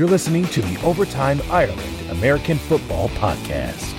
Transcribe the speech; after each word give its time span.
You're 0.00 0.08
listening 0.08 0.46
to 0.46 0.62
the 0.62 0.82
Overtime 0.82 1.42
Ireland 1.50 2.10
American 2.10 2.56
Football 2.56 3.10
Podcast. 3.10 3.92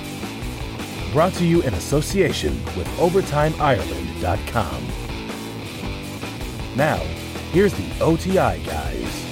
Brought 1.13 1.31
to 1.33 1.45
you 1.45 1.61
in 1.61 1.75
association 1.75 2.53
with 2.75 2.87
OvertimeIreland.com. 2.97 4.87
Now, 6.75 6.97
here's 7.51 7.75
the 7.75 8.03
OTI 8.03 8.63
guys. 8.65 9.25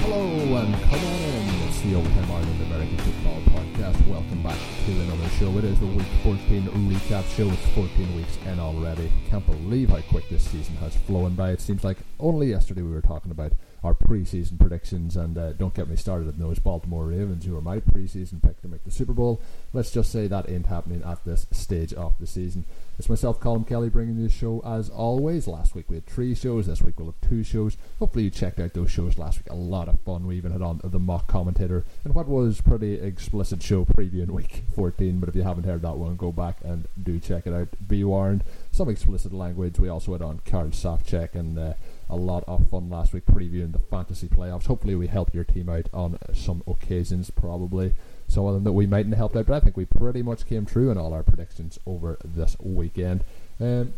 Hello 0.00 0.56
and 0.56 0.74
come 0.82 1.04
on 1.04 1.20
in. 1.20 1.68
It's 1.68 1.80
the 1.82 1.94
Overtime 1.94 2.32
Ireland 2.32 2.62
American 2.62 2.96
Football 2.96 3.40
Podcast. 3.42 4.08
Welcome 4.08 4.42
back 4.42 4.58
to 4.86 4.90
another 4.90 5.28
show. 5.38 5.56
It 5.58 5.64
is 5.64 5.78
the 5.78 5.86
Week 5.86 6.08
14 6.24 6.62
recap 6.90 7.24
show. 7.36 7.48
It's 7.48 7.66
14 7.76 8.16
weeks 8.16 8.36
in 8.46 8.58
already. 8.58 9.12
Can't 9.30 9.46
believe 9.46 9.90
how 9.90 10.00
quick 10.10 10.28
this 10.28 10.42
season 10.42 10.74
has 10.78 10.96
flown 10.96 11.36
by. 11.36 11.52
It 11.52 11.60
seems 11.60 11.84
like 11.84 11.98
only 12.18 12.48
yesterday 12.48 12.82
we 12.82 12.90
were 12.90 13.00
talking 13.00 13.30
about 13.30 13.52
our 13.82 13.94
preseason 13.94 14.58
predictions, 14.58 15.16
and 15.16 15.36
uh, 15.36 15.52
don't 15.52 15.74
get 15.74 15.88
me 15.88 15.96
started 15.96 16.28
on 16.28 16.38
those 16.38 16.58
Baltimore 16.58 17.06
Ravens, 17.06 17.44
who 17.44 17.56
are 17.56 17.62
my 17.62 17.78
preseason 17.80 18.42
pick 18.42 18.60
to 18.62 18.68
make 18.68 18.84
the 18.84 18.90
Super 18.90 19.12
Bowl. 19.12 19.40
Let's 19.72 19.90
just 19.90 20.10
say 20.10 20.26
that 20.26 20.48
ain't 20.48 20.66
happening 20.66 21.02
at 21.04 21.24
this 21.24 21.46
stage 21.52 21.92
of 21.92 22.14
the 22.18 22.26
season. 22.26 22.64
It's 22.98 23.10
myself, 23.10 23.40
Colin 23.40 23.64
Kelly, 23.64 23.90
bringing 23.90 24.16
you 24.16 24.28
the 24.28 24.32
show 24.32 24.62
as 24.64 24.88
always. 24.88 25.46
Last 25.46 25.74
week 25.74 25.84
we 25.88 25.96
had 25.96 26.06
three 26.06 26.34
shows. 26.34 26.66
This 26.66 26.80
week 26.80 26.98
we'll 26.98 27.12
have 27.12 27.28
two 27.28 27.44
shows. 27.44 27.76
Hopefully 27.98 28.24
you 28.24 28.30
checked 28.30 28.58
out 28.58 28.72
those 28.72 28.90
shows 28.90 29.18
last 29.18 29.38
week. 29.38 29.50
A 29.50 29.54
lot 29.54 29.88
of 29.88 30.00
fun. 30.00 30.26
We 30.26 30.36
even 30.36 30.50
had 30.50 30.62
on 30.62 30.80
the 30.82 30.98
mock 30.98 31.26
commentator 31.26 31.84
and 32.04 32.14
what 32.14 32.26
was 32.26 32.62
pretty 32.62 32.94
explicit 32.94 33.62
show 33.62 33.84
previewing 33.84 34.30
week 34.30 34.64
14. 34.74 35.20
But 35.20 35.28
if 35.28 35.36
you 35.36 35.42
haven't 35.42 35.64
heard 35.64 35.82
that 35.82 35.98
one, 35.98 36.16
go 36.16 36.32
back 36.32 36.56
and 36.64 36.88
do 37.00 37.20
check 37.20 37.46
it 37.46 37.52
out. 37.52 37.68
Be 37.86 38.02
warned. 38.02 38.44
Some 38.72 38.88
explicit 38.88 39.32
language. 39.32 39.78
We 39.78 39.90
also 39.90 40.12
had 40.12 40.22
on 40.22 40.40
Karl 40.46 40.68
Sofcheck 40.68 41.34
and. 41.34 41.58
Uh, 41.58 41.74
a 42.08 42.16
lot 42.16 42.44
of 42.46 42.68
fun 42.68 42.88
last 42.88 43.12
week 43.12 43.26
previewing 43.26 43.72
the 43.72 43.78
fantasy 43.78 44.28
playoffs. 44.28 44.66
Hopefully, 44.66 44.94
we 44.94 45.06
helped 45.06 45.34
your 45.34 45.44
team 45.44 45.68
out 45.68 45.88
on 45.92 46.18
some 46.32 46.62
occasions, 46.66 47.30
probably 47.30 47.94
some 48.28 48.46
of 48.46 48.54
them 48.54 48.64
that 48.64 48.72
we 48.72 48.86
mightn't 48.86 49.14
have 49.14 49.18
helped 49.18 49.36
out, 49.36 49.46
but 49.46 49.54
I 49.54 49.60
think 49.60 49.76
we 49.76 49.84
pretty 49.84 50.22
much 50.22 50.46
came 50.46 50.66
true 50.66 50.90
in 50.90 50.98
all 50.98 51.12
our 51.12 51.22
predictions 51.22 51.78
over 51.86 52.18
this 52.24 52.56
weekend. 52.60 53.24
Um, 53.60 53.94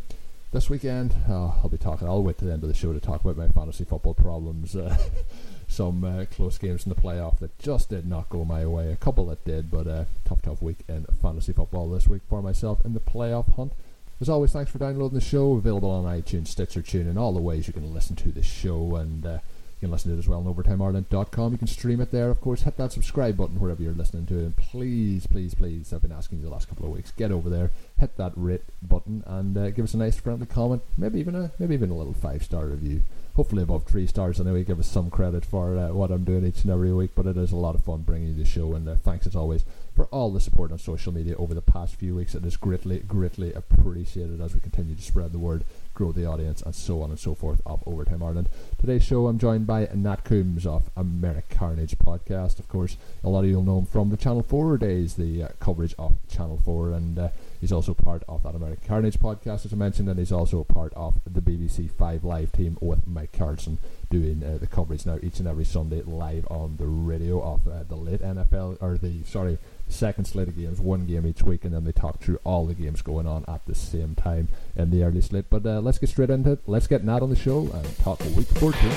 this 0.52 0.70
weekend, 0.70 1.14
oh, 1.28 1.58
I'll 1.62 1.68
be 1.68 1.76
talking. 1.76 2.08
I'll 2.08 2.22
wait 2.22 2.38
to 2.38 2.44
the 2.44 2.52
end 2.52 2.62
of 2.62 2.68
the 2.68 2.74
show 2.74 2.92
to 2.92 3.00
talk 3.00 3.22
about 3.22 3.36
my 3.36 3.48
fantasy 3.48 3.84
football 3.84 4.14
problems. 4.14 4.74
Uh, 4.74 4.96
some 5.68 6.02
uh, 6.02 6.24
close 6.24 6.56
games 6.56 6.86
in 6.86 6.88
the 6.88 7.00
playoff 7.00 7.38
that 7.40 7.58
just 7.58 7.90
did 7.90 8.06
not 8.06 8.30
go 8.30 8.44
my 8.44 8.66
way. 8.66 8.90
A 8.90 8.96
couple 8.96 9.26
that 9.26 9.44
did, 9.44 9.70
but 9.70 9.86
a 9.86 9.92
uh, 9.92 10.04
tough, 10.24 10.40
tough 10.40 10.62
week 10.62 10.78
in 10.88 11.04
fantasy 11.20 11.52
football 11.52 11.90
this 11.90 12.08
week 12.08 12.22
for 12.28 12.40
myself 12.40 12.82
in 12.84 12.94
the 12.94 13.00
playoff 13.00 13.54
hunt. 13.54 13.72
As 14.20 14.28
always, 14.28 14.52
thanks 14.52 14.70
for 14.70 14.78
downloading 14.78 15.16
the 15.16 15.24
show. 15.24 15.52
Available 15.52 15.90
on 15.90 16.04
iTunes, 16.04 16.48
Stitcher, 16.48 16.82
TuneIn, 16.82 17.16
all 17.16 17.32
the 17.32 17.40
ways 17.40 17.68
you 17.68 17.72
can 17.72 17.94
listen 17.94 18.16
to 18.16 18.32
the 18.32 18.42
show. 18.42 18.96
And 18.96 19.24
uh, 19.24 19.38
you 19.80 19.86
can 19.86 19.92
listen 19.92 20.10
to 20.10 20.16
it 20.16 20.18
as 20.18 20.26
well 20.26 20.40
on 20.40 20.52
OvertimeIreland.com. 20.52 21.52
You 21.52 21.58
can 21.58 21.68
stream 21.68 22.00
it 22.00 22.10
there, 22.10 22.28
of 22.28 22.40
course. 22.40 22.62
Hit 22.62 22.76
that 22.78 22.90
subscribe 22.90 23.36
button 23.36 23.60
wherever 23.60 23.80
you're 23.80 23.92
listening 23.92 24.26
to 24.26 24.38
it. 24.38 24.42
And 24.42 24.56
please, 24.56 25.28
please, 25.28 25.54
please, 25.54 25.92
I've 25.92 26.02
been 26.02 26.10
asking 26.10 26.38
you 26.38 26.44
the 26.44 26.50
last 26.50 26.68
couple 26.68 26.84
of 26.84 26.90
weeks, 26.90 27.12
get 27.12 27.30
over 27.30 27.48
there, 27.48 27.70
hit 27.96 28.16
that 28.16 28.32
rate 28.34 28.64
button, 28.82 29.22
and 29.24 29.56
uh, 29.56 29.70
give 29.70 29.84
us 29.84 29.94
a 29.94 29.98
nice 29.98 30.18
friendly 30.18 30.46
comment. 30.46 30.82
Maybe 30.96 31.20
even 31.20 31.36
a 31.36 31.52
maybe 31.60 31.74
even 31.74 31.90
a 31.90 31.96
little 31.96 32.12
five 32.12 32.42
star 32.42 32.66
review. 32.66 33.02
Hopefully 33.36 33.62
above 33.62 33.84
three 33.84 34.08
stars. 34.08 34.40
I 34.40 34.44
know 34.44 34.56
you 34.56 34.64
give 34.64 34.80
us 34.80 34.88
some 34.88 35.10
credit 35.10 35.44
for 35.44 35.78
uh, 35.78 35.92
what 35.92 36.10
I'm 36.10 36.24
doing 36.24 36.44
each 36.44 36.62
and 36.62 36.72
every 36.72 36.92
week, 36.92 37.12
but 37.14 37.26
it 37.26 37.36
is 37.36 37.52
a 37.52 37.56
lot 37.56 37.76
of 37.76 37.84
fun 37.84 38.02
bringing 38.02 38.30
you 38.30 38.34
the 38.34 38.44
show. 38.44 38.74
And 38.74 38.88
uh, 38.88 38.96
thanks 38.96 39.28
as 39.28 39.36
always 39.36 39.64
for 39.98 40.04
all 40.12 40.30
the 40.30 40.38
support 40.38 40.70
on 40.70 40.78
social 40.78 41.12
media 41.12 41.34
over 41.38 41.54
the 41.54 41.60
past 41.60 41.96
few 41.96 42.14
weeks. 42.14 42.32
It 42.32 42.44
is 42.44 42.56
greatly, 42.56 43.00
greatly 43.00 43.52
appreciated 43.52 44.40
as 44.40 44.54
we 44.54 44.60
continue 44.60 44.94
to 44.94 45.02
spread 45.02 45.32
the 45.32 45.40
word, 45.40 45.64
grow 45.92 46.12
the 46.12 46.24
audience, 46.24 46.62
and 46.62 46.72
so 46.72 47.02
on 47.02 47.10
and 47.10 47.18
so 47.18 47.34
forth 47.34 47.60
of 47.66 47.82
Overtime 47.84 48.22
Ireland. 48.22 48.48
Today's 48.78 49.02
show, 49.02 49.26
I'm 49.26 49.40
joined 49.40 49.66
by 49.66 49.88
Nat 49.92 50.22
Coombs 50.22 50.66
of 50.66 50.88
American 50.96 51.58
Carnage 51.58 51.98
podcast. 51.98 52.60
Of 52.60 52.68
course, 52.68 52.96
a 53.24 53.28
lot 53.28 53.42
of 53.42 53.50
you'll 53.50 53.64
know 53.64 53.78
him 53.78 53.86
from 53.86 54.10
the 54.10 54.16
Channel 54.16 54.44
4 54.44 54.78
days, 54.78 55.14
the 55.14 55.42
uh, 55.42 55.48
coverage 55.58 55.96
of 55.98 56.16
Channel 56.28 56.60
4, 56.64 56.92
and 56.92 57.18
uh, 57.18 57.28
he's 57.60 57.72
also 57.72 57.92
part 57.92 58.22
of 58.28 58.44
that 58.44 58.54
American 58.54 58.86
Carnage 58.86 59.18
podcast, 59.18 59.66
as 59.66 59.72
I 59.72 59.76
mentioned, 59.76 60.08
and 60.08 60.20
he's 60.20 60.30
also 60.30 60.62
part 60.62 60.94
of 60.94 61.18
the 61.26 61.40
BBC 61.40 61.90
5 61.90 62.22
Live 62.22 62.52
team 62.52 62.78
with 62.80 63.04
Mike 63.04 63.32
Carlson 63.32 63.78
doing 64.10 64.42
uh, 64.42 64.58
the 64.58 64.66
coverage 64.66 65.04
now 65.04 65.18
each 65.22 65.38
and 65.38 65.48
every 65.48 65.64
Sunday 65.64 66.02
live 66.02 66.46
on 66.50 66.76
the 66.76 66.86
radio 66.86 67.42
of 67.42 67.66
uh, 67.66 67.82
the 67.82 67.96
late 67.96 68.22
NFL, 68.22 68.78
or 68.80 68.96
the, 68.96 69.22
sorry, 69.24 69.58
second 69.88 70.26
slate 70.26 70.48
of 70.48 70.56
games, 70.56 70.80
one 70.80 71.06
game 71.06 71.26
each 71.26 71.42
week, 71.42 71.64
and 71.64 71.74
then 71.74 71.84
they 71.84 71.92
talk 71.92 72.20
through 72.20 72.38
all 72.44 72.66
the 72.66 72.74
games 72.74 73.02
going 73.02 73.26
on 73.26 73.44
at 73.48 73.64
the 73.66 73.74
same 73.74 74.14
time 74.14 74.48
in 74.76 74.90
the 74.90 75.02
early 75.02 75.20
slate. 75.20 75.46
But 75.50 75.66
uh, 75.66 75.80
let's 75.80 75.98
get 75.98 76.08
straight 76.08 76.30
into 76.30 76.52
it. 76.52 76.60
Let's 76.66 76.86
get 76.86 77.04
Nat 77.04 77.22
on 77.22 77.30
the 77.30 77.36
show 77.36 77.70
and 77.72 77.98
talk 77.98 78.20
week 78.36 78.48
14. 78.48 78.90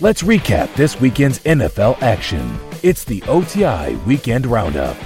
Let's 0.00 0.22
recap 0.22 0.74
this 0.74 1.00
weekend's 1.00 1.38
NFL 1.40 2.00
action. 2.02 2.58
It's 2.82 3.04
the 3.04 3.22
OTI 3.24 3.96
Weekend 4.06 4.46
Roundup. 4.46 4.96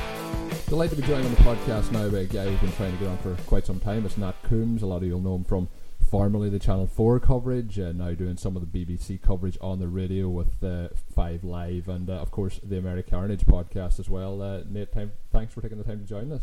Delighted 0.67 0.97
to 0.97 1.03
be 1.03 1.09
joined 1.09 1.25
on 1.25 1.35
the 1.35 1.41
podcast 1.41 1.91
now 1.93 2.09
by 2.09 2.19
a 2.19 2.25
guy 2.25 2.45
who's 2.45 2.61
been 2.61 2.73
trying 2.73 2.93
to 2.93 2.99
get 2.99 3.09
on 3.09 3.19
for 3.19 3.35
quite 3.47 3.65
some 3.65 3.81
time. 3.81 4.05
It's 4.05 4.19
Nat 4.19 4.35
Coombs. 4.43 4.83
A 4.83 4.87
lot 4.87 4.99
of 4.99 5.05
you'll 5.05 5.21
know 5.21 5.35
him 5.35 5.45
from 5.45 5.69
formerly 6.09 6.49
the 6.49 6.59
Channel 6.59 6.87
4 6.87 7.21
coverage, 7.21 7.79
uh, 7.79 7.93
now 7.93 8.13
doing 8.13 8.37
some 8.37 8.57
of 8.57 8.63
the 8.63 8.87
BBC 8.87 9.21
coverage 9.21 9.59
on 9.61 9.79
the 9.79 9.89
radio 9.89 10.29
with 10.29 10.63
uh, 10.65 10.89
5 11.15 11.45
Live, 11.45 11.89
and 11.89 12.09
uh, 12.09 12.15
of 12.15 12.31
course 12.31 12.61
the 12.63 12.79
American 12.79 13.11
Carnage 13.11 13.45
podcast 13.47 14.01
as 14.01 14.09
well. 14.09 14.41
Uh, 14.41 14.63
Nate, 14.69 14.93
time, 14.93 15.13
thanks 15.33 15.53
for 15.53 15.61
taking 15.61 15.79
the 15.79 15.85
time 15.85 15.99
to 16.01 16.07
join 16.07 16.33
us. 16.33 16.43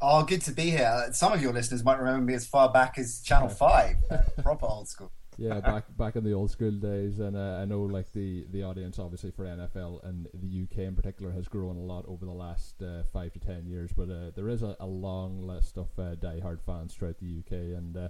Oh, 0.00 0.24
good 0.24 0.42
to 0.42 0.52
be 0.52 0.70
here. 0.70 1.08
Some 1.12 1.32
of 1.32 1.40
your 1.40 1.52
listeners 1.52 1.84
might 1.84 1.98
remember 1.98 2.24
me 2.24 2.34
as 2.34 2.46
far 2.46 2.70
back 2.70 2.98
as 2.98 3.20
Channel 3.20 3.48
5, 3.50 3.96
proper 4.42 4.66
old 4.66 4.88
school. 4.88 5.12
yeah, 5.38 5.60
back 5.60 5.84
back 5.96 6.16
in 6.16 6.24
the 6.24 6.32
old 6.32 6.50
school 6.50 6.72
days, 6.72 7.20
and 7.20 7.36
uh, 7.36 7.58
I 7.60 7.64
know 7.64 7.82
like 7.82 8.12
the, 8.12 8.44
the 8.50 8.64
audience 8.64 8.98
obviously 8.98 9.30
for 9.30 9.44
NFL 9.44 10.04
and 10.04 10.26
the 10.34 10.62
UK 10.64 10.78
in 10.80 10.94
particular 10.96 11.30
has 11.32 11.48
grown 11.48 11.76
a 11.76 11.80
lot 11.82 12.04
over 12.08 12.24
the 12.26 12.32
last 12.32 12.82
uh, 12.82 13.02
five 13.12 13.32
to 13.34 13.38
ten 13.38 13.66
years. 13.66 13.92
But 13.96 14.10
uh, 14.10 14.30
there 14.34 14.48
is 14.48 14.62
a, 14.62 14.76
a 14.80 14.86
long 14.86 15.46
list 15.46 15.78
of 15.78 15.88
uh, 15.98 16.16
die-hard 16.16 16.60
fans 16.60 16.94
throughout 16.94 17.18
the 17.20 17.38
UK, 17.38 17.52
and 17.52 17.96
uh, 17.96 18.08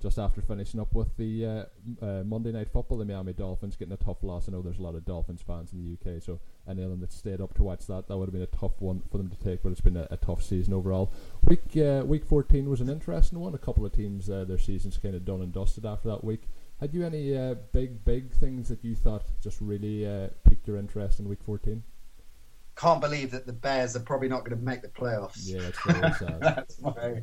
just 0.00 0.18
after 0.18 0.40
finishing 0.42 0.80
up 0.80 0.92
with 0.92 1.16
the 1.16 1.46
uh, 1.46 2.04
uh, 2.04 2.22
Monday 2.24 2.52
Night 2.52 2.68
Football, 2.68 2.98
the 2.98 3.04
Miami 3.04 3.32
Dolphins 3.32 3.76
getting 3.76 3.94
a 3.94 3.96
tough 3.96 4.22
loss. 4.22 4.48
I 4.48 4.52
know 4.52 4.62
there's 4.62 4.78
a 4.78 4.82
lot 4.82 4.94
of 4.94 5.04
Dolphins 5.04 5.42
fans 5.42 5.72
in 5.72 5.78
the 5.78 5.92
UK, 5.94 6.22
so 6.22 6.40
any 6.68 6.82
of 6.82 6.90
them 6.90 7.00
that 7.00 7.12
stayed 7.12 7.40
up 7.40 7.54
to 7.54 7.62
watch 7.62 7.86
that, 7.86 8.08
that 8.08 8.16
would 8.16 8.26
have 8.26 8.32
been 8.32 8.42
a 8.42 8.46
tough 8.46 8.80
one 8.80 9.02
for 9.10 9.18
them 9.18 9.28
to 9.28 9.36
take. 9.36 9.62
But 9.62 9.72
it's 9.72 9.80
been 9.80 9.96
a, 9.96 10.06
a 10.10 10.16
tough 10.16 10.42
season 10.42 10.74
overall. 10.74 11.12
Week 11.44 11.76
uh, 11.76 12.04
Week 12.04 12.24
14 12.24 12.68
was 12.68 12.80
an 12.80 12.88
interesting 12.88 13.40
one. 13.40 13.54
A 13.54 13.58
couple 13.58 13.86
of 13.86 13.92
teams, 13.92 14.28
uh, 14.28 14.44
their 14.44 14.58
seasons 14.58 14.98
kind 14.98 15.14
of 15.14 15.24
done 15.24 15.40
and 15.42 15.52
dusted 15.52 15.86
after 15.86 16.08
that 16.08 16.24
week. 16.24 16.42
Had 16.80 16.92
you 16.92 17.04
any 17.04 17.36
uh, 17.36 17.54
big 17.72 18.04
big 18.04 18.32
things 18.32 18.68
that 18.68 18.84
you 18.84 18.94
thought 18.94 19.24
just 19.42 19.60
really 19.60 20.06
uh, 20.06 20.28
piqued 20.48 20.66
your 20.66 20.76
interest 20.76 21.20
in 21.20 21.28
Week 21.28 21.42
14? 21.44 21.82
can't 22.76 23.00
believe 23.00 23.30
that 23.30 23.46
the 23.46 23.52
Bears 23.54 23.96
are 23.96 24.00
probably 24.00 24.28
not 24.28 24.44
going 24.44 24.58
to 24.58 24.62
make 24.62 24.82
the 24.82 24.88
playoffs. 24.88 25.44
Yeah, 25.44 25.70
that's 25.86 26.18
that's 26.40 26.80
my, 26.82 27.22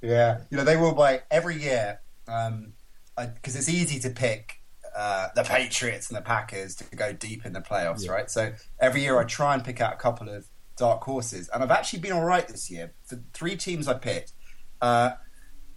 yeah. 0.00 0.40
You 0.50 0.56
know, 0.56 0.64
they 0.64 0.76
will 0.76 0.94
by 0.94 1.22
every 1.30 1.62
year 1.62 2.00
because 2.26 2.54
um, 2.56 2.72
it's 3.44 3.68
easy 3.68 3.98
to 4.00 4.10
pick 4.10 4.60
uh, 4.94 5.28
the 5.34 5.42
Patriots 5.42 6.08
and 6.08 6.16
the 6.16 6.22
Packers 6.22 6.76
to 6.76 6.84
go 6.96 7.12
deep 7.12 7.44
in 7.44 7.52
the 7.52 7.60
playoffs, 7.60 8.04
yeah. 8.04 8.12
right? 8.12 8.30
So 8.30 8.52
every 8.78 9.02
year 9.02 9.18
I 9.18 9.24
try 9.24 9.54
and 9.54 9.64
pick 9.64 9.80
out 9.80 9.92
a 9.92 9.96
couple 9.96 10.28
of 10.28 10.46
dark 10.76 11.02
horses, 11.02 11.48
and 11.52 11.62
I've 11.62 11.70
actually 11.70 12.00
been 12.00 12.12
all 12.12 12.24
right 12.24 12.46
this 12.46 12.70
year. 12.70 12.92
For 13.04 13.20
three 13.32 13.56
teams 13.56 13.88
I 13.88 13.94
picked, 13.94 14.32
uh, 14.80 15.12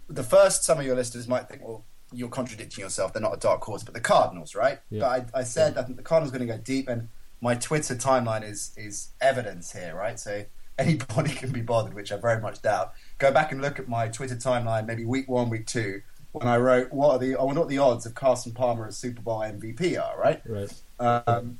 the 0.08 0.22
first 0.22 0.64
some 0.64 0.78
of 0.78 0.86
your 0.86 0.96
listeners 0.96 1.26
might 1.26 1.48
think, 1.48 1.62
well, 1.62 1.84
you're 2.12 2.28
contradicting 2.28 2.82
yourself. 2.82 3.12
They're 3.12 3.20
not 3.20 3.34
a 3.34 3.40
dark 3.40 3.62
horse, 3.62 3.82
but 3.82 3.92
the 3.92 4.00
Cardinals, 4.00 4.54
right? 4.54 4.78
Yeah. 4.88 5.00
But 5.00 5.30
I, 5.34 5.40
I 5.40 5.42
said 5.42 5.74
yeah. 5.74 5.80
I 5.80 5.84
think 5.84 5.96
the 5.96 6.04
Cardinals 6.04 6.32
are 6.32 6.38
going 6.38 6.48
to 6.48 6.54
go 6.54 6.62
deep, 6.62 6.88
and 6.88 7.08
my 7.40 7.54
Twitter 7.54 7.94
timeline 7.96 8.48
is 8.48 8.72
is 8.76 9.08
evidence 9.20 9.72
here, 9.72 9.96
right? 9.96 10.18
So 10.18 10.44
anybody 10.78 11.30
can 11.30 11.50
be 11.50 11.60
bothered, 11.60 11.94
which 11.94 12.12
I 12.12 12.16
very 12.18 12.40
much 12.40 12.62
doubt. 12.62 12.92
Go 13.18 13.32
back 13.32 13.50
and 13.50 13.60
look 13.60 13.80
at 13.80 13.88
my 13.88 14.06
Twitter 14.06 14.36
timeline, 14.36 14.86
maybe 14.86 15.04
week 15.04 15.28
one, 15.28 15.50
week 15.50 15.66
two 15.66 16.02
when 16.38 16.48
I 16.48 16.56
wrote 16.56 16.92
what 16.92 17.10
are 17.10 17.18
the 17.18 17.36
oh, 17.36 17.50
not 17.50 17.68
the 17.68 17.78
odds 17.78 18.06
of 18.06 18.14
Carson 18.14 18.52
Palmer 18.52 18.86
as 18.86 18.96
Super 18.96 19.20
Bowl 19.20 19.40
MVP 19.40 20.00
are, 20.00 20.18
right? 20.18 20.40
Right. 20.46 20.72
Um, 21.00 21.58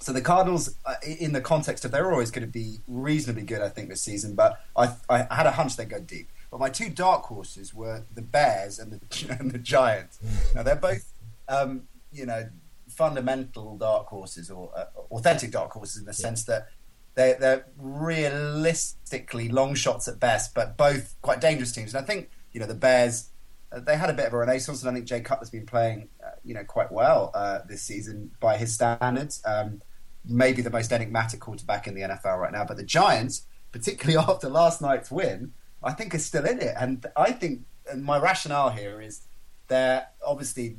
so 0.00 0.12
the 0.12 0.20
Cardinals, 0.20 0.74
uh, 0.86 0.94
in 1.02 1.32
the 1.32 1.40
context 1.40 1.84
of 1.84 1.90
they're 1.90 2.10
always 2.10 2.30
going 2.30 2.46
to 2.46 2.52
be 2.52 2.78
reasonably 2.86 3.42
good, 3.42 3.60
I 3.60 3.68
think, 3.68 3.88
this 3.88 4.00
season. 4.00 4.34
But 4.34 4.60
I, 4.76 4.90
I 5.08 5.26
had 5.30 5.46
a 5.46 5.50
hunch 5.50 5.76
they'd 5.76 5.88
go 5.88 5.98
deep. 5.98 6.28
But 6.50 6.60
my 6.60 6.70
two 6.70 6.88
dark 6.88 7.24
horses 7.24 7.74
were 7.74 8.04
the 8.14 8.22
Bears 8.22 8.78
and 8.78 8.92
the, 8.92 9.36
and 9.38 9.50
the 9.50 9.58
Giants. 9.58 10.18
now 10.54 10.62
they're 10.62 10.76
both, 10.76 11.12
um, 11.48 11.88
you 12.12 12.26
know, 12.26 12.48
fundamental 12.88 13.76
dark 13.76 14.06
horses 14.06 14.50
or 14.50 14.70
uh, 14.74 14.84
authentic 15.10 15.50
dark 15.50 15.72
horses 15.72 15.98
in 15.98 16.04
the 16.04 16.12
yeah. 16.12 16.26
sense 16.26 16.44
that 16.44 16.68
they're, 17.14 17.36
they're 17.38 17.66
realistically 17.76 19.48
long 19.48 19.74
shots 19.74 20.06
at 20.06 20.20
best, 20.20 20.54
but 20.54 20.76
both 20.76 21.16
quite 21.22 21.40
dangerous 21.40 21.72
teams. 21.72 21.92
And 21.92 22.02
I 22.02 22.06
think 22.06 22.30
you 22.52 22.60
know 22.60 22.66
the 22.66 22.74
Bears 22.74 23.28
they 23.76 23.96
had 23.96 24.10
a 24.10 24.14
bit 24.14 24.26
of 24.26 24.32
a 24.32 24.38
renaissance, 24.38 24.82
and 24.82 24.90
I 24.90 24.94
think 24.94 25.06
Jay 25.06 25.20
Cutler's 25.20 25.50
been 25.50 25.66
playing, 25.66 26.08
uh, 26.24 26.30
you 26.44 26.54
know, 26.54 26.64
quite 26.64 26.90
well 26.90 27.30
uh, 27.34 27.60
this 27.68 27.82
season 27.82 28.30
by 28.40 28.56
his 28.56 28.72
standards. 28.72 29.42
Um, 29.44 29.82
maybe 30.24 30.62
the 30.62 30.70
most 30.70 30.92
enigmatic 30.92 31.40
quarterback 31.40 31.86
in 31.86 31.94
the 31.94 32.02
NFL 32.02 32.38
right 32.38 32.52
now. 32.52 32.64
But 32.64 32.76
the 32.76 32.84
Giants, 32.84 33.46
particularly 33.72 34.18
after 34.28 34.48
last 34.48 34.80
night's 34.80 35.10
win, 35.10 35.52
I 35.82 35.92
think 35.92 36.14
are 36.14 36.18
still 36.18 36.44
in 36.44 36.60
it. 36.60 36.74
And 36.78 37.04
I 37.16 37.32
think 37.32 37.62
and 37.90 38.04
my 38.04 38.18
rationale 38.18 38.70
here 38.70 39.00
is 39.00 39.22
they're 39.68 40.06
obviously 40.24 40.76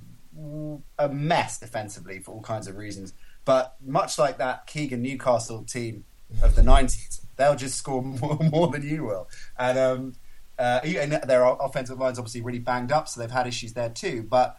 a 0.98 1.10
mess 1.10 1.60
defensively 1.60 2.20
for 2.20 2.32
all 2.32 2.42
kinds 2.42 2.68
of 2.68 2.78
reasons. 2.78 3.14
But 3.46 3.76
much 3.84 4.18
like 4.18 4.38
that 4.38 4.68
Keegan 4.68 5.02
Newcastle 5.02 5.64
team 5.64 6.06
of 6.44 6.56
the 6.56 6.62
'90s, 6.62 7.22
they'll 7.36 7.56
just 7.56 7.78
score 7.78 8.02
more, 8.04 8.38
more 8.52 8.68
than 8.68 8.88
you 8.88 9.06
will. 9.06 9.28
And, 9.58 9.78
um, 9.78 10.16
uh, 10.60 10.82
and 10.84 11.14
their 11.14 11.44
offensive 11.46 11.98
line's 11.98 12.20
obviously 12.20 12.42
really 12.42 12.60
banged 12.60 12.92
up, 12.92 13.08
so 13.08 13.22
they've 13.22 13.32
had 13.32 13.48
issues 13.48 13.74
there 13.74 13.90
too. 13.90 14.24
But 14.30 14.58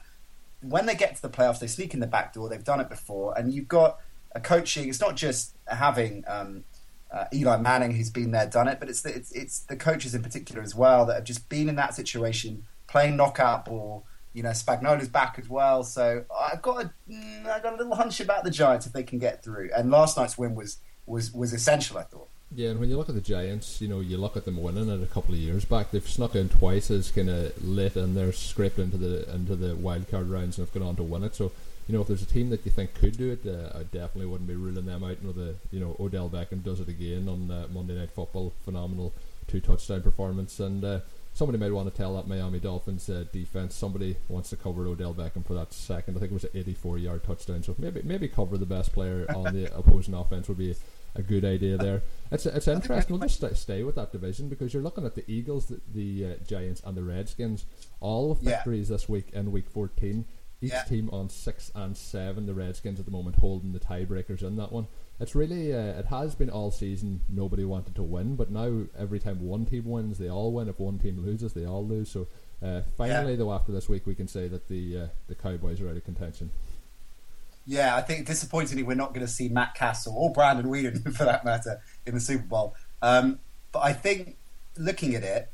when 0.62 0.86
they 0.86 0.94
get 0.94 1.14
to 1.16 1.22
the 1.22 1.28
playoffs, 1.28 1.60
they 1.60 1.66
sneak 1.66 1.92
in 1.92 2.00
the 2.00 2.06
back 2.06 2.32
door. 2.32 2.48
They've 2.48 2.64
done 2.64 2.80
it 2.80 2.88
before, 2.88 3.38
and 3.38 3.52
you've 3.52 3.68
got 3.68 3.98
a 4.34 4.40
coaching. 4.40 4.88
It's 4.88 5.00
not 5.00 5.14
just 5.14 5.54
having 5.66 6.24
um, 6.26 6.64
uh, 7.12 7.26
Eli 7.34 7.58
Manning 7.58 7.92
who's 7.92 8.10
been 8.10 8.30
there, 8.30 8.46
done 8.46 8.66
it, 8.66 8.80
but 8.80 8.88
it's 8.88 9.02
the, 9.02 9.14
it's, 9.14 9.30
it's 9.32 9.60
the 9.60 9.76
coaches 9.76 10.14
in 10.14 10.22
particular 10.22 10.62
as 10.62 10.74
well 10.74 11.04
that 11.06 11.16
have 11.16 11.24
just 11.24 11.48
been 11.50 11.68
in 11.68 11.76
that 11.76 11.94
situation, 11.94 12.64
playing 12.86 13.16
knockout 13.16 13.66
ball. 13.66 14.06
You 14.32 14.44
know, 14.44 14.50
Spagnuolo's 14.50 15.08
back 15.08 15.38
as 15.38 15.48
well, 15.48 15.82
so 15.82 16.24
I've 16.34 16.62
got 16.62 16.84
a, 16.84 16.90
mm, 17.10 17.46
I've 17.46 17.62
got 17.62 17.74
a 17.74 17.76
little 17.76 17.96
hunch 17.96 18.20
about 18.20 18.44
the 18.44 18.50
Giants 18.50 18.86
if 18.86 18.92
they 18.92 19.02
can 19.02 19.18
get 19.18 19.42
through. 19.42 19.70
And 19.76 19.90
last 19.90 20.16
night's 20.16 20.38
win 20.38 20.54
was 20.54 20.78
was 21.04 21.32
was 21.32 21.52
essential, 21.52 21.98
I 21.98 22.04
thought. 22.04 22.28
Yeah, 22.52 22.70
and 22.70 22.80
when 22.80 22.90
you 22.90 22.96
look 22.96 23.08
at 23.08 23.14
the 23.14 23.20
Giants, 23.20 23.80
you 23.80 23.86
know, 23.86 24.00
you 24.00 24.16
look 24.16 24.36
at 24.36 24.44
them 24.44 24.60
winning 24.60 24.88
it 24.88 25.02
a 25.02 25.06
couple 25.06 25.34
of 25.34 25.40
years 25.40 25.64
back. 25.64 25.92
They've 25.92 26.06
snuck 26.06 26.34
in 26.34 26.48
twice 26.48 26.90
as 26.90 27.12
kind 27.12 27.30
of 27.30 27.64
late, 27.64 27.94
and 27.94 28.16
they're 28.16 28.32
scraped 28.32 28.78
into 28.78 28.96
the 28.96 29.32
into 29.32 29.54
the 29.54 29.76
wild 29.76 30.08
card 30.08 30.28
rounds 30.28 30.58
and 30.58 30.66
have 30.66 30.74
gone 30.74 30.88
on 30.88 30.96
to 30.96 31.04
win 31.04 31.22
it. 31.22 31.36
So 31.36 31.52
you 31.86 31.94
know, 31.94 32.02
if 32.02 32.08
there's 32.08 32.22
a 32.22 32.26
team 32.26 32.50
that 32.50 32.64
you 32.64 32.72
think 32.72 32.94
could 32.94 33.16
do 33.16 33.30
it, 33.30 33.46
uh, 33.46 33.78
I 33.78 33.82
definitely 33.84 34.26
wouldn't 34.26 34.48
be 34.48 34.56
ruling 34.56 34.86
them 34.86 35.04
out. 35.04 35.18
You 35.22 35.28
know, 35.28 35.32
the 35.32 35.54
you 35.70 35.78
know 35.78 35.96
Odell 36.00 36.28
Beckham 36.28 36.62
does 36.64 36.80
it 36.80 36.88
again 36.88 37.28
on 37.28 37.50
uh, 37.50 37.68
Monday 37.72 37.94
Night 37.94 38.10
Football, 38.10 38.52
phenomenal 38.64 39.12
two 39.46 39.60
touchdown 39.60 40.02
performance, 40.02 40.58
and 40.58 40.84
uh, 40.84 41.00
somebody 41.34 41.58
might 41.58 41.72
want 41.72 41.88
to 41.88 41.96
tell 41.96 42.16
that 42.16 42.26
Miami 42.26 42.58
Dolphins 42.58 43.08
uh, 43.08 43.24
defense. 43.32 43.76
Somebody 43.76 44.16
wants 44.28 44.50
to 44.50 44.56
cover 44.56 44.86
Odell 44.86 45.14
Beckham 45.14 45.44
for 45.44 45.54
that 45.54 45.72
second. 45.72 46.16
I 46.16 46.20
think 46.20 46.32
it 46.32 46.34
was 46.34 46.44
an 46.44 46.50
84 46.54 46.98
yard 46.98 47.24
touchdown. 47.24 47.62
So 47.62 47.76
maybe 47.78 48.02
maybe 48.02 48.26
cover 48.26 48.58
the 48.58 48.66
best 48.66 48.92
player 48.92 49.26
on 49.34 49.54
the 49.54 49.72
opposing 49.78 50.14
offense 50.14 50.48
would 50.48 50.58
be 50.58 50.74
a 51.14 51.22
good 51.22 51.44
idea 51.44 51.76
there. 51.76 52.02
It's 52.30 52.46
it's 52.46 52.68
interesting. 52.68 53.18
We'll 53.18 53.28
just 53.28 53.56
stay 53.56 53.82
with 53.82 53.96
that 53.96 54.12
division 54.12 54.48
because 54.48 54.72
you're 54.72 54.82
looking 54.82 55.04
at 55.04 55.14
the 55.14 55.28
Eagles, 55.30 55.66
the, 55.66 55.80
the 55.92 56.32
uh, 56.32 56.36
Giants, 56.46 56.80
and 56.84 56.96
the 56.96 57.02
Redskins. 57.02 57.66
All 58.00 58.34
victories 58.34 58.88
yeah. 58.88 58.94
this 58.94 59.08
week 59.08 59.30
in 59.32 59.52
Week 59.52 59.68
14. 59.68 60.24
Each 60.62 60.72
yeah. 60.72 60.82
team 60.82 61.08
on 61.10 61.30
six 61.30 61.72
and 61.74 61.96
seven. 61.96 62.46
The 62.46 62.54
Redskins 62.54 63.00
at 63.00 63.06
the 63.06 63.10
moment 63.10 63.36
holding 63.36 63.72
the 63.72 63.80
tiebreakers 63.80 64.42
in 64.42 64.56
that 64.56 64.72
one. 64.72 64.88
It's 65.18 65.34
really 65.34 65.74
uh, 65.74 65.98
it 65.98 66.06
has 66.06 66.34
been 66.34 66.50
all 66.50 66.70
season. 66.70 67.22
Nobody 67.28 67.64
wanted 67.64 67.94
to 67.96 68.02
win, 68.02 68.36
but 68.36 68.50
now 68.50 68.84
every 68.98 69.18
time 69.18 69.40
one 69.40 69.64
team 69.64 69.86
wins, 69.86 70.18
they 70.18 70.28
all 70.28 70.52
win. 70.52 70.68
If 70.68 70.78
one 70.78 70.98
team 70.98 71.24
loses, 71.24 71.54
they 71.54 71.66
all 71.66 71.86
lose. 71.86 72.10
So 72.10 72.28
uh, 72.62 72.82
finally, 72.96 73.32
yeah. 73.32 73.36
though, 73.38 73.52
after 73.52 73.72
this 73.72 73.88
week, 73.88 74.06
we 74.06 74.14
can 74.14 74.28
say 74.28 74.48
that 74.48 74.68
the 74.68 74.98
uh, 74.98 75.06
the 75.28 75.34
Cowboys 75.34 75.80
are 75.80 75.88
out 75.88 75.96
of 75.96 76.04
contention. 76.04 76.50
Yeah, 77.70 77.94
I 77.94 78.00
think 78.00 78.26
disappointingly, 78.26 78.82
we're 78.82 78.94
not 78.94 79.14
going 79.14 79.24
to 79.24 79.32
see 79.32 79.48
Matt 79.48 79.74
Cassel 79.74 80.12
or 80.16 80.32
Brandon 80.32 80.66
Weeden, 80.66 81.14
for 81.16 81.24
that 81.24 81.44
matter, 81.44 81.80
in 82.04 82.14
the 82.14 82.20
Super 82.20 82.44
Bowl. 82.44 82.74
Um, 83.00 83.38
but 83.70 83.80
I 83.80 83.92
think 83.92 84.36
looking 84.76 85.14
at 85.14 85.22
it, 85.22 85.48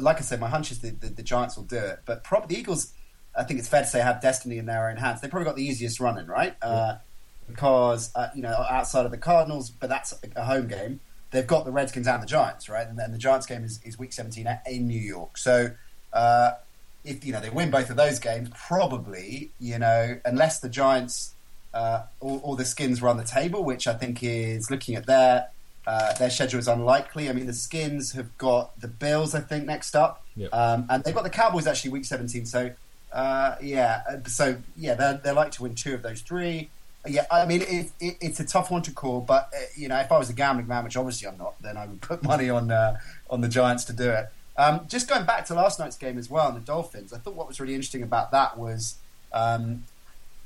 like 0.00 0.16
I 0.16 0.20
said, 0.20 0.40
my 0.40 0.48
hunch 0.48 0.70
is 0.70 0.78
the, 0.78 0.90
the, 0.90 1.08
the 1.08 1.22
Giants 1.22 1.56
will 1.56 1.64
do 1.64 1.76
it. 1.76 2.00
But 2.06 2.24
probably 2.24 2.54
the 2.54 2.60
Eagles 2.60 2.92
I 3.36 3.44
think 3.44 3.60
it's 3.60 3.68
fair 3.68 3.82
to 3.82 3.86
say 3.86 4.00
have 4.00 4.20
destiny 4.20 4.58
in 4.58 4.66
their 4.66 4.88
own 4.88 4.96
hands. 4.96 5.20
They 5.20 5.28
probably 5.28 5.44
got 5.44 5.56
the 5.56 5.64
easiest 5.64 6.00
running, 6.00 6.26
right? 6.26 6.56
Uh, 6.62 6.96
because 7.46 8.10
uh, 8.14 8.28
you 8.34 8.42
know 8.42 8.64
outside 8.70 9.04
of 9.04 9.10
the 9.10 9.18
Cardinals, 9.18 9.70
but 9.70 9.88
that's 9.88 10.14
a 10.36 10.44
home 10.44 10.68
game. 10.68 11.00
They've 11.30 11.46
got 11.46 11.64
the 11.64 11.70
Redskins 11.70 12.08
and 12.08 12.22
the 12.22 12.26
Giants, 12.26 12.68
right? 12.68 12.86
And 12.86 12.98
then 12.98 13.12
the 13.12 13.18
Giants 13.18 13.46
game 13.46 13.62
is, 13.62 13.80
is 13.84 13.98
Week 13.98 14.12
17 14.12 14.48
in 14.66 14.88
New 14.88 14.98
York. 14.98 15.38
So 15.38 15.70
uh, 16.12 16.52
if 17.04 17.24
you 17.24 17.32
know 17.32 17.40
they 17.40 17.50
win 17.50 17.70
both 17.70 17.90
of 17.90 17.96
those 17.96 18.18
games, 18.18 18.50
probably 18.54 19.52
you 19.60 19.78
know 19.78 20.18
unless 20.24 20.60
the 20.60 20.68
Giants 20.68 21.34
uh, 21.72 22.02
or, 22.20 22.40
or, 22.42 22.56
the 22.56 22.64
Skins 22.64 23.00
were 23.00 23.08
on 23.08 23.16
the 23.16 23.24
table, 23.24 23.62
which 23.62 23.86
I 23.86 23.94
think 23.94 24.22
is 24.22 24.70
looking 24.70 24.96
at 24.96 25.06
their 25.06 25.48
uh, 25.86 26.12
their 26.14 26.30
schedule 26.30 26.58
is 26.58 26.68
unlikely. 26.68 27.28
I 27.28 27.32
mean, 27.32 27.46
the 27.46 27.52
Skins 27.52 28.12
have 28.12 28.36
got 28.38 28.78
the 28.80 28.88
Bills, 28.88 29.34
I 29.34 29.40
think, 29.40 29.66
next 29.66 29.94
up, 29.94 30.24
yep. 30.36 30.52
um, 30.52 30.86
and 30.90 31.04
they've 31.04 31.14
got 31.14 31.24
the 31.24 31.30
Cowboys 31.30 31.66
actually 31.66 31.92
Week 31.92 32.04
17. 32.04 32.44
So 32.46 32.72
uh, 33.12 33.56
yeah, 33.60 34.02
so 34.26 34.56
yeah, 34.76 34.94
they 34.94 35.18
they 35.24 35.32
like 35.32 35.50
to 35.52 35.62
win 35.62 35.74
two 35.74 35.94
of 35.94 36.02
those 36.02 36.20
three. 36.20 36.70
Yeah, 37.06 37.24
I 37.30 37.46
mean 37.46 37.62
it, 37.62 37.90
it, 37.98 38.16
it's 38.20 38.40
a 38.40 38.44
tough 38.44 38.70
one 38.70 38.82
to 38.82 38.92
call, 38.92 39.20
but 39.20 39.50
uh, 39.54 39.60
you 39.74 39.88
know 39.88 39.98
if 39.98 40.12
I 40.12 40.18
was 40.18 40.30
a 40.30 40.32
gambling 40.32 40.68
man, 40.68 40.84
which 40.84 40.96
obviously 40.96 41.28
I'm 41.28 41.38
not, 41.38 41.60
then 41.60 41.76
I 41.76 41.86
would 41.86 42.00
put 42.00 42.22
money 42.32 42.50
on 42.50 42.70
uh, 42.70 42.98
on 43.28 43.40
the 43.40 43.48
Giants 43.48 43.84
to 43.84 43.92
do 43.92 44.10
it. 44.10 44.28
Um, 44.56 44.82
just 44.88 45.08
going 45.08 45.24
back 45.24 45.46
to 45.46 45.54
last 45.54 45.78
night's 45.78 45.96
game 45.96 46.18
as 46.18 46.28
well, 46.30 46.48
and 46.48 46.56
the 46.56 46.60
Dolphins, 46.60 47.12
I 47.12 47.18
thought 47.18 47.34
what 47.34 47.48
was 47.48 47.60
really 47.60 47.74
interesting 47.74 48.02
about 48.02 48.30
that 48.32 48.58
was 48.58 48.96
um, 49.32 49.84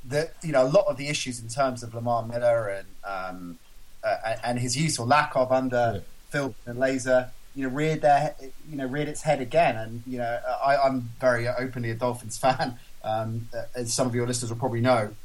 that 0.09 0.35
you 0.43 0.51
know 0.51 0.63
a 0.63 0.69
lot 0.69 0.85
of 0.87 0.97
the 0.97 1.07
issues 1.07 1.39
in 1.39 1.47
terms 1.47 1.83
of 1.83 1.93
Lamar 1.93 2.25
Miller 2.25 2.67
and 2.69 2.87
um, 3.03 3.59
uh, 4.03 4.35
and 4.43 4.59
his 4.59 4.77
use 4.77 4.99
or 4.99 5.05
lack 5.05 5.35
of 5.35 5.51
under 5.51 6.01
yeah. 6.03 6.39
Philbin 6.39 6.53
and 6.65 6.79
Lazor, 6.79 7.29
you 7.55 7.63
know 7.63 7.73
reared 7.73 8.01
their 8.01 8.35
you 8.69 8.75
know 8.75 8.85
reared 8.85 9.07
its 9.07 9.21
head 9.23 9.41
again. 9.41 9.75
And 9.75 10.03
you 10.05 10.17
know 10.17 10.39
I, 10.63 10.87
am 10.87 11.09
very 11.19 11.47
openly 11.47 11.91
a 11.91 11.95
Dolphins 11.95 12.37
fan, 12.37 12.79
um, 13.03 13.49
as 13.75 13.93
some 13.93 14.07
of 14.07 14.15
your 14.15 14.27
listeners 14.27 14.51
will 14.51 14.59
probably 14.59 14.81
know. 14.81 15.15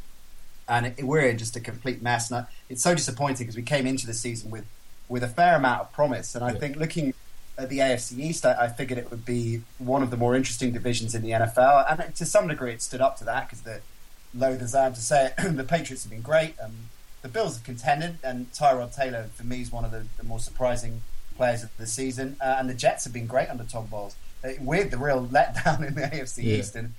And 0.69 0.87
it, 0.87 1.03
we're 1.03 1.23
in 1.23 1.37
just 1.37 1.57
a 1.57 1.61
complete 1.61 2.01
mess. 2.01 2.31
And 2.31 2.47
it's 2.69 2.83
so 2.83 2.95
disappointing 2.95 3.47
because 3.47 3.57
we 3.57 3.63
came 3.63 3.87
into 3.87 4.07
the 4.07 4.15
season 4.15 4.51
with 4.51 4.65
with 5.09 5.25
a 5.25 5.29
fair 5.29 5.57
amount 5.57 5.81
of 5.83 5.93
promise. 5.93 6.35
And 6.35 6.45
I 6.45 6.53
yeah. 6.53 6.59
think 6.59 6.77
looking 6.77 7.15
at 7.59 7.69
the 7.69 7.79
AFC 7.79 8.19
East, 8.19 8.47
I, 8.47 8.53
I, 8.53 8.69
figured 8.69 8.99
it 8.99 9.11
would 9.11 9.27
be 9.27 9.63
one 9.79 10.03
of 10.03 10.11
the 10.11 10.17
more 10.17 10.35
interesting 10.35 10.73
divisions 10.73 11.15
in 11.15 11.23
the 11.23 11.31
NFL. 11.31 11.85
And 11.91 12.15
to 12.15 12.25
some 12.25 12.47
degree, 12.47 12.73
it 12.73 12.81
stood 12.81 13.01
up 13.01 13.19
to 13.19 13.25
that 13.25 13.49
because 13.49 13.63
the 13.63 13.81
loath 14.35 14.63
as 14.63 14.75
I 14.75 14.87
am 14.87 14.95
to 14.95 15.01
say 15.01 15.27
it, 15.27 15.35
the 15.57 15.65
Patriots 15.65 16.05
have 16.05 16.11
been 16.11 16.23
great. 16.23 16.55
Um, 16.63 16.73
the 17.23 17.29
Bills 17.29 17.57
have 17.57 17.65
contended, 17.65 18.19
and 18.25 18.51
Tyrod 18.53 18.95
Taylor 18.95 19.29
for 19.35 19.45
me 19.45 19.61
is 19.61 19.71
one 19.71 19.85
of 19.85 19.91
the, 19.91 20.07
the 20.17 20.25
more 20.25 20.39
surprising 20.39 21.03
players 21.37 21.63
of 21.63 21.77
the 21.77 21.87
season, 21.87 22.37
uh, 22.41 22.57
and 22.59 22.69
the 22.69 22.75
Jets 22.75 23.05
have 23.05 23.13
been 23.13 23.27
great 23.27 23.49
under 23.49 23.65
Todd 23.65 23.91
Bowles. 23.91 24.17
Uh, 24.43 24.51
we're 24.61 24.85
the 24.85 24.99
real 24.99 25.27
letdown 25.33 25.87
in 25.87 25.95
the 25.95 26.03
AFC 26.03 26.45
yeah. 26.45 26.57
East, 26.57 26.77
and 26.77 26.95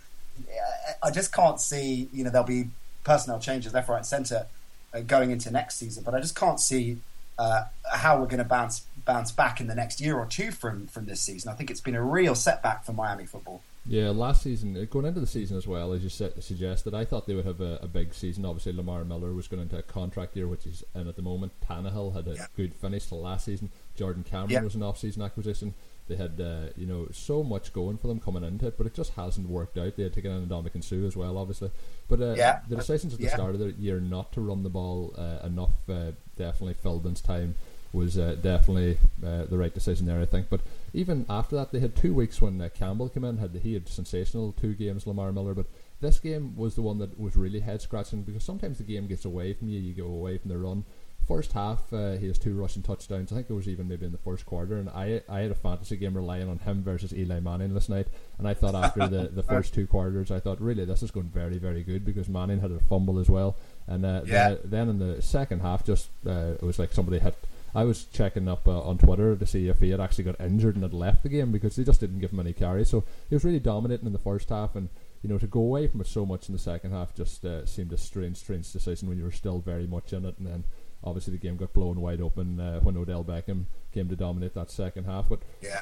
I 1.04 1.12
just 1.12 1.34
can't 1.34 1.60
see. 1.60 2.10
You 2.14 2.24
know, 2.24 2.30
there'll 2.30 2.48
be 2.48 2.66
personnel 3.04 3.40
changes 3.40 3.74
left, 3.74 3.90
right, 3.90 3.98
and 3.98 4.06
centre 4.06 4.46
uh, 4.94 5.02
going 5.02 5.32
into 5.32 5.50
next 5.52 5.78
season, 5.78 6.04
but 6.04 6.14
I 6.14 6.20
just 6.20 6.36
can't 6.36 6.60
see 6.60 6.98
uh, 7.40 7.64
how 7.92 8.20
we're 8.20 8.28
going 8.28 8.40
to 8.40 8.44
bounce 8.44 8.86
bounce 9.06 9.32
back 9.32 9.60
in 9.60 9.66
the 9.66 9.74
next 9.74 10.00
year 10.00 10.18
or 10.18 10.26
two 10.28 10.52
from 10.52 10.88
from 10.88 11.06
this 11.06 11.22
season. 11.22 11.52
I 11.52 11.56
think 11.56 11.72
it's 11.72 11.82
been 11.82 11.96
a 11.96 12.04
real 12.04 12.36
setback 12.36 12.86
for 12.86 12.94
Miami 12.94 13.26
football. 13.26 13.62
Yeah, 13.88 14.10
last 14.10 14.44
season, 14.44 14.78
uh, 14.78 14.86
going 14.86 15.06
into 15.06 15.20
the 15.20 15.28
season 15.28 15.58
as 15.58 15.68
well, 15.68 15.92
as 15.94 16.04
you 16.04 16.10
suggested, 16.10 16.94
I 16.94 17.04
thought 17.04 17.26
they 17.26 17.34
would 17.34 17.46
have 17.46 17.62
a, 17.62 17.80
a, 17.82 17.88
big 17.88 18.14
season. 18.14 18.46
Obviously, 18.46 18.74
Lamar 18.74 19.04
Miller 19.04 19.34
was 19.34 19.48
going 19.48 19.64
into 19.64 19.78
a 19.78 19.82
contract 19.82 20.36
year, 20.36 20.48
which 20.48 20.66
he's 20.66 20.84
in 20.94 21.08
at 21.08 21.16
the 21.16 21.24
moment. 21.24 21.54
Tannehill 21.68 22.14
had 22.14 22.28
a 22.28 22.36
yeah. 22.36 22.46
good 22.56 22.76
finish 22.76 23.08
to 23.08 23.16
last 23.16 23.46
season. 23.46 23.72
Jordan 23.96 24.24
Cameron 24.24 24.52
yeah. 24.52 24.62
was 24.62 24.76
an 24.76 24.84
off-season 24.84 25.24
acquisition. 25.24 25.74
They 26.08 26.16
had, 26.16 26.40
uh, 26.40 26.74
you 26.78 26.86
know, 26.86 27.08
so 27.12 27.44
much 27.44 27.74
going 27.74 27.98
for 27.98 28.08
them 28.08 28.20
coming 28.20 28.44
into 28.44 28.68
it, 28.68 28.78
but 28.78 28.86
it 28.86 28.94
just 28.94 29.14
hasn't 29.14 29.50
worked 29.50 29.78
out. 29.78 29.96
They 29.96 30.04
had 30.04 30.14
taken 30.14 30.32
in 30.32 30.48
Ndamukong 30.48 30.84
Suh 30.84 31.08
as 31.08 31.16
well, 31.16 31.38
obviously. 31.38 31.72
But 32.08 32.22
uh, 32.22 32.34
yeah. 32.38 32.60
the 32.68 32.76
decisions 32.76 33.14
at 33.14 33.20
the 33.20 33.30
start 33.30 33.56
of 33.56 33.60
the 33.60 33.72
year 33.72 34.00
not 34.00 34.32
to 34.34 34.42
run 34.42 34.62
the 34.62 34.70
ball 34.70 35.16
uh, 35.18 35.46
enough 35.46 35.72
uh, 35.90 36.12
definitely 36.38 36.76
Philbin's 36.76 37.22
time 37.22 37.56
was 37.94 38.18
uh, 38.18 38.36
definitely 38.42 38.98
uh, 39.26 39.46
the 39.46 39.58
right 39.58 39.74
decision 39.74 40.06
there, 40.06 40.22
I 40.22 40.26
think. 40.26 40.48
But 40.50 40.62
even 40.94 41.26
after 41.30 41.56
that, 41.56 41.72
they 41.72 41.80
had 41.80 41.96
two 41.96 42.14
weeks 42.14 42.42
when 42.42 42.60
uh, 42.62 42.70
Campbell 42.74 43.10
came 43.10 43.24
in. 43.24 43.38
Had 43.38 43.56
he 43.64 43.74
had 43.74 43.88
sensational 43.88 44.52
two 44.52 44.74
games, 44.74 45.08
Lamar 45.08 45.32
Miller, 45.32 45.54
but 45.54 45.68
this 46.02 46.20
game 46.20 46.56
was 46.56 46.76
the 46.76 46.82
one 46.82 46.98
that 47.00 47.20
was 47.20 47.36
really 47.36 47.62
head 47.62 47.82
scratching 47.82 48.24
because 48.24 48.44
sometimes 48.44 48.78
the 48.78 48.84
game 48.84 49.08
gets 49.08 49.24
away 49.24 49.54
from 49.54 49.70
you. 49.70 49.80
You 49.80 49.94
go 49.94 50.08
away 50.08 50.38
from 50.38 50.50
the 50.50 50.58
run. 50.58 50.84
First 51.28 51.54
half, 51.54 51.94
uh, 51.94 52.14
he 52.14 52.28
has 52.28 52.40
two 52.40 52.56
rushing 52.56 52.82
touchdowns. 52.82 53.32
I 53.32 53.36
think 53.36 53.50
it 53.50 53.54
was 53.54 53.70
even 53.70 53.88
maybe 53.88 54.08
in 54.08 54.12
the 54.12 54.18
first 54.18 54.46
quarter, 54.46 54.78
and 54.78 54.90
I 54.90 55.22
I 55.30 55.42
had 55.42 55.52
a 55.52 55.56
fantasy 55.56 55.96
game 55.96 56.16
relying 56.16 56.50
on 56.50 56.58
him 56.60 56.84
versus 56.84 57.14
Eli 57.14 57.40
Manning 57.40 57.74
this 57.74 57.88
night, 57.88 58.08
and 58.38 58.48
I 58.48 58.54
thought 58.54 58.76
after 58.76 59.08
the, 59.08 59.30
the 59.30 59.44
first 59.54 59.74
two 59.74 59.88
quarters, 59.88 60.32
I 60.32 60.40
thought 60.40 60.60
really 60.60 60.84
this 60.84 61.04
is 61.04 61.12
going 61.12 61.30
very 61.30 61.58
very 61.58 61.84
good 61.84 62.04
because 62.04 62.28
Manning 62.28 62.60
had 62.60 62.72
a 62.72 62.80
fumble 62.80 63.20
as 63.20 63.30
well, 63.30 63.56
and 63.88 64.06
uh, 64.06 64.24
yeah. 64.26 64.50
the, 64.50 64.68
then 64.68 64.90
in 64.90 65.00
the 65.00 65.22
second 65.22 65.62
half, 65.62 65.86
just 65.86 66.10
uh, 66.28 66.56
it 66.60 66.64
was 66.64 66.80
like 66.80 66.92
somebody 66.92 67.20
hit 67.20 67.36
I 67.74 67.84
was 67.86 68.06
checking 68.06 68.48
up 68.48 68.68
uh, 68.68 68.82
on 68.82 68.98
Twitter 68.98 69.36
to 69.36 69.46
see 69.46 69.68
if 69.68 69.80
he 69.80 69.92
had 69.92 70.02
actually 70.02 70.26
got 70.26 70.40
injured 70.40 70.76
and 70.76 70.84
had 70.84 70.94
left 70.94 71.24
the 71.24 71.30
game 71.30 71.52
because 71.52 71.76
they 71.76 71.84
just 71.84 72.00
didn't 72.00 72.20
give 72.20 72.32
him 72.32 72.40
any 72.40 72.54
carries. 72.54 72.90
So 72.90 73.04
he 73.30 73.36
was 73.36 73.46
really 73.46 73.60
dominating 73.60 74.08
in 74.08 74.14
the 74.14 74.20
first 74.20 74.50
half, 74.50 74.76
and 74.76 74.90
you 75.22 75.30
know 75.30 75.38
to 75.38 75.48
go 75.48 75.60
away 75.60 75.88
from 75.88 76.02
it 76.02 76.08
so 76.08 76.26
much 76.26 76.50
in 76.50 76.54
the 76.54 76.60
second 76.60 76.92
half 76.92 77.16
just 77.16 77.46
uh, 77.46 77.66
seemed 77.66 77.94
a 77.94 77.98
strange, 77.98 78.38
strange 78.38 78.72
decision 78.72 79.08
when 79.08 79.18
you 79.18 79.24
were 79.24 79.32
still 79.32 79.60
very 79.60 79.88
much 79.88 80.14
in 80.14 80.26
it. 80.26 80.38
And 80.38 80.48
then 80.48 80.64
obviously 81.04 81.34
the 81.34 81.40
game 81.40 81.58
got 81.58 81.74
blown 81.74 82.02
wide 82.02 82.22
open 82.22 82.60
uh, 82.60 82.80
when 82.82 82.98
Odell 82.98 83.24
Beckham 83.24 83.66
came 83.94 84.10
to 84.10 84.16
dominate 84.16 84.54
that 84.56 84.70
second 84.70 85.06
half. 85.06 85.30
But 85.30 85.40
yeah, 85.62 85.82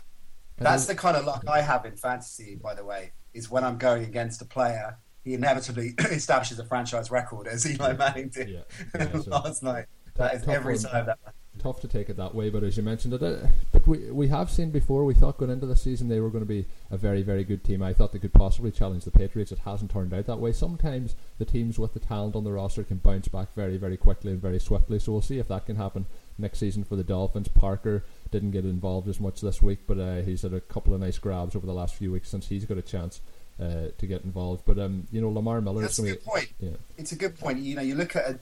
that's 0.57 0.85
the 0.85 0.95
kind 0.95 1.17
of 1.17 1.25
luck 1.25 1.43
I 1.47 1.61
have 1.61 1.85
in 1.85 1.95
fantasy. 1.95 2.55
By 2.55 2.75
the 2.75 2.85
way, 2.85 3.13
is 3.33 3.49
when 3.49 3.63
I'm 3.63 3.77
going 3.77 4.03
against 4.03 4.41
a 4.41 4.45
player. 4.45 4.97
He 5.25 5.33
inevitably 5.33 5.95
establishes 5.99 6.59
a 6.59 6.65
franchise 6.65 7.11
record 7.11 7.45
as 7.45 7.69
Eli 7.69 7.91
Manning 7.91 8.29
did 8.29 8.49
yeah. 8.49 8.61
Yeah, 8.95 9.19
so 9.19 9.31
last 9.31 9.61
night. 9.61 9.85
That 10.15 10.33
is 10.33 10.47
every 10.47 10.77
time 10.77 11.05
that 11.07 11.19
tough 11.59 11.81
to 11.81 11.87
take 11.87 12.09
it 12.09 12.17
that 12.17 12.33
way, 12.33 12.49
but 12.49 12.63
as 12.63 12.77
you 12.77 12.83
mentioned 12.83 13.13
it, 13.13 13.45
but 13.71 13.87
we 13.87 14.11
we 14.11 14.27
have 14.29 14.49
seen 14.49 14.71
before. 14.71 15.05
We 15.05 15.13
thought 15.13 15.37
going 15.37 15.51
into 15.51 15.65
the 15.65 15.75
season 15.75 16.07
they 16.07 16.19
were 16.19 16.29
going 16.29 16.43
to 16.43 16.47
be 16.47 16.65
a 16.89 16.97
very 16.97 17.21
very 17.21 17.43
good 17.43 17.63
team. 17.63 17.83
I 17.83 17.93
thought 17.93 18.13
they 18.13 18.19
could 18.19 18.33
possibly 18.33 18.71
challenge 18.71 19.05
the 19.05 19.11
Patriots. 19.11 19.51
It 19.51 19.59
hasn't 19.59 19.91
turned 19.91 20.13
out 20.13 20.25
that 20.25 20.39
way. 20.39 20.51
Sometimes 20.51 21.15
the 21.37 21.45
teams 21.45 21.77
with 21.77 21.93
the 21.93 21.99
talent 21.99 22.35
on 22.35 22.43
the 22.43 22.51
roster 22.51 22.83
can 22.83 22.97
bounce 22.97 23.27
back 23.27 23.53
very 23.53 23.77
very 23.77 23.97
quickly 23.97 24.31
and 24.31 24.41
very 24.41 24.59
swiftly. 24.59 24.99
So 24.99 25.11
we'll 25.11 25.21
see 25.21 25.39
if 25.39 25.47
that 25.49 25.65
can 25.65 25.75
happen 25.75 26.05
next 26.37 26.59
season 26.59 26.83
for 26.83 26.95
the 26.95 27.03
Dolphins. 27.03 27.47
Parker 27.47 28.03
didn't 28.31 28.51
get 28.51 28.63
involved 28.65 29.07
as 29.07 29.19
much 29.19 29.41
this 29.41 29.61
week, 29.61 29.79
but 29.87 29.99
uh, 29.99 30.21
he's 30.21 30.41
had 30.43 30.53
a 30.53 30.61
couple 30.61 30.93
of 30.93 31.01
nice 31.01 31.17
grabs 31.17 31.55
over 31.55 31.65
the 31.65 31.73
last 31.73 31.95
few 31.95 32.11
weeks 32.11 32.29
since 32.29 32.47
he's 32.47 32.65
got 32.65 32.77
a 32.77 32.81
chance. 32.81 33.21
Uh, 33.61 33.89
to 33.97 34.07
get 34.07 34.23
involved, 34.23 34.63
but 34.65 34.79
um, 34.79 35.05
you 35.11 35.19
know 35.19 35.27
Lamar 35.29 35.59
Miller. 35.59 35.81
That's 35.81 35.99
a 35.99 36.03
good 36.03 36.23
be, 36.23 36.25
point. 36.25 36.53
Yeah. 36.61 36.77
It's 36.97 37.11
a 37.11 37.17
good 37.17 37.37
point. 37.37 37.59
You 37.59 37.75
know, 37.75 37.81
you 37.81 37.93
look 37.93 38.15
at 38.15 38.25
a, 38.25 38.39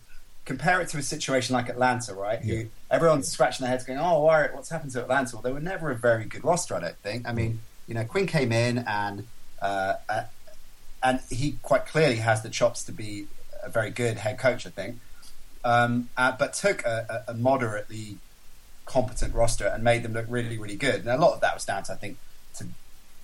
compare 0.48 0.80
it 0.82 0.88
to 0.88 0.98
a 0.98 1.04
situation 1.04 1.54
like 1.54 1.68
Atlanta, 1.68 2.16
right? 2.16 2.40
Yeah. 2.44 2.56
Who 2.56 2.66
everyone's 2.90 3.28
scratching 3.28 3.66
their 3.66 3.70
heads, 3.70 3.84
going, 3.84 4.00
"Oh, 4.00 4.22
what's 4.22 4.70
happened 4.70 4.92
to 4.94 5.02
Atlanta?" 5.02 5.36
Well, 5.36 5.44
they 5.44 5.52
were 5.52 5.60
never 5.60 5.92
a 5.92 5.96
very 5.96 6.26
good 6.26 6.44
roster, 6.44 6.74
I 6.74 6.80
don't 6.80 6.98
think. 6.98 7.28
I 7.28 7.34
mean, 7.34 7.60
you 7.86 7.94
know, 7.94 8.06
Quinn 8.06 8.26
came 8.26 8.52
in 8.52 8.80
and 8.80 9.28
uh, 9.62 9.96
uh, 10.10 10.24
and 11.04 11.20
he 11.30 11.58
quite 11.62 11.86
clearly 11.86 12.16
has 12.16 12.42
the 12.42 12.50
chops 12.50 12.84
to 12.86 12.92
be 12.92 13.28
a 13.62 13.70
very 13.70 13.92
good 13.92 14.18
head 14.18 14.40
coach, 14.40 14.66
I 14.66 14.70
think. 14.70 15.00
Um, 15.64 16.10
uh, 16.16 16.32
but 16.40 16.54
took 16.54 16.86
a, 16.86 17.26
a, 17.28 17.34
moderately 17.34 18.20
competent 18.86 19.34
roster 19.36 19.68
and 19.68 19.84
made 19.84 20.04
them 20.04 20.14
look 20.14 20.26
really, 20.30 20.58
really 20.58 20.78
good. 20.78 21.02
And 21.02 21.10
a 21.10 21.18
lot 21.18 21.34
of 21.34 21.42
that 21.42 21.54
was 21.54 21.66
down 21.66 21.84
to, 21.84 21.94
I 21.94 21.96
think, 21.96 22.18
to 22.56 22.68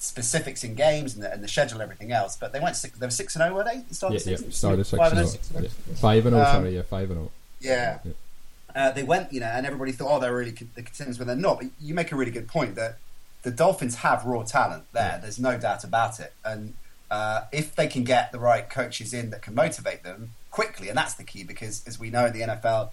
specifics 0.03 0.63
in 0.63 0.75
games 0.75 1.15
and 1.15 1.23
the, 1.23 1.31
and 1.31 1.43
the 1.43 1.47
schedule 1.47 1.81
and 1.81 1.83
everything 1.83 2.11
else. 2.11 2.35
But 2.35 2.51
they 2.51 2.59
went 2.59 2.75
six, 2.75 2.97
they 2.97 3.05
were 3.05 3.11
six 3.11 3.35
and 3.35 3.43
zero, 3.43 3.55
were 3.55 3.63
they? 3.63 3.77
they 3.87 3.93
started 3.93 4.15
yeah, 4.15 4.35
six, 4.35 4.41
yeah. 4.41 4.49
started 4.51 4.85
six, 4.85 4.97
five 4.97 5.13
and 5.13 5.27
zero. 5.27 5.69
Five 5.95 6.25
and 6.25 6.35
zero. 6.35 6.45
Um, 6.45 6.53
sorry, 6.53 6.75
yeah, 6.75 6.81
five 6.81 7.09
and 7.09 7.19
zero. 7.19 7.31
Yeah. 7.61 7.99
yeah. 8.03 8.11
Uh, 8.75 8.91
they 8.91 9.03
went, 9.03 9.31
you 9.31 9.39
know, 9.39 9.47
and 9.47 9.65
everybody 9.65 9.91
thought, 9.91 10.15
oh, 10.15 10.19
they're 10.19 10.35
really 10.35 10.51
the 10.51 10.81
contenders, 10.81 11.17
but 11.17 11.27
they're 11.27 11.35
not. 11.35 11.59
But 11.59 11.69
you 11.79 11.93
make 11.93 12.11
a 12.11 12.15
really 12.15 12.31
good 12.31 12.47
point 12.47 12.75
that 12.75 12.97
the 13.43 13.51
Dolphins 13.51 13.95
have 13.95 14.25
raw 14.25 14.43
talent 14.43 14.85
there. 14.93 15.13
Yeah. 15.13 15.17
There's 15.19 15.39
no 15.39 15.57
doubt 15.57 15.83
about 15.83 16.19
it. 16.19 16.33
And 16.43 16.73
uh, 17.11 17.41
if 17.51 17.75
they 17.75 17.87
can 17.87 18.03
get 18.03 18.31
the 18.31 18.39
right 18.39 18.69
coaches 18.69 19.13
in 19.13 19.29
that 19.29 19.41
can 19.41 19.53
motivate 19.53 20.03
them 20.03 20.31
quickly, 20.49 20.89
and 20.89 20.97
that's 20.97 21.13
the 21.13 21.23
key 21.23 21.43
because, 21.43 21.83
as 21.87 21.99
we 21.99 22.09
know 22.09 22.25
in 22.25 22.33
the 22.33 22.41
NFL, 22.41 22.89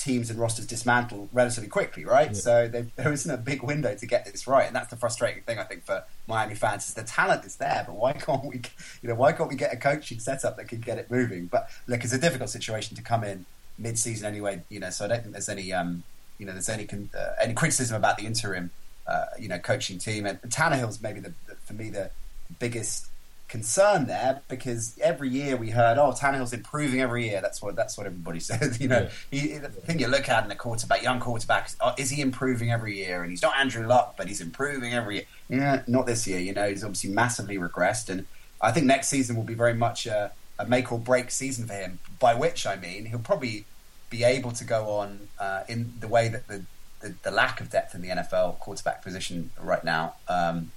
teams 0.00 0.30
and 0.30 0.38
rosters 0.38 0.66
dismantle 0.66 1.28
relatively 1.32 1.68
quickly, 1.68 2.04
right? 2.04 2.28
Yeah. 2.28 2.38
So 2.38 2.68
there 2.96 3.12
isn't 3.12 3.30
a 3.30 3.36
big 3.36 3.62
window 3.62 3.94
to 3.94 4.06
get 4.06 4.24
this 4.24 4.46
right, 4.46 4.66
and 4.66 4.74
that's 4.74 4.88
the 4.88 4.96
frustrating 4.96 5.42
thing 5.42 5.58
I 5.58 5.64
think 5.64 5.84
for 5.84 6.04
Miami 6.26 6.54
fans 6.54 6.88
is 6.88 6.94
the 6.94 7.04
talent 7.04 7.44
is 7.44 7.56
there, 7.56 7.84
but 7.86 7.94
why 7.94 8.14
can't 8.14 8.44
we, 8.44 8.62
you 9.02 9.08
know, 9.08 9.14
why 9.14 9.32
can't 9.32 9.48
we 9.48 9.56
get 9.56 9.72
a 9.72 9.76
coaching 9.76 10.18
setup 10.18 10.56
that 10.56 10.68
can 10.68 10.80
get 10.80 10.98
it 10.98 11.10
moving? 11.10 11.46
But 11.46 11.70
look, 11.86 12.02
it's 12.02 12.14
a 12.14 12.18
difficult 12.18 12.50
situation 12.50 12.96
to 12.96 13.02
come 13.02 13.22
in 13.24 13.44
mid-season 13.78 14.26
anyway, 14.26 14.62
you 14.70 14.80
know. 14.80 14.90
So 14.90 15.04
I 15.04 15.08
don't 15.08 15.20
think 15.20 15.32
there's 15.32 15.48
any, 15.48 15.72
um, 15.72 16.02
you 16.38 16.46
know, 16.46 16.52
there's 16.52 16.70
any 16.70 16.88
uh, 16.88 17.18
any 17.40 17.52
criticism 17.52 17.96
about 17.96 18.16
the 18.16 18.24
interim, 18.24 18.70
uh, 19.06 19.26
you 19.38 19.48
know, 19.48 19.58
coaching 19.58 19.98
team. 19.98 20.24
And 20.24 20.40
Tannehill's 20.42 21.02
maybe 21.02 21.20
the, 21.20 21.34
the, 21.46 21.56
for 21.64 21.74
me 21.74 21.90
the 21.90 22.10
biggest 22.58 23.09
concern 23.50 24.06
there 24.06 24.42
because 24.48 24.96
every 25.02 25.28
year 25.28 25.56
we 25.56 25.70
heard, 25.70 25.98
oh, 25.98 26.12
Tannehill's 26.12 26.52
improving 26.52 27.00
every 27.00 27.28
year. 27.28 27.40
That's 27.42 27.60
what 27.60 27.76
that's 27.76 27.98
what 27.98 28.06
everybody 28.06 28.40
says. 28.50 28.80
You 28.80 28.88
know, 28.88 29.08
yeah. 29.30 29.40
he, 29.40 29.58
the 29.58 29.68
thing 29.68 29.98
you 29.98 30.06
look 30.06 30.28
at 30.28 30.44
in 30.44 30.50
a 30.50 30.54
quarterback, 30.54 31.02
young 31.02 31.20
quarterback, 31.20 31.70
oh, 31.80 31.92
is 31.98 32.08
he 32.08 32.22
improving 32.22 32.70
every 32.70 32.96
year? 32.96 33.22
And 33.22 33.30
he's 33.30 33.42
not 33.42 33.56
Andrew 33.58 33.86
Luck, 33.86 34.14
but 34.16 34.28
he's 34.28 34.40
improving 34.40 34.94
every 34.94 35.16
year. 35.16 35.24
Yeah, 35.48 35.82
not 35.86 36.06
this 36.06 36.26
year. 36.26 36.38
You 36.38 36.54
know, 36.54 36.68
he's 36.68 36.84
obviously 36.84 37.10
massively 37.10 37.58
regressed, 37.58 38.08
and 38.08 38.26
I 38.62 38.70
think 38.70 38.86
next 38.86 39.08
season 39.08 39.36
will 39.36 39.42
be 39.42 39.54
very 39.54 39.74
much 39.74 40.06
a, 40.06 40.30
a 40.58 40.66
make 40.66 40.90
or 40.92 40.98
break 40.98 41.30
season 41.30 41.66
for 41.66 41.74
him. 41.74 41.98
By 42.18 42.34
which 42.34 42.66
I 42.66 42.76
mean 42.76 43.06
he'll 43.06 43.18
probably 43.18 43.66
be 44.08 44.24
able 44.24 44.52
to 44.52 44.64
go 44.64 44.90
on 44.90 45.28
uh, 45.38 45.64
in 45.68 45.94
the 46.00 46.08
way 46.08 46.28
that 46.28 46.46
the, 46.46 46.62
the, 47.00 47.14
the 47.22 47.30
lack 47.30 47.60
of 47.60 47.70
depth 47.70 47.94
in 47.94 48.02
the 48.02 48.08
NFL 48.08 48.58
quarterback 48.60 49.02
position 49.02 49.50
right 49.60 49.84
now. 49.84 50.14
Um, 50.28 50.72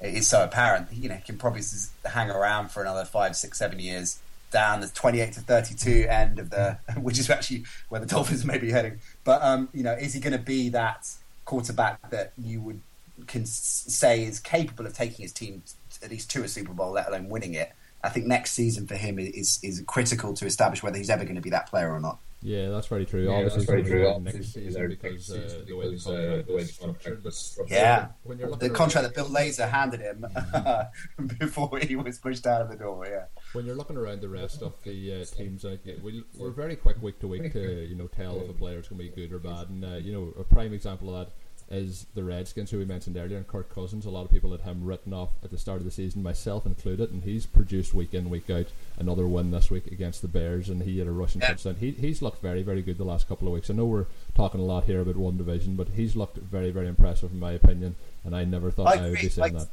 is 0.00 0.28
so 0.28 0.44
apparent. 0.44 0.92
You 0.92 1.08
know, 1.08 1.16
he 1.16 1.22
can 1.22 1.38
probably 1.38 1.62
hang 2.04 2.30
around 2.30 2.70
for 2.70 2.82
another 2.82 3.04
five, 3.04 3.36
six, 3.36 3.58
seven 3.58 3.78
years 3.78 4.20
down 4.50 4.80
the 4.80 4.88
28 4.88 5.32
to 5.34 5.40
32 5.40 6.06
end 6.08 6.38
of 6.38 6.50
the, 6.50 6.78
which 6.96 7.18
is 7.18 7.28
actually 7.30 7.64
where 7.88 8.00
the 8.00 8.06
Dolphins 8.06 8.44
may 8.44 8.58
be 8.58 8.70
heading. 8.70 9.00
But 9.24 9.42
um, 9.42 9.68
you 9.72 9.82
know, 9.82 9.92
is 9.92 10.14
he 10.14 10.20
going 10.20 10.32
to 10.32 10.38
be 10.38 10.68
that 10.70 11.08
quarterback 11.44 12.10
that 12.10 12.32
you 12.36 12.60
would 12.60 12.80
can 13.26 13.44
say 13.44 14.22
is 14.22 14.38
capable 14.38 14.86
of 14.86 14.94
taking 14.94 15.22
his 15.22 15.32
team 15.32 15.62
at 16.02 16.10
least 16.10 16.30
to 16.30 16.44
a 16.44 16.48
Super 16.48 16.72
Bowl, 16.72 16.92
let 16.92 17.08
alone 17.08 17.28
winning 17.28 17.54
it? 17.54 17.72
I 18.02 18.10
think 18.10 18.26
next 18.26 18.52
season 18.52 18.86
for 18.86 18.94
him 18.94 19.18
is 19.18 19.58
is 19.62 19.82
critical 19.86 20.32
to 20.34 20.46
establish 20.46 20.82
whether 20.82 20.96
he's 20.96 21.10
ever 21.10 21.24
going 21.24 21.36
to 21.36 21.42
be 21.42 21.50
that 21.50 21.68
player 21.68 21.92
or 21.92 22.00
not. 22.00 22.18
Yeah, 22.40 22.68
that's 22.68 22.86
very 22.86 23.04
true. 23.04 23.24
Yeah, 23.24 23.32
Obviously, 23.32 23.58
that's 23.58 23.70
very 23.70 23.82
true. 23.82 24.20
Next 24.20 24.52
season 24.54 24.88
because, 24.88 25.30
uh, 25.32 25.62
the 25.66 25.74
way 25.74 25.90
the 25.90 26.76
contract 26.80 27.24
was 27.24 27.36
structured. 27.36 27.76
Yeah, 27.76 28.08
the 28.24 28.70
contract 28.70 29.08
that 29.08 29.14
Bill 29.14 29.28
Lazor 29.28 29.68
handed 29.68 30.00
him 30.00 30.24
before 31.38 31.78
he 31.80 31.96
was 31.96 32.18
pushed 32.18 32.46
out 32.46 32.62
of 32.62 32.70
the 32.70 32.76
door. 32.76 33.06
Yeah. 33.10 33.24
When 33.54 33.66
you're 33.66 33.74
looking 33.74 33.96
around 33.96 34.20
the 34.20 34.28
rest 34.28 34.62
of 34.62 34.74
the 34.84 35.22
uh, 35.22 35.24
teams, 35.24 35.64
uh, 35.64 35.78
we, 36.02 36.22
we're 36.36 36.50
very 36.50 36.76
quick 36.76 37.02
week 37.02 37.18
to 37.20 37.26
week 37.28 37.52
to 37.52 37.86
you 37.88 37.96
know 37.96 38.06
tell 38.06 38.40
if 38.40 38.48
a 38.48 38.52
player 38.52 38.78
is 38.78 38.88
going 38.88 39.00
to 39.00 39.10
be 39.14 39.20
good 39.20 39.32
or 39.32 39.40
bad, 39.40 39.68
and 39.68 39.84
uh, 39.84 39.96
you 39.96 40.12
know 40.12 40.32
a 40.38 40.44
prime 40.44 40.72
example 40.72 41.14
of 41.14 41.26
that 41.26 41.34
is 41.70 42.06
the 42.14 42.24
Redskins, 42.24 42.70
who 42.70 42.78
we 42.78 42.84
mentioned 42.84 43.16
earlier, 43.16 43.36
and 43.36 43.46
Kirk 43.46 43.74
Cousins. 43.74 44.06
A 44.06 44.10
lot 44.10 44.24
of 44.24 44.30
people 44.30 44.52
had 44.52 44.62
him 44.62 44.84
written 44.84 45.12
off 45.12 45.30
at 45.42 45.50
the 45.50 45.58
start 45.58 45.78
of 45.78 45.84
the 45.84 45.90
season, 45.90 46.22
myself 46.22 46.64
included, 46.64 47.12
and 47.12 47.24
he's 47.24 47.44
produced 47.44 47.92
week 47.92 48.14
in, 48.14 48.30
week 48.30 48.48
out. 48.48 48.66
Another 48.98 49.26
win 49.26 49.50
this 49.50 49.70
week 49.70 49.86
against 49.88 50.22
the 50.22 50.28
Bears, 50.28 50.68
and 50.68 50.82
he 50.82 50.98
had 50.98 51.06
a 51.06 51.12
rushing 51.12 51.42
yeah. 51.42 51.48
touchdown. 51.48 51.76
He, 51.78 51.90
he's 51.90 52.22
looked 52.22 52.40
very, 52.40 52.62
very 52.62 52.80
good 52.80 52.96
the 52.96 53.04
last 53.04 53.28
couple 53.28 53.48
of 53.48 53.54
weeks. 53.54 53.68
I 53.68 53.74
know 53.74 53.84
we're 53.84 54.06
talking 54.34 54.60
a 54.60 54.64
lot 54.64 54.84
here 54.84 55.00
about 55.00 55.16
one 55.16 55.36
division, 55.36 55.76
but 55.76 55.88
he's 55.90 56.16
looked 56.16 56.38
very, 56.38 56.70
very 56.70 56.88
impressive 56.88 57.32
in 57.32 57.38
my 57.38 57.52
opinion, 57.52 57.96
and 58.24 58.34
I 58.34 58.44
never 58.44 58.70
thought 58.70 58.88
I, 58.96 59.06
I 59.06 59.10
would 59.10 59.20
be 59.20 59.28
saying 59.28 59.54
like, 59.54 59.62
that. 59.64 59.68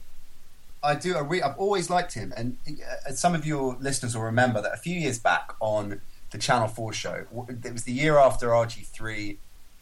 I 0.83 0.95
do. 0.95 1.17
I've 1.17 1.57
always 1.57 1.89
liked 1.89 2.13
him, 2.13 2.33
and 2.35 2.57
uh, 2.67 3.11
some 3.11 3.33
of 3.33 3.45
your 3.45 3.77
listeners 3.79 4.15
will 4.15 4.23
remember 4.23 4.61
that 4.61 4.73
a 4.73 4.77
few 4.77 4.99
years 4.99 5.17
back 5.17 5.53
on 5.59 6.01
the 6.31 6.37
Channel 6.37 6.67
Four 6.67 6.93
show, 6.93 7.25
it 7.63 7.73
was 7.73 7.83
the 7.85 7.93
year 7.93 8.17
after 8.17 8.49
RG 8.49 8.85
three 8.87 9.37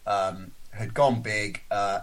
um, 0.06 0.52
had 0.74 0.94
gone 0.94 1.22
big. 1.22 1.62
Uh, 1.70 2.00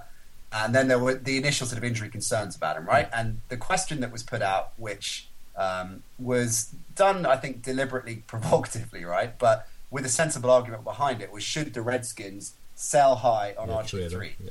and 0.51 0.75
then 0.75 0.87
there 0.87 0.99
were 0.99 1.15
the 1.15 1.37
initial 1.37 1.65
sort 1.65 1.77
of 1.77 1.83
injury 1.83 2.09
concerns 2.09 2.55
about 2.55 2.75
him, 2.77 2.85
right? 2.85 3.07
And 3.13 3.41
the 3.49 3.57
question 3.57 4.01
that 4.01 4.11
was 4.11 4.21
put 4.21 4.41
out, 4.41 4.73
which 4.77 5.27
um, 5.55 6.03
was 6.19 6.73
done, 6.95 7.25
I 7.25 7.37
think, 7.37 7.61
deliberately 7.61 8.23
provocatively, 8.27 9.05
right? 9.05 9.37
But 9.37 9.67
with 9.89 10.05
a 10.05 10.09
sensible 10.09 10.49
argument 10.49 10.83
behind 10.83 11.21
it, 11.21 11.31
was 11.31 11.43
should 11.43 11.73
the 11.73 11.81
Redskins 11.81 12.53
sell 12.75 13.17
high 13.17 13.53
on 13.57 13.69
yeah, 13.69 13.75
RG 13.75 14.11
three? 14.11 14.35
Yeah. 14.43 14.49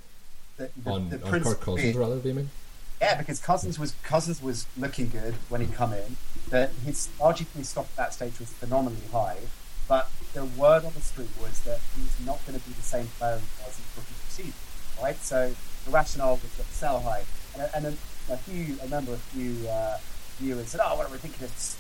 The, 0.57 0.71
the, 0.77 0.91
on, 0.91 1.11
the 1.11 1.25
on 1.25 1.43
Kirk 1.43 1.61
Cousins, 1.61 1.97
rather, 1.97 2.19
do 2.19 2.29
you 2.29 2.35
mean? 2.35 2.50
Yeah, 3.00 3.17
because 3.17 3.41
Cousins 3.41 3.79
was 3.79 3.95
Cousins 4.03 4.43
was 4.43 4.67
looking 4.77 5.09
good 5.09 5.35
when 5.49 5.62
he 5.62 5.67
come 5.67 5.95
in. 5.95 6.17
That 6.50 6.71
his 6.85 7.09
RG 7.19 7.47
three 7.47 7.62
stock 7.62 7.87
at 7.93 7.97
that 7.97 8.15
stage 8.15 8.39
was 8.39 8.50
phenomenally 8.50 9.00
high, 9.11 9.39
but 9.89 10.11
the 10.33 10.45
word 10.45 10.85
on 10.85 10.93
the 10.95 11.01
street 11.01 11.31
was 11.41 11.61
that 11.61 11.81
he's 11.97 12.27
not 12.27 12.45
going 12.47 12.59
to 12.59 12.67
be 12.67 12.73
the 12.75 12.83
same 12.83 13.07
player 13.19 13.35
as 13.35 13.41
he 13.41 13.65
was 13.65 13.79
in 13.79 13.85
rookie 13.97 14.15
season, 14.29 14.53
right? 15.03 15.17
So 15.17 15.53
the 15.85 15.91
rationale 15.91 16.35
was 16.43 16.55
that 16.57 16.67
sell 16.67 17.01
high. 17.01 17.25
And, 17.55 17.71
and 17.75 17.87
a, 17.87 18.33
a, 18.33 18.37
few, 18.37 18.77
I 18.81 18.85
remember 18.85 19.15
a 19.15 19.17
few 19.17 19.69
uh, 19.69 19.99
viewers 20.39 20.69
said, 20.69 20.81
"Oh, 20.83 20.97
what 20.97 21.09
a 21.09 21.13
ridiculous 21.13 21.77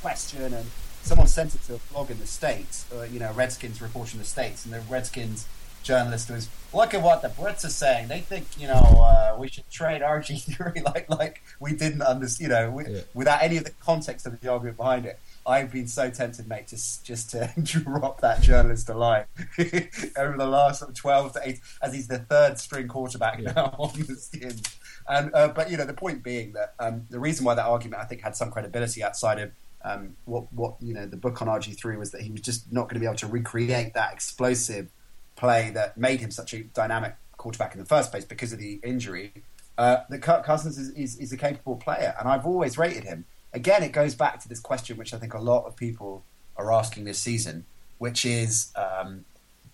question!" 0.00 0.52
And 0.52 0.66
someone 1.02 1.28
sent 1.28 1.54
it 1.54 1.62
to 1.64 1.74
a 1.74 1.78
blog 1.92 2.10
in 2.10 2.18
the 2.18 2.26
states, 2.26 2.86
uh, 2.92 3.02
you 3.02 3.20
know, 3.20 3.32
Redskins 3.32 3.80
report 3.80 4.12
in 4.12 4.18
the 4.18 4.24
states, 4.24 4.64
and 4.64 4.74
the 4.74 4.80
Redskins 4.80 5.46
journalist 5.84 6.30
was, 6.30 6.48
"Look 6.72 6.94
at 6.94 7.02
what 7.02 7.22
the 7.22 7.28
Brits 7.28 7.64
are 7.64 7.70
saying. 7.70 8.08
They 8.08 8.20
think, 8.20 8.46
you 8.58 8.66
know, 8.66 8.74
uh, 8.74 9.36
we 9.38 9.48
should 9.48 9.68
trade 9.70 10.02
RG 10.02 10.56
three 10.56 10.82
like 10.94 11.08
like 11.08 11.42
we 11.60 11.72
didn't 11.72 12.02
understand, 12.02 12.50
you 12.50 12.56
know, 12.56 12.70
we, 12.70 12.86
yeah. 12.88 13.00
without 13.14 13.42
any 13.42 13.56
of 13.56 13.64
the 13.64 13.72
context 13.80 14.26
of 14.26 14.40
the 14.40 14.50
argument 14.50 14.76
behind 14.76 15.06
it." 15.06 15.20
I've 15.44 15.72
been 15.72 15.88
so 15.88 16.08
tempted, 16.10 16.46
mate, 16.46 16.68
just 16.68 17.04
just 17.04 17.30
to 17.30 17.52
drop 17.62 18.20
that 18.20 18.42
journalist 18.42 18.88
a 18.88 18.94
line 18.94 19.24
over 20.16 20.36
the 20.36 20.46
last 20.46 20.80
sort 20.80 20.90
of 20.90 20.96
twelve 20.96 21.32
to 21.32 21.40
eight, 21.44 21.60
as 21.82 21.92
he's 21.92 22.06
the 22.06 22.18
third 22.18 22.58
string 22.58 22.88
quarterback 22.88 23.40
yeah. 23.40 23.52
now 23.52 23.74
on 23.78 23.92
the 24.00 24.14
skins. 24.14 24.62
And 25.08 25.34
uh, 25.34 25.48
but 25.48 25.70
you 25.70 25.76
know 25.76 25.84
the 25.84 25.94
point 25.94 26.22
being 26.22 26.52
that 26.52 26.74
um, 26.78 27.06
the 27.10 27.18
reason 27.18 27.44
why 27.44 27.54
that 27.54 27.66
argument 27.66 28.02
I 28.02 28.04
think 28.06 28.22
had 28.22 28.36
some 28.36 28.50
credibility 28.50 29.02
outside 29.02 29.40
of 29.40 29.50
um, 29.84 30.16
what 30.26 30.52
what 30.52 30.76
you 30.80 30.94
know 30.94 31.06
the 31.06 31.16
book 31.16 31.42
on 31.42 31.48
RG 31.48 31.76
three 31.76 31.96
was 31.96 32.12
that 32.12 32.20
he 32.20 32.30
was 32.30 32.40
just 32.40 32.72
not 32.72 32.82
going 32.82 32.94
to 32.94 33.00
be 33.00 33.06
able 33.06 33.16
to 33.16 33.26
recreate 33.26 33.94
that 33.94 34.12
explosive 34.12 34.90
play 35.34 35.70
that 35.70 35.96
made 35.96 36.20
him 36.20 36.30
such 36.30 36.54
a 36.54 36.62
dynamic 36.62 37.16
quarterback 37.36 37.74
in 37.74 37.80
the 37.80 37.86
first 37.86 38.12
place 38.12 38.24
because 38.24 38.52
of 38.52 38.58
the 38.58 38.78
injury. 38.84 39.32
Uh, 39.78 39.96
that 40.10 40.20
Kirk 40.20 40.44
Cousins 40.44 40.76
is, 40.76 40.90
is, 40.90 41.16
is 41.16 41.32
a 41.32 41.36
capable 41.36 41.76
player, 41.76 42.14
and 42.18 42.28
I've 42.28 42.44
always 42.44 42.76
rated 42.76 43.04
him 43.04 43.24
again, 43.52 43.82
it 43.82 43.92
goes 43.92 44.14
back 44.14 44.40
to 44.40 44.48
this 44.48 44.60
question, 44.60 44.96
which 44.96 45.12
I 45.14 45.18
think 45.18 45.34
a 45.34 45.40
lot 45.40 45.64
of 45.64 45.76
people 45.76 46.24
are 46.56 46.72
asking 46.72 47.04
this 47.04 47.18
season, 47.18 47.64
which 47.98 48.24
is 48.24 48.72
um, 48.76 49.24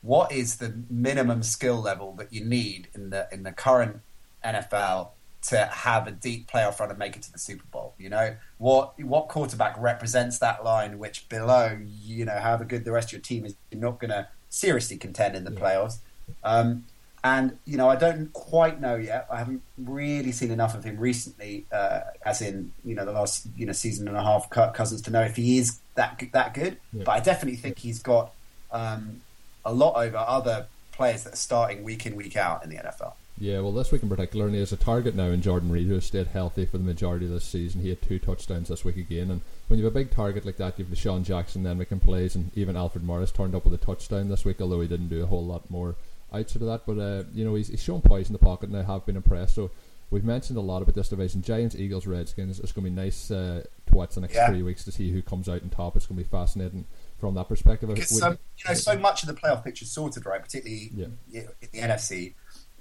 what 0.03 0.33
is 0.33 0.57
the 0.57 0.83
minimum 0.89 1.43
skill 1.43 1.81
level 1.81 2.13
that 2.15 2.33
you 2.33 2.45
need 2.45 2.89
in 2.95 3.11
the 3.11 3.29
in 3.33 3.43
the 3.43 3.53
current 3.53 4.01
NFL 4.45 5.11
to 5.41 5.67
have 5.67 6.07
a 6.07 6.11
deep 6.11 6.51
playoff 6.51 6.81
run 6.81 6.91
and 6.91 6.99
make 6.99 7.17
it 7.17 7.23
to 7.23 7.33
the 7.33 7.39
Super 7.39 7.65
Bowl? 7.71 7.95
You 7.99 8.11
know, 8.11 8.37
what 8.59 8.99
what 9.01 9.29
quarterback 9.29 9.77
represents 9.79 10.39
that 10.39 10.65
line? 10.65 10.99
Which 10.99 11.29
below, 11.29 11.79
you 11.87 12.25
know, 12.25 12.39
however 12.39 12.65
good 12.65 12.85
the 12.85 12.93
rest 12.93 13.09
of 13.09 13.13
your 13.13 13.21
team 13.21 13.45
is, 13.45 13.55
you're 13.71 13.81
not 13.81 13.99
going 13.99 14.11
to 14.11 14.29
seriously 14.49 14.97
contend 14.97 15.37
in 15.37 15.45
the 15.45 15.53
yeah. 15.53 15.61
playoffs. 15.61 15.99
Um, 16.45 16.85
and 17.25 17.59
you 17.65 17.77
know, 17.77 17.89
I 17.89 17.97
don't 17.97 18.33
quite 18.33 18.81
know 18.81 18.97
yet. 18.97 19.27
I 19.31 19.39
haven't 19.39 19.63
really 19.77 20.33
seen 20.33 20.51
enough 20.51 20.75
of 20.75 20.85
him 20.85 20.99
recently, 20.99 21.65
uh, 21.73 22.01
as 22.25 22.41
in 22.41 22.73
you 22.85 22.95
know 22.95 23.05
the 23.05 23.13
last 23.13 23.47
you 23.57 23.67
know 23.67 23.73
season 23.73 24.09
and 24.09 24.17
a 24.17 24.23
half 24.23 24.49
Cousins 24.51 25.03
to 25.03 25.11
know 25.11 25.23
if 25.23 25.37
he 25.37 25.59
is 25.59 25.81
that 25.95 26.23
that 26.33 26.55
good. 26.55 26.79
Yeah. 26.93 27.05
But 27.05 27.13
I 27.13 27.21
definitely 27.21 27.57
think 27.57 27.79
he's 27.79 28.01
got 28.01 28.33
um, 28.71 29.21
a 29.65 29.73
lot 29.73 29.97
over 29.97 30.17
other 30.17 30.67
players 30.93 31.25
that 31.25 31.35
are 31.35 31.37
starting 31.37 31.83
week 31.83 32.07
in 32.07 32.17
week 32.17 32.37
out 32.37 32.63
in 32.63 32.71
the 32.71 32.77
NFL. 32.77 33.15
Yeah, 33.41 33.61
well, 33.61 33.71
this 33.71 33.93
week 33.93 34.03
in 34.03 34.09
particular, 34.09 34.47
and 34.47 34.55
he 34.55 34.61
has 34.61 34.73
a 34.73 34.77
target 34.77 35.15
now 35.15 35.27
in 35.27 35.43
Jordan 35.43 35.71
Reed, 35.71 35.87
who 35.87 35.95
has 35.95 36.07
stayed 36.07 36.27
healthy 36.27 36.67
for 36.67 36.79
the 36.79 36.85
majority 36.85 37.27
of 37.27 37.31
this 37.31 37.45
season. 37.45 37.81
He 37.81 37.89
had 37.89 38.03
two 38.03 38.19
touchdowns 38.19 38.69
this 38.69 38.85
week 38.85 38.97
again, 38.97 39.31
and 39.31 39.43
when 39.69 39.79
you 39.79 39.85
have 39.85 39.95
a 39.95 39.99
big 39.99 40.11
target 40.11 40.45
like 40.45 40.57
that, 40.57 40.77
you 40.77 40.85
have 40.85 40.93
DeSean 40.93 41.23
Jackson 41.23 41.63
then 41.63 41.79
making 41.79 42.01
plays, 42.01 42.35
and 42.35 42.51
even 42.57 42.77
Alfred 42.77 43.05
Morris 43.05 43.31
turned 43.31 43.55
up 43.55 43.65
with 43.65 43.75
a 43.75 43.85
touchdown 43.85 44.29
this 44.29 44.45
week, 44.45 44.61
although 44.61 44.81
he 44.81 44.89
didn't 44.89 45.09
do 45.09 45.23
a 45.23 45.27
whole 45.27 45.45
lot 45.45 45.71
more 45.71 45.95
outside 46.33 46.63
of 46.63 46.69
that. 46.69 46.83
But 46.87 46.99
uh, 46.99 47.25
you 47.33 47.45
know, 47.45 47.55
he's, 47.55 47.69
he's 47.69 47.83
shown 47.83 48.01
poise 48.03 48.29
in 48.29 48.33
the 48.33 48.39
pocket, 48.39 48.69
and 48.71 48.79
I 48.79 48.83
have 48.83 49.05
been 49.07 49.17
impressed. 49.17 49.55
So 49.55 49.71
we've 50.11 50.25
mentioned 50.25 50.59
a 50.59 50.63
lot 50.63 50.83
about 50.83 50.95
this 50.95 51.09
division: 51.09 51.43
Giants, 51.43 51.75
Eagles, 51.77 52.07
Redskins. 52.07 52.59
It's 52.61 52.73
going 52.73 52.85
to 52.85 52.91
be 52.91 52.97
nice 52.97 53.31
uh, 53.31 53.63
to 53.87 53.95
watch 53.95 54.15
the 54.15 54.21
next 54.21 54.35
Yeah. 54.35 54.49
three 54.49 54.63
weeks 54.63 54.85
to 54.85 54.93
see 54.93 55.11
who 55.11 55.23
comes 55.23 55.49
out 55.49 55.63
on 55.63 55.71
top. 55.71 55.97
It's 55.97 56.07
going 56.07 56.19
to 56.19 56.25
be 56.25 56.29
fascinating 56.31 56.85
from 57.19 57.35
that 57.35 57.49
perspective. 57.49 57.89
Because 57.89 58.13
you 58.13 58.37
know, 58.67 58.75
so 58.75 58.99
much 58.99 59.23
of 59.23 59.29
the 59.29 59.35
playoff 59.35 59.65
picture 59.65 59.85
is 59.85 59.91
sorted, 59.93 60.25
right? 60.27 60.43
Particularly 60.43 60.91
Yeah. 60.95 61.07
in 61.33 61.49
the 61.73 61.79
NFC. 61.79 62.35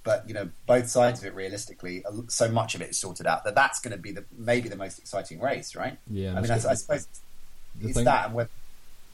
But 0.03 0.25
you 0.27 0.33
know, 0.33 0.49
both 0.65 0.87
sides 0.87 1.19
of 1.19 1.25
it, 1.25 1.35
realistically, 1.35 2.05
so 2.29 2.49
much 2.49 2.75
of 2.75 2.81
it 2.81 2.91
is 2.91 2.97
sorted 2.97 3.27
out 3.27 3.43
that 3.43 3.55
that's 3.55 3.81
going 3.81 3.91
to 3.91 3.97
be 4.01 4.13
the 4.13 4.23
maybe 4.37 4.69
the 4.69 4.77
most 4.77 4.99
exciting 4.99 5.41
race, 5.41 5.75
right? 5.75 5.97
Yeah, 6.09 6.31
I 6.37 6.41
mean, 6.41 6.49
I, 6.49 6.55
I 6.55 6.75
suppose 6.75 7.07
the 7.75 7.87
it's 7.87 7.93
thing- 7.95 8.05
that 8.05 8.27
and 8.27 8.33
whether 8.33 8.49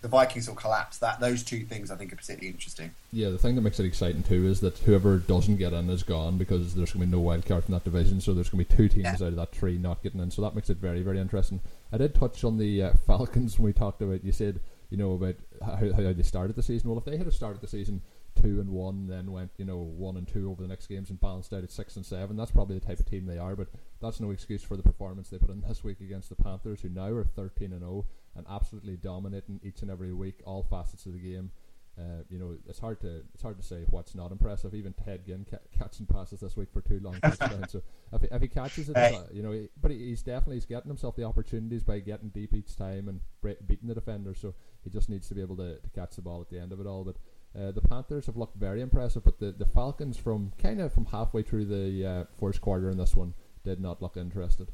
the 0.03 0.10
Vikings 0.10 0.50
will 0.50 0.55
collapse. 0.55 0.98
That 0.98 1.22
those 1.22 1.43
two 1.43 1.63
things, 1.63 1.89
I 1.89 1.95
think, 1.95 2.12
are 2.12 2.17
particularly 2.17 2.50
interesting. 2.50 2.91
Yeah, 3.13 3.29
the 3.29 3.38
thing 3.38 3.55
that 3.55 3.62
makes 3.62 3.79
it 3.79 3.86
exciting 3.86 4.22
too 4.22 4.45
is 4.45 4.60
that 4.60 4.77
whoever 4.79 5.17
doesn't 5.17 5.55
get 5.55 5.72
in 5.72 5.89
is 5.89 6.03
gone 6.03 6.38
because 6.38 6.75
there's 6.75 6.91
going 6.91 7.01
to 7.01 7.07
be 7.07 7.12
no 7.12 7.22
wild 7.22 7.45
card 7.45 7.63
in 7.67 7.74
that 7.74 7.86
division. 7.86 8.19
So 8.19 8.33
there's 8.33 8.50
going 8.50 8.65
to 8.65 8.69
be 8.69 8.75
two 8.77 8.89
teams 8.89 9.05
Yeah. 9.05 9.13
out 9.13 9.22
of 9.22 9.36
that 9.38 9.53
three 9.53 9.77
not 9.77 10.03
getting 10.03 10.19
in. 10.19 10.29
So 10.29 10.41
that 10.41 10.55
makes 10.55 10.69
it 10.69 10.77
very, 10.77 11.01
very 11.01 11.19
interesting. 11.19 11.62
I 11.93 11.98
did 11.98 12.13
touch 12.13 12.43
on 12.43 12.57
the 12.57 12.83
uh, 12.83 12.93
Falcons 13.07 13.57
when 13.57 13.65
we 13.65 13.74
talked 13.74 14.01
about. 14.01 14.25
You 14.25 14.33
said 14.33 14.60
you 14.89 14.98
know 14.98 15.13
about 15.13 15.36
how, 15.65 15.77
how 15.93 16.13
they 16.13 16.22
started 16.22 16.57
the 16.57 16.62
season. 16.63 16.89
Well, 16.89 17.00
if 17.00 17.05
they 17.05 17.17
had 17.17 17.31
started 17.33 17.62
the 17.62 17.67
season 17.67 18.01
two 18.41 18.60
and 18.60 18.69
one, 18.72 19.07
then 19.07 19.31
went 19.31 19.51
you 19.57 19.63
know 19.63 19.77
one 19.77 20.17
and 20.17 20.27
two 20.27 20.51
over 20.51 20.62
the 20.62 20.67
next 20.67 20.88
games 20.88 21.10
and 21.12 21.22
balanced 21.22 21.53
out 21.53 21.63
at 21.63 21.72
six 21.72 21.95
and 21.95 22.05
seven, 22.05 22.36
that's 22.36 22.51
probably 22.51 22.77
the 22.77 22.86
type 22.86 23.00
of 23.00 23.05
team 23.10 23.25
they 23.25 23.38
are. 23.38 23.55
But 23.55 23.69
that's 24.01 24.19
no 24.19 24.31
excuse 24.31 24.63
for 24.63 24.75
the 24.75 24.83
performance 24.83 25.29
they 25.29 25.38
put 25.38 25.50
in 25.50 25.62
this 25.62 25.81
week 25.83 26.01
against 26.01 26.27
the 26.27 26.36
Panthers, 26.36 26.81
who 26.81 26.89
now 26.89 27.07
are 27.07 27.24
thirteen 27.24 27.72
and 27.72 27.79
zero 27.81 28.05
and 28.36 28.46
absolutely 28.50 28.98
dominating 28.98 29.60
each 29.63 29.82
and 29.82 29.92
every 29.92 30.13
week, 30.13 30.42
all 30.46 30.63
facets 30.63 31.06
of 31.06 31.13
the 31.13 31.20
game. 31.20 31.52
Uh, 31.96 32.24
you 32.28 32.40
know, 32.40 32.56
it's 32.68 32.80
hard 32.80 33.00
to 33.00 33.22
it's 33.36 33.44
hard 33.44 33.56
to 33.56 33.63
say 33.63 33.86
what's 33.92 34.16
not 34.16 34.32
impressive. 34.32 34.74
Even 34.74 34.94
Ted 34.94 35.24
Ginn 35.28 35.46
ca- 35.48 35.60
catching 35.78 36.08
passes 36.08 36.40
this 36.40 36.58
week 36.58 36.70
for 36.74 36.82
two 36.82 37.00
long 37.00 37.20
touchdowns. 37.22 37.72
so 37.72 37.84
if 38.12 38.22
he, 38.24 38.28
if 38.32 38.42
he 38.42 38.48
catches 38.48 38.90
it, 38.90 38.98
Hey. 38.98 39.16
uh, 39.16 39.22
you 39.32 39.44
know, 39.44 39.52
he, 39.52 39.70
but 39.80 39.92
he, 39.92 40.00
he's 40.00 40.24
definitely 40.24 40.56
he's 40.56 40.66
getting 40.66 40.88
himself 40.90 41.16
the 41.16 41.24
opportunities 41.24 41.84
by 41.84 42.00
getting 42.00 42.30
deep 42.30 42.56
each 42.56 42.75
time 42.75 43.08
and 43.10 43.20
bre- 43.42 43.62
beating 43.68 43.88
the 43.90 43.94
defender. 43.94 44.34
So 44.34 44.56
he 44.84 44.90
just 44.90 45.08
needs 45.08 45.28
to 45.28 45.36
be 45.36 45.42
able 45.42 45.58
to, 45.58 45.78
to 45.80 45.90
catch 45.92 46.16
the 46.16 46.24
ball 46.24 46.42
at 46.42 46.50
the 46.50 46.60
end 46.60 46.72
of 46.72 46.80
it 46.80 46.88
all. 46.88 47.04
But 47.04 47.18
uh, 47.56 47.72
the 47.72 47.82
Panthers 47.82 48.25
have 48.25 48.38
looked 48.38 48.58
very 48.58 48.82
impressive, 48.82 49.24
but 49.24 49.38
the, 49.38 49.52
the 49.52 49.68
Falcons 49.68 50.18
from 50.18 50.52
kind 50.58 50.82
of 50.82 50.92
from 50.92 51.06
halfway 51.06 51.44
through 51.44 51.66
the 51.66 52.04
uh, 52.08 52.24
first 52.40 52.60
quarter 52.60 52.90
in 52.90 52.98
this 52.98 53.16
one 53.16 53.36
did 53.63 53.80
not 53.80 54.02
look 54.02 54.18
interested. 54.18 54.72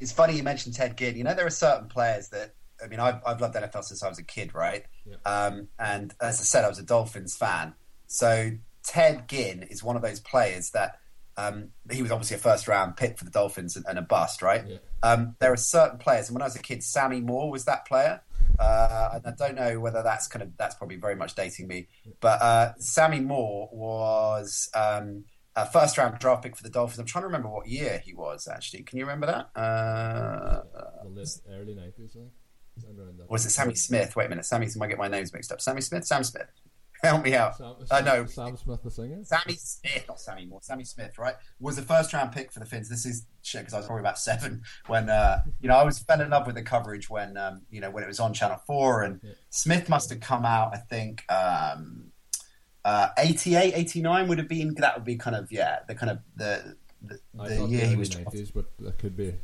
It's 0.00 0.12
funny 0.12 0.36
you 0.36 0.42
mentioned 0.42 0.74
Ted 0.74 0.96
Ginn. 0.96 1.16
You 1.16 1.24
know, 1.24 1.34
there 1.34 1.46
are 1.46 1.50
certain 1.50 1.88
players 1.88 2.30
that 2.30 2.54
I 2.82 2.86
mean, 2.86 3.00
I've, 3.00 3.20
I've 3.26 3.40
loved 3.40 3.54
NFL 3.54 3.84
since 3.84 4.02
I 4.02 4.08
was 4.08 4.18
a 4.18 4.22
kid, 4.22 4.54
right? 4.54 4.84
Yeah. 5.04 5.16
Um, 5.24 5.68
and 5.78 6.14
as 6.20 6.40
I 6.40 6.44
said, 6.44 6.64
I 6.64 6.68
was 6.68 6.78
a 6.78 6.82
Dolphins 6.82 7.36
fan. 7.36 7.74
So 8.06 8.52
Ted 8.82 9.28
Ginn 9.28 9.62
is 9.64 9.82
one 9.82 9.96
of 9.96 10.02
those 10.02 10.20
players 10.20 10.70
that 10.70 10.98
um, 11.36 11.68
he 11.90 12.02
was 12.02 12.10
obviously 12.10 12.36
a 12.36 12.40
first 12.40 12.68
round 12.68 12.96
pick 12.96 13.18
for 13.18 13.24
the 13.24 13.30
Dolphins 13.30 13.76
and, 13.76 13.84
and 13.88 13.98
a 13.98 14.02
bust, 14.02 14.42
right? 14.42 14.64
Yeah. 14.66 14.76
Um, 15.02 15.36
there 15.38 15.52
are 15.52 15.56
certain 15.56 15.98
players, 15.98 16.28
and 16.28 16.34
when 16.34 16.42
I 16.42 16.46
was 16.46 16.56
a 16.56 16.60
kid, 16.60 16.82
Sammy 16.82 17.20
Moore 17.20 17.50
was 17.50 17.64
that 17.64 17.86
player. 17.86 18.20
Uh, 18.58 19.10
and 19.14 19.26
I 19.26 19.30
don't 19.30 19.54
know 19.54 19.80
whether 19.80 20.02
that's 20.02 20.26
kind 20.26 20.42
of 20.42 20.56
that's 20.58 20.74
probably 20.74 20.96
very 20.96 21.14
much 21.14 21.34
dating 21.34 21.66
me, 21.66 21.88
but 22.20 22.42
uh, 22.42 22.72
Sammy 22.78 23.20
Moore 23.20 23.70
was 23.72 24.68
um, 24.74 25.24
a 25.56 25.66
first 25.66 25.98
round 25.98 26.18
draft 26.18 26.42
pick 26.42 26.56
for 26.56 26.62
the 26.62 26.70
Dolphins. 26.70 26.98
I'm 26.98 27.06
trying 27.06 27.22
to 27.22 27.26
remember 27.26 27.48
what 27.48 27.66
year 27.68 28.00
he 28.04 28.14
was 28.14 28.48
actually. 28.48 28.82
Can 28.84 28.98
you 28.98 29.04
remember 29.04 29.26
that? 29.26 29.60
Uh, 29.60 30.62
the 31.14 31.40
early 31.50 31.74
nineties, 31.74 32.16
I 32.16 32.20
think. 32.20 32.32
Somewhere 32.78 33.06
around 33.06 33.18
that. 33.18 33.24
or 33.24 33.32
was 33.32 33.44
it 33.44 33.50
Sammy 33.50 33.74
Smith? 33.74 34.14
Wait 34.16 34.26
a 34.26 34.28
minute, 34.28 34.44
Sammy. 34.46 34.66
I 34.66 34.78
might 34.78 34.88
get 34.88 34.98
my 34.98 35.08
names 35.08 35.32
mixed 35.32 35.52
up. 35.52 35.60
Sammy 35.60 35.80
Smith, 35.80 36.06
Sam 36.06 36.24
Smith. 36.24 36.46
Help 37.02 37.24
me 37.24 37.34
out. 37.34 37.56
Sam, 37.56 37.74
Uh, 37.90 38.00
no, 38.02 38.26
Sam 38.26 38.56
Smith, 38.56 38.80
the 38.84 38.90
singer. 38.90 39.24
Sammy 39.24 39.54
Smith, 39.54 40.04
not 40.06 40.20
Sammy 40.20 40.44
Moore. 40.46 40.60
Sammy 40.62 40.84
Smith, 40.84 41.18
right? 41.18 41.34
Was 41.58 41.76
the 41.76 41.82
first 41.82 42.12
round 42.12 42.32
pick 42.32 42.52
for 42.52 42.60
the 42.60 42.66
Fins. 42.66 42.88
This 42.90 43.04
is 43.06 43.26
shit 43.42 43.62
because 43.62 43.74
I 43.74 43.78
was 43.78 43.86
probably 43.86 44.00
about 44.02 44.18
seven 44.30 44.62
when 44.86 45.08
uh, 45.10 45.42
you 45.60 45.68
know 45.68 45.76
I 45.76 45.82
was 45.84 45.98
fell 45.98 46.20
in 46.20 46.30
love 46.30 46.46
with 46.46 46.54
the 46.54 46.62
coverage 46.62 47.10
when 47.10 47.36
um, 47.36 47.62
you 47.70 47.80
know 47.80 47.90
when 47.90 48.04
it 48.04 48.06
was 48.06 48.20
on 48.20 48.32
Channel 48.34 48.58
Four 48.66 49.02
and 49.02 49.20
Yeah. 49.22 49.32
Smith 49.50 49.88
must 49.88 50.10
have 50.10 50.20
come 50.20 50.44
out. 50.44 50.74
I 50.74 50.78
think 50.78 51.24
um, 51.30 52.09
uh, 52.84 53.08
88, 53.18 53.74
89 53.74 54.28
would 54.28 54.38
have 54.38 54.48
been 54.48 54.74
that 54.74 54.96
would 54.96 55.04
be 55.04 55.16
kind 55.16 55.36
of 55.36 55.52
yeah 55.52 55.80
the 55.86 55.94
kind 55.94 56.10
of 56.10 56.18
the 56.36 56.76
the, 57.02 57.18
the 57.34 57.66
year 57.66 57.86
he 57.86 57.96
was 57.96 58.08
drafted. 58.08 58.34
nineties, 58.34 58.50
but 58.50 58.66
that 58.78 58.98
could 58.98 59.16
be. 59.16 59.34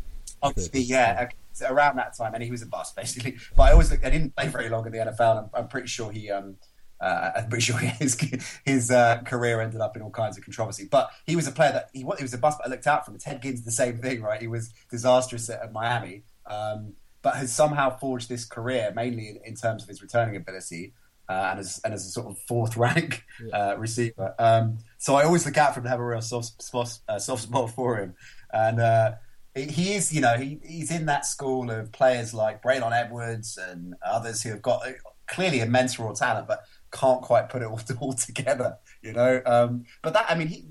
Obviously, 0.42 0.80
yeah, 0.80 1.24
okay, 1.24 1.36
around 1.64 1.96
that 1.96 2.16
time, 2.16 2.34
and 2.34 2.42
he 2.42 2.50
was 2.50 2.62
a 2.62 2.66
bust 2.66 2.94
basically. 2.94 3.36
But 3.56 3.64
I 3.64 3.72
always, 3.72 3.92
I 3.92 3.96
didn't 3.96 4.36
play 4.36 4.48
very 4.48 4.68
long 4.68 4.86
in 4.86 4.92
the 4.92 4.98
NFL. 4.98 5.30
And 5.30 5.38
I'm, 5.38 5.50
I'm 5.54 5.68
pretty 5.68 5.88
sure 5.88 6.10
he, 6.10 6.30
um, 6.30 6.56
uh, 7.00 7.30
I'm 7.36 7.48
pretty 7.48 7.62
sure 7.62 7.76
his 7.78 8.16
his 8.64 8.90
uh, 8.90 9.22
career 9.24 9.60
ended 9.60 9.80
up 9.80 9.96
in 9.96 10.02
all 10.02 10.10
kinds 10.10 10.36
of 10.36 10.44
controversy. 10.44 10.88
But 10.90 11.10
he 11.26 11.36
was 11.36 11.46
a 11.46 11.52
player 11.52 11.72
that 11.72 11.90
he, 11.92 12.00
he 12.00 12.22
was 12.22 12.34
a 12.34 12.38
bust. 12.38 12.58
But 12.58 12.66
I 12.66 12.70
looked 12.70 12.86
out 12.86 13.04
for 13.04 13.12
him. 13.12 13.18
Ted 13.18 13.40
Ginn's 13.40 13.64
the 13.64 13.70
same 13.70 13.98
thing, 13.98 14.22
right? 14.22 14.40
He 14.40 14.48
was 14.48 14.72
disastrous 14.90 15.48
at, 15.48 15.62
at 15.62 15.72
Miami, 15.72 16.22
um, 16.46 16.94
but 17.22 17.36
has 17.36 17.52
somehow 17.52 17.96
forged 17.96 18.28
this 18.28 18.44
career 18.44 18.92
mainly 18.94 19.28
in, 19.28 19.38
in 19.44 19.54
terms 19.54 19.82
of 19.82 19.88
his 19.88 20.02
returning 20.02 20.36
ability. 20.36 20.92
Uh, 21.28 21.48
and 21.50 21.60
as 21.60 21.80
and 21.84 21.92
as 21.92 22.06
a 22.06 22.10
sort 22.10 22.26
of 22.26 22.38
fourth 22.46 22.76
rank 22.86 23.24
uh, 23.52 23.74
receiver, 23.78 24.34
um, 24.38 24.78
so 24.98 25.16
I 25.16 25.24
always 25.24 25.44
look 25.44 25.56
out 25.56 25.74
for 25.74 25.80
him 25.80 25.84
to 25.84 25.90
have 25.90 26.00
a 26.00 26.04
real 26.04 26.20
soft 26.20 26.62
spot, 26.62 26.98
uh, 27.08 27.18
soft 27.18 27.42
spot 27.42 27.70
for 27.70 27.96
him, 27.96 28.14
and 28.52 28.80
uh, 28.80 29.12
he 29.56 29.94
is, 29.94 30.12
you 30.12 30.20
know, 30.20 30.36
he, 30.36 30.60
he's 30.62 30.90
in 30.90 31.06
that 31.06 31.24
school 31.24 31.70
of 31.70 31.90
players 31.90 32.34
like 32.34 32.62
Braylon 32.62 32.92
Edwards 32.92 33.58
and 33.58 33.94
others 34.04 34.42
who 34.42 34.50
have 34.50 34.60
got 34.60 34.86
uh, 34.86 34.92
clearly 35.26 35.60
immense 35.60 35.98
raw 35.98 36.12
talent, 36.12 36.46
but 36.46 36.64
can't 36.92 37.22
quite 37.22 37.48
put 37.48 37.62
it 37.62 37.66
all, 37.66 37.80
all 38.00 38.12
together, 38.12 38.76
you 39.02 39.12
know. 39.12 39.40
Um, 39.46 39.86
but 40.02 40.12
that, 40.12 40.26
I 40.28 40.34
mean, 40.34 40.48
he, 40.48 40.64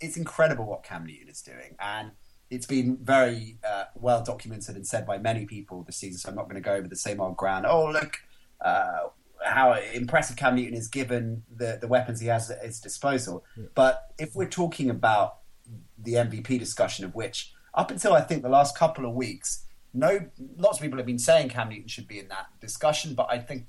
it's 0.00 0.16
incredible 0.16 0.66
what 0.66 0.82
Cam 0.82 1.06
Newton 1.06 1.28
is 1.28 1.40
doing, 1.40 1.76
and 1.78 2.10
it's 2.50 2.66
been 2.66 2.98
very 3.00 3.58
uh, 3.66 3.84
well 3.94 4.22
documented 4.22 4.74
and 4.74 4.86
said 4.86 5.06
by 5.06 5.18
many 5.18 5.46
people 5.46 5.84
this 5.84 5.96
season. 5.96 6.18
So 6.18 6.28
I'm 6.28 6.34
not 6.34 6.44
going 6.44 6.56
to 6.56 6.60
go 6.60 6.74
over 6.74 6.88
the 6.88 6.96
same 6.96 7.20
old 7.20 7.36
ground. 7.36 7.66
Oh, 7.66 7.90
look. 7.90 8.18
Uh, 8.60 9.08
how 9.44 9.74
impressive 9.92 10.36
Cam 10.36 10.56
Newton 10.56 10.74
is 10.74 10.88
given 10.88 11.42
the, 11.54 11.78
the 11.80 11.88
weapons 11.88 12.20
he 12.20 12.28
has 12.28 12.50
at 12.50 12.64
his 12.64 12.80
disposal. 12.80 13.44
But 13.74 14.12
if 14.18 14.34
we're 14.34 14.48
talking 14.48 14.90
about 14.90 15.38
the 15.98 16.14
MVP 16.14 16.58
discussion, 16.58 17.04
of 17.04 17.14
which 17.14 17.52
up 17.74 17.90
until 17.90 18.12
I 18.12 18.20
think 18.20 18.42
the 18.42 18.48
last 18.48 18.76
couple 18.76 19.06
of 19.06 19.14
weeks, 19.14 19.64
no, 19.94 20.26
lots 20.56 20.78
of 20.78 20.82
people 20.82 20.98
have 20.98 21.06
been 21.06 21.18
saying 21.18 21.50
Cam 21.50 21.68
Newton 21.68 21.88
should 21.88 22.08
be 22.08 22.18
in 22.18 22.28
that 22.28 22.46
discussion, 22.60 23.14
but 23.14 23.26
I 23.30 23.38
think 23.38 23.66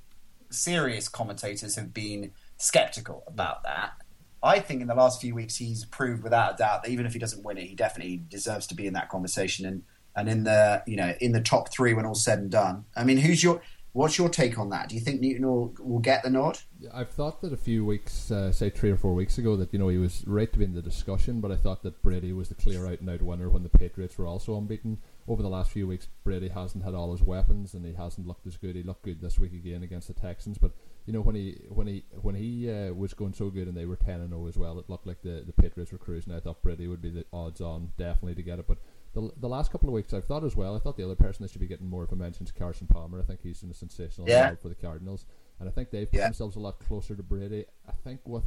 serious 0.49 1.09
commentators 1.09 1.75
have 1.75 1.93
been 1.93 2.31
skeptical 2.57 3.23
about 3.27 3.63
that. 3.63 3.93
I 4.41 4.59
think 4.59 4.81
in 4.81 4.87
the 4.87 4.95
last 4.95 5.21
few 5.21 5.33
weeks 5.33 5.55
he's 5.55 5.85
proved 5.85 6.23
without 6.23 6.55
a 6.55 6.57
doubt 6.57 6.83
that 6.83 6.91
even 6.91 7.05
if 7.05 7.13
he 7.13 7.19
doesn't 7.19 7.43
win 7.43 7.57
it, 7.57 7.65
he 7.65 7.75
definitely 7.75 8.23
deserves 8.27 8.67
to 8.67 8.75
be 8.75 8.87
in 8.87 8.93
that 8.93 9.09
conversation 9.09 9.65
and 9.65 9.83
and 10.15 10.29
in 10.29 10.43
the 10.43 10.83
you 10.85 10.95
know 10.95 11.13
in 11.19 11.31
the 11.31 11.41
top 11.41 11.71
three 11.71 11.93
when 11.93 12.05
all's 12.05 12.23
said 12.23 12.39
and 12.39 12.51
done. 12.51 12.85
I 12.95 13.03
mean, 13.03 13.17
who's 13.17 13.43
your 13.43 13.61
what's 13.93 14.17
your 14.17 14.27
take 14.27 14.57
on 14.59 14.69
that? 14.71 14.89
Do 14.89 14.95
you 14.95 15.01
think 15.01 15.21
Newton 15.21 15.47
will 15.47 15.73
will 15.79 15.99
get 15.99 16.23
the 16.23 16.29
nod? 16.29 16.59
I've 16.93 17.11
thought 17.11 17.41
that 17.41 17.53
a 17.53 17.57
few 17.57 17.85
weeks, 17.85 18.29
uh, 18.29 18.51
say 18.51 18.69
three 18.69 18.91
or 18.91 18.97
four 18.97 19.13
weeks 19.13 19.37
ago, 19.37 19.55
that 19.55 19.71
you 19.71 19.79
know 19.79 19.87
he 19.87 19.97
was 19.97 20.23
right 20.27 20.51
to 20.51 20.59
be 20.59 20.65
in 20.65 20.73
the 20.73 20.81
discussion, 20.81 21.39
but 21.39 21.51
I 21.51 21.55
thought 21.55 21.83
that 21.83 22.01
Brady 22.01 22.33
was 22.33 22.49
the 22.49 22.55
clear 22.55 22.85
out 22.85 22.99
and 22.99 23.09
out 23.09 23.21
winner 23.21 23.49
when 23.49 23.63
the 23.63 23.69
Patriots 23.69 24.17
were 24.17 24.27
also 24.27 24.57
unbeaten. 24.57 24.97
Over 25.25 25.41
the 25.41 25.49
last 25.49 25.71
few 25.71 25.87
weeks, 25.87 26.09
Brady 26.25 26.49
hasn't 26.49 26.83
had 26.83 26.93
all 26.93 27.13
his 27.13 27.21
weapons 27.21 27.73
and 27.73 27.85
he 27.85 27.93
hasn't 27.93 28.27
looked 28.27 28.45
as 28.45 28.57
good. 28.57 28.75
He 28.75 28.83
looked 28.83 29.03
good 29.03 29.21
this 29.21 29.39
week 29.39 29.53
again 29.53 29.81
against 29.81 30.09
the 30.09 30.13
Texans, 30.13 30.57
but 30.57 30.71
you 31.05 31.13
know 31.13 31.21
when 31.21 31.35
he 31.35 31.61
when 31.69 31.87
he 31.87 32.03
when 32.21 32.35
he 32.35 32.69
uh, 32.69 32.93
was 32.93 33.13
going 33.13 33.33
so 33.33 33.49
good 33.49 33.67
and 33.67 33.77
they 33.77 33.85
were 33.85 33.95
ten 33.95 34.19
and 34.19 34.31
zero 34.31 34.47
as 34.47 34.57
well, 34.57 34.79
it 34.79 34.89
looked 34.89 35.07
like 35.07 35.21
the 35.21 35.43
the 35.45 35.53
Patriots 35.53 35.91
were 35.91 35.97
cruising. 35.97 36.33
I 36.33 36.39
thought 36.39 36.63
Brady 36.63 36.87
would 36.87 37.01
be 37.01 37.09
the 37.09 37.25
odds 37.31 37.61
on 37.61 37.91
definitely 37.97 38.35
to 38.35 38.43
get 38.43 38.59
it, 38.59 38.67
but. 38.67 38.79
The, 39.13 39.29
the 39.37 39.47
last 39.47 39.71
couple 39.71 39.89
of 39.89 39.93
weeks, 39.93 40.13
I've 40.13 40.25
thought 40.25 40.43
as 40.43 40.55
well. 40.55 40.75
I 40.75 40.79
thought 40.79 40.97
the 40.97 41.05
other 41.05 41.15
person 41.15 41.43
that 41.43 41.51
should 41.51 41.61
be 41.61 41.67
getting 41.67 41.87
more 41.87 42.03
of 42.03 42.11
a 42.11 42.15
mention 42.15 42.45
is 42.45 42.51
Carson 42.51 42.87
Palmer. 42.87 43.19
I 43.19 43.23
think 43.23 43.41
he's 43.43 43.61
in 43.61 43.69
a 43.69 43.73
sensational 43.73 44.27
Yeah. 44.27 44.49
job 44.49 44.61
for 44.61 44.69
the 44.69 44.75
Cardinals, 44.75 45.25
and 45.59 45.69
I 45.69 45.71
think 45.71 45.91
they've 45.91 46.09
put 46.09 46.17
Yeah. 46.17 46.25
themselves 46.25 46.55
a 46.55 46.59
lot 46.59 46.79
closer 46.79 47.15
to 47.15 47.21
Brady. 47.23 47.65
I 47.87 47.91
think 47.91 48.21
with 48.27 48.45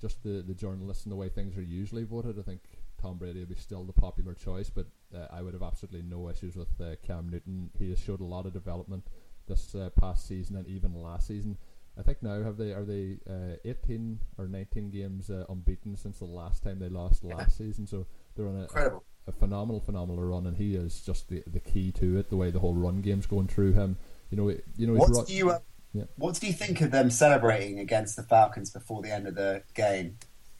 just 0.00 0.22
the, 0.22 0.42
the 0.46 0.54
journalists 0.54 1.04
and 1.04 1.12
the 1.12 1.16
way 1.16 1.28
things 1.30 1.56
are 1.56 1.62
usually 1.62 2.04
voted, 2.04 2.38
I 2.38 2.42
think 2.42 2.60
Tom 2.98 3.16
Brady 3.16 3.40
would 3.40 3.48
be 3.48 3.54
still 3.54 3.84
the 3.84 3.92
popular 3.94 4.34
choice. 4.34 4.68
But 4.68 4.86
uh, 5.14 5.28
I 5.30 5.40
would 5.40 5.54
have 5.54 5.62
absolutely 5.62 6.02
no 6.02 6.28
issues 6.28 6.56
with 6.56 6.78
uh, 6.80 6.96
Cam 7.02 7.30
Newton. 7.30 7.70
He 7.78 7.88
has 7.90 7.98
showed 7.98 8.20
a 8.20 8.24
lot 8.24 8.44
of 8.44 8.52
development 8.52 9.06
this 9.46 9.74
uh, 9.74 9.90
past 9.98 10.26
season 10.28 10.56
and 10.56 10.66
even 10.68 10.92
last 10.94 11.26
season. 11.26 11.56
I 11.98 12.02
think 12.02 12.22
now 12.22 12.42
have 12.42 12.56
they 12.56 12.72
are 12.72 12.84
they 12.84 13.18
uh, 13.28 13.56
eighteen 13.64 14.20
or 14.38 14.46
nineteen 14.48 14.88
games 14.90 15.28
uh, 15.30 15.44
unbeaten 15.50 15.94
since 15.96 16.18
the 16.20 16.24
last 16.24 16.62
time 16.62 16.78
they 16.78 16.88
lost 16.88 17.22
last 17.24 17.56
season. 17.58 17.86
So 17.86 18.06
they're 18.34 18.48
on 18.48 18.56
a, 18.56 18.62
Incredible. 18.62 19.04
A, 19.26 19.32
phenomenal, 19.32 19.80
phenomenal 19.80 20.22
run, 20.24 20.46
and 20.46 20.56
he 20.56 20.74
is 20.74 21.00
just 21.00 21.28
the 21.28 21.42
the 21.46 21.60
key 21.60 21.92
to 21.92 22.18
it. 22.18 22.30
The 22.30 22.36
way 22.36 22.50
the 22.50 22.58
whole 22.60 22.74
run 22.74 23.00
game's 23.00 23.26
going 23.26 23.48
through 23.48 23.72
him. 23.72 23.96
You 24.30 24.36
know, 24.36 24.48
it- 24.48 24.64
you 24.76 24.86
know. 24.86 24.94
What 24.94 25.10
ru- 25.10 25.24
do 25.26 25.34
you 25.34 25.50
uh, 25.50 25.58
Yeah. 25.92 26.04
What 26.16 26.38
do 26.40 26.46
you 26.46 26.52
think 26.52 26.80
of 26.80 26.90
them 26.90 27.10
celebrating 27.10 27.78
against 27.78 28.16
the 28.16 28.22
Falcons 28.22 28.70
before 28.70 29.02
the 29.02 29.12
end 29.12 29.26
of 29.26 29.34
the 29.34 29.62
game? 29.74 30.16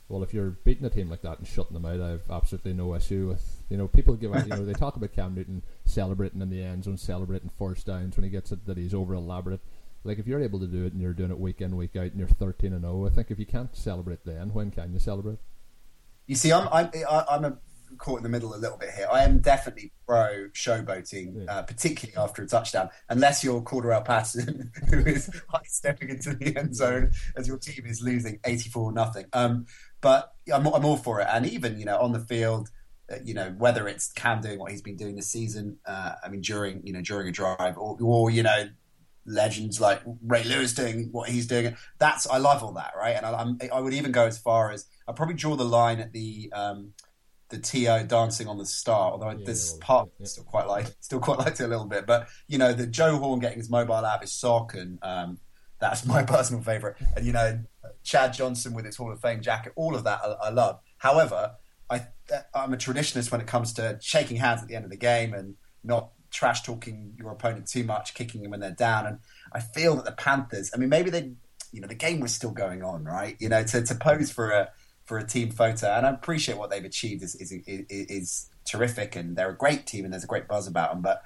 Well, 0.08 0.22
if 0.22 0.34
you're 0.34 0.50
beating 0.50 0.84
a 0.84 0.90
team 0.90 1.08
like 1.08 1.22
that 1.22 1.38
and 1.38 1.46
shutting 1.48 1.72
them 1.72 1.86
out, 1.86 2.00
I 2.00 2.10
have 2.10 2.30
absolutely 2.30 2.74
no 2.74 2.94
issue 2.94 3.28
with. 3.28 3.62
You 3.70 3.78
know, 3.78 3.88
people 3.88 4.14
give 4.14 4.34
out. 4.34 4.46
You 4.46 4.50
know, 4.56 4.64
they 4.66 4.74
talk 4.74 4.96
about 4.96 5.12
Cam 5.14 5.34
Newton 5.34 5.62
celebrating 5.86 6.42
in 6.42 6.50
the 6.50 6.62
end 6.62 6.84
zone, 6.84 6.98
celebrating 6.98 7.50
first 7.58 7.86
downs 7.86 8.16
when 8.16 8.24
he 8.24 8.30
gets 8.30 8.52
it 8.52 8.66
that 8.66 8.76
he's 8.76 8.92
over 8.92 9.14
elaborate. 9.14 9.60
Like 10.04 10.18
if 10.18 10.26
you're 10.26 10.42
able 10.42 10.58
to 10.60 10.66
do 10.66 10.84
it 10.84 10.92
and 10.92 11.00
you're 11.00 11.12
doing 11.14 11.30
it 11.30 11.38
week 11.38 11.60
in 11.62 11.76
week 11.76 11.96
out 11.96 12.06
and 12.10 12.18
you're 12.18 12.28
13 12.28 12.72
and 12.72 12.82
0, 12.82 13.06
I 13.06 13.10
think 13.10 13.30
if 13.30 13.38
you 13.38 13.46
can't 13.46 13.74
celebrate 13.74 14.24
then, 14.26 14.52
when 14.52 14.70
can 14.70 14.92
you 14.92 14.98
celebrate? 14.98 15.38
You 16.26 16.34
see, 16.34 16.52
I'm 16.52 16.68
I'm 16.70 16.90
I'm 17.08 17.44
a, 17.44 17.56
caught 17.98 18.18
in 18.18 18.22
the 18.22 18.28
middle 18.28 18.54
a 18.54 18.56
little 18.56 18.76
bit 18.78 18.90
here. 18.96 19.06
I 19.10 19.24
am 19.24 19.38
definitely 19.40 19.92
pro 20.06 20.48
showboating, 20.52 21.44
Yeah. 21.46 21.52
uh, 21.58 21.62
particularly 21.62 22.16
after 22.16 22.42
a 22.42 22.46
touchdown, 22.46 22.90
unless 23.08 23.42
you're 23.44 23.60
Cordarrelle 23.62 24.04
Patterson, 24.04 24.70
who 24.90 25.00
is 25.00 25.30
stepping 25.64 26.10
into 26.10 26.34
the 26.34 26.56
end 26.56 26.74
zone 26.76 27.12
as 27.36 27.46
your 27.48 27.58
team 27.58 27.84
is 27.86 28.02
losing 28.02 28.38
84 28.44 28.92
nothing. 28.92 29.26
Um, 29.32 29.66
but 30.00 30.32
I'm 30.52 30.66
I'm 30.66 30.84
all 30.84 30.96
for 30.96 31.20
it, 31.20 31.28
and 31.30 31.46
even 31.46 31.78
you 31.78 31.84
know 31.84 31.98
on 31.98 32.12
the 32.12 32.20
field. 32.20 32.68
uh, 33.12 33.16
You 33.24 33.34
know 33.34 33.54
whether 33.58 33.86
it's 33.88 34.10
Cam 34.12 34.40
doing 34.40 34.58
what 34.58 34.70
he's 34.72 34.82
been 34.82 34.96
doing 34.96 35.14
this 35.16 35.30
season. 35.30 35.78
Uh, 35.86 36.12
I 36.24 36.28
mean, 36.28 36.40
during 36.40 36.84
you 36.86 36.92
know 36.92 37.00
during 37.02 37.28
a 37.28 37.32
drive, 37.32 37.76
or, 37.78 37.96
or 38.00 38.30
you 38.30 38.42
know 38.42 38.68
legends 39.24 39.80
like 39.80 40.02
Ray 40.26 40.42
Lewis 40.42 40.72
doing 40.74 41.08
what 41.12 41.28
he's 41.28 41.46
doing. 41.46 41.76
That's 41.98 42.26
I 42.28 42.38
love 42.38 42.62
all 42.64 42.72
that, 42.72 42.92
right? 42.98 43.14
And 43.16 43.24
I, 43.24 43.32
I'm, 43.32 43.58
I 43.72 43.78
would 43.80 43.94
even 43.94 44.10
go 44.10 44.26
as 44.26 44.36
far 44.38 44.72
as 44.72 44.86
I 45.06 45.12
probably 45.12 45.36
draw 45.36 45.54
the 45.54 45.64
line 45.64 46.00
at 46.00 46.12
the 46.12 46.50
um, 46.52 46.92
the 47.52 47.58
T.O. 47.58 48.04
dancing 48.04 48.48
on 48.48 48.58
the 48.58 48.66
star. 48.66 49.12
Although 49.12 49.30
Yeah, 49.30 49.46
this 49.46 49.74
part 49.74 50.08
yeah. 50.18 50.26
still 50.26 50.44
quite 50.44 50.66
like 50.66 50.86
still 51.00 51.20
quite 51.20 51.38
liked 51.38 51.60
it 51.60 51.64
a 51.64 51.68
little 51.68 51.86
bit, 51.86 52.06
but 52.06 52.28
you 52.48 52.58
know 52.58 52.72
the 52.72 52.86
Joe 52.86 53.18
Horn 53.18 53.38
getting 53.38 53.58
his 53.58 53.70
mobile 53.70 53.94
out 53.94 54.16
of 54.16 54.20
his 54.22 54.32
sock 54.32 54.74
and. 54.74 54.98
Um, 55.02 55.38
that's 55.82 56.06
my 56.06 56.22
personal 56.22 56.62
favourite, 56.62 56.96
and 57.16 57.26
you 57.26 57.32
know, 57.32 57.58
Chad 58.04 58.32
Johnson 58.32 58.72
with 58.72 58.86
his 58.86 58.96
Hall 58.96 59.12
of 59.12 59.20
Fame 59.20 59.42
jacket. 59.42 59.72
All 59.76 59.94
of 59.94 60.04
that 60.04 60.20
I, 60.22 60.46
I 60.46 60.50
love. 60.50 60.78
However, 60.96 61.56
I 61.90 62.06
I'm 62.54 62.72
a 62.72 62.76
traditionalist 62.76 63.30
when 63.30 63.40
it 63.40 63.46
comes 63.46 63.74
to 63.74 63.98
shaking 64.00 64.38
hands 64.38 64.62
at 64.62 64.68
the 64.68 64.76
end 64.76 64.84
of 64.84 64.90
the 64.90 64.96
game 64.96 65.34
and 65.34 65.56
not 65.84 66.12
trash 66.30 66.62
talking 66.62 67.14
your 67.18 67.30
opponent 67.30 67.66
too 67.66 67.84
much, 67.84 68.14
kicking 68.14 68.42
them 68.42 68.52
when 68.52 68.60
they're 68.60 68.70
down. 68.70 69.06
And 69.06 69.18
I 69.52 69.60
feel 69.60 69.96
that 69.96 70.04
the 70.04 70.12
Panthers. 70.12 70.70
I 70.74 70.78
mean, 70.78 70.88
maybe 70.88 71.10
they, 71.10 71.32
you 71.72 71.80
know, 71.80 71.88
the 71.88 71.94
game 71.94 72.20
was 72.20 72.32
still 72.32 72.52
going 72.52 72.82
on, 72.82 73.04
right? 73.04 73.36
You 73.38 73.48
know, 73.48 73.62
to, 73.62 73.82
to 73.82 73.94
pose 73.94 74.30
for 74.30 74.50
a 74.50 74.70
for 75.04 75.18
a 75.18 75.26
team 75.26 75.50
photo, 75.50 75.88
and 75.88 76.06
I 76.06 76.10
appreciate 76.10 76.58
what 76.58 76.70
they've 76.70 76.84
achieved 76.84 77.22
is 77.22 77.34
is, 77.36 77.52
is 77.52 77.84
is 77.88 78.50
terrific, 78.64 79.16
and 79.16 79.36
they're 79.36 79.50
a 79.50 79.56
great 79.56 79.86
team, 79.86 80.04
and 80.04 80.12
there's 80.12 80.24
a 80.24 80.28
great 80.28 80.48
buzz 80.48 80.66
about 80.66 80.92
them, 80.92 81.02
but. 81.02 81.22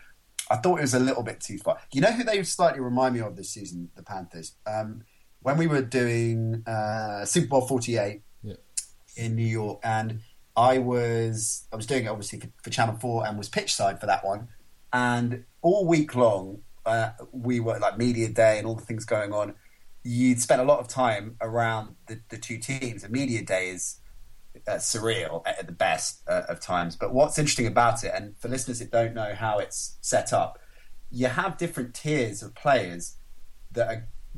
I 0.48 0.58
thought 0.58 0.78
it 0.78 0.82
was 0.82 0.94
a 0.94 1.00
little 1.00 1.24
bit 1.24 1.40
too 1.40 1.58
far. 1.58 1.78
You 1.92 2.00
know 2.00 2.12
who 2.12 2.22
they 2.22 2.40
slightly 2.44 2.78
remind 2.78 3.14
me 3.14 3.20
of 3.20 3.34
this 3.34 3.50
season, 3.50 3.90
the 3.96 4.04
Panthers? 4.04 4.54
Um, 4.64 5.02
when 5.42 5.56
we 5.56 5.66
were 5.66 5.82
doing 5.82 6.62
uh, 6.68 7.24
Super 7.24 7.48
Bowl 7.48 7.66
48 7.66 8.22
Yeah. 8.44 8.54
in 9.16 9.34
New 9.34 9.42
York, 9.44 9.80
and 9.82 10.20
I 10.56 10.78
was 10.78 11.66
I 11.72 11.74
was 11.74 11.84
doing 11.86 12.04
it 12.04 12.08
obviously 12.10 12.38
for, 12.38 12.46
for 12.62 12.70
Channel 12.70 12.94
4 12.94 13.26
and 13.26 13.36
was 13.36 13.48
pitch 13.48 13.74
side 13.74 13.98
for 13.98 14.06
that 14.06 14.24
one. 14.24 14.46
And 14.92 15.42
all 15.62 15.84
week 15.84 16.14
long, 16.14 16.60
uh, 16.84 17.10
we 17.32 17.58
were 17.58 17.80
like 17.80 17.98
media 17.98 18.28
day 18.28 18.58
and 18.58 18.68
all 18.68 18.76
the 18.76 18.84
things 18.86 19.04
going 19.04 19.32
on. 19.32 19.54
You'd 20.06 20.40
spent 20.40 20.60
a 20.60 20.64
lot 20.64 20.78
of 20.78 20.86
time 20.88 21.36
around 21.40 21.96
the, 22.06 22.20
the 22.28 22.38
two 22.38 22.58
teams. 22.58 23.02
A 23.02 23.08
media 23.08 23.42
day 23.42 23.70
is 23.70 23.98
uh, 24.66 24.72
surreal 24.72 25.42
at, 25.46 25.58
at 25.58 25.66
the 25.66 25.72
best 25.72 26.22
uh, 26.28 26.42
of 26.48 26.60
times. 26.60 26.96
But 26.96 27.12
what's 27.12 27.38
interesting 27.38 27.66
about 27.66 28.04
it, 28.04 28.12
and 28.14 28.36
for 28.38 28.48
listeners 28.48 28.78
that 28.78 28.90
don't 28.90 29.14
know 29.14 29.34
how 29.34 29.58
it's 29.58 29.96
set 30.00 30.32
up, 30.32 30.58
you 31.10 31.26
have 31.26 31.56
different 31.56 31.94
tiers 31.94 32.42
of 32.42 32.54
players 32.54 33.16
that 33.72 33.88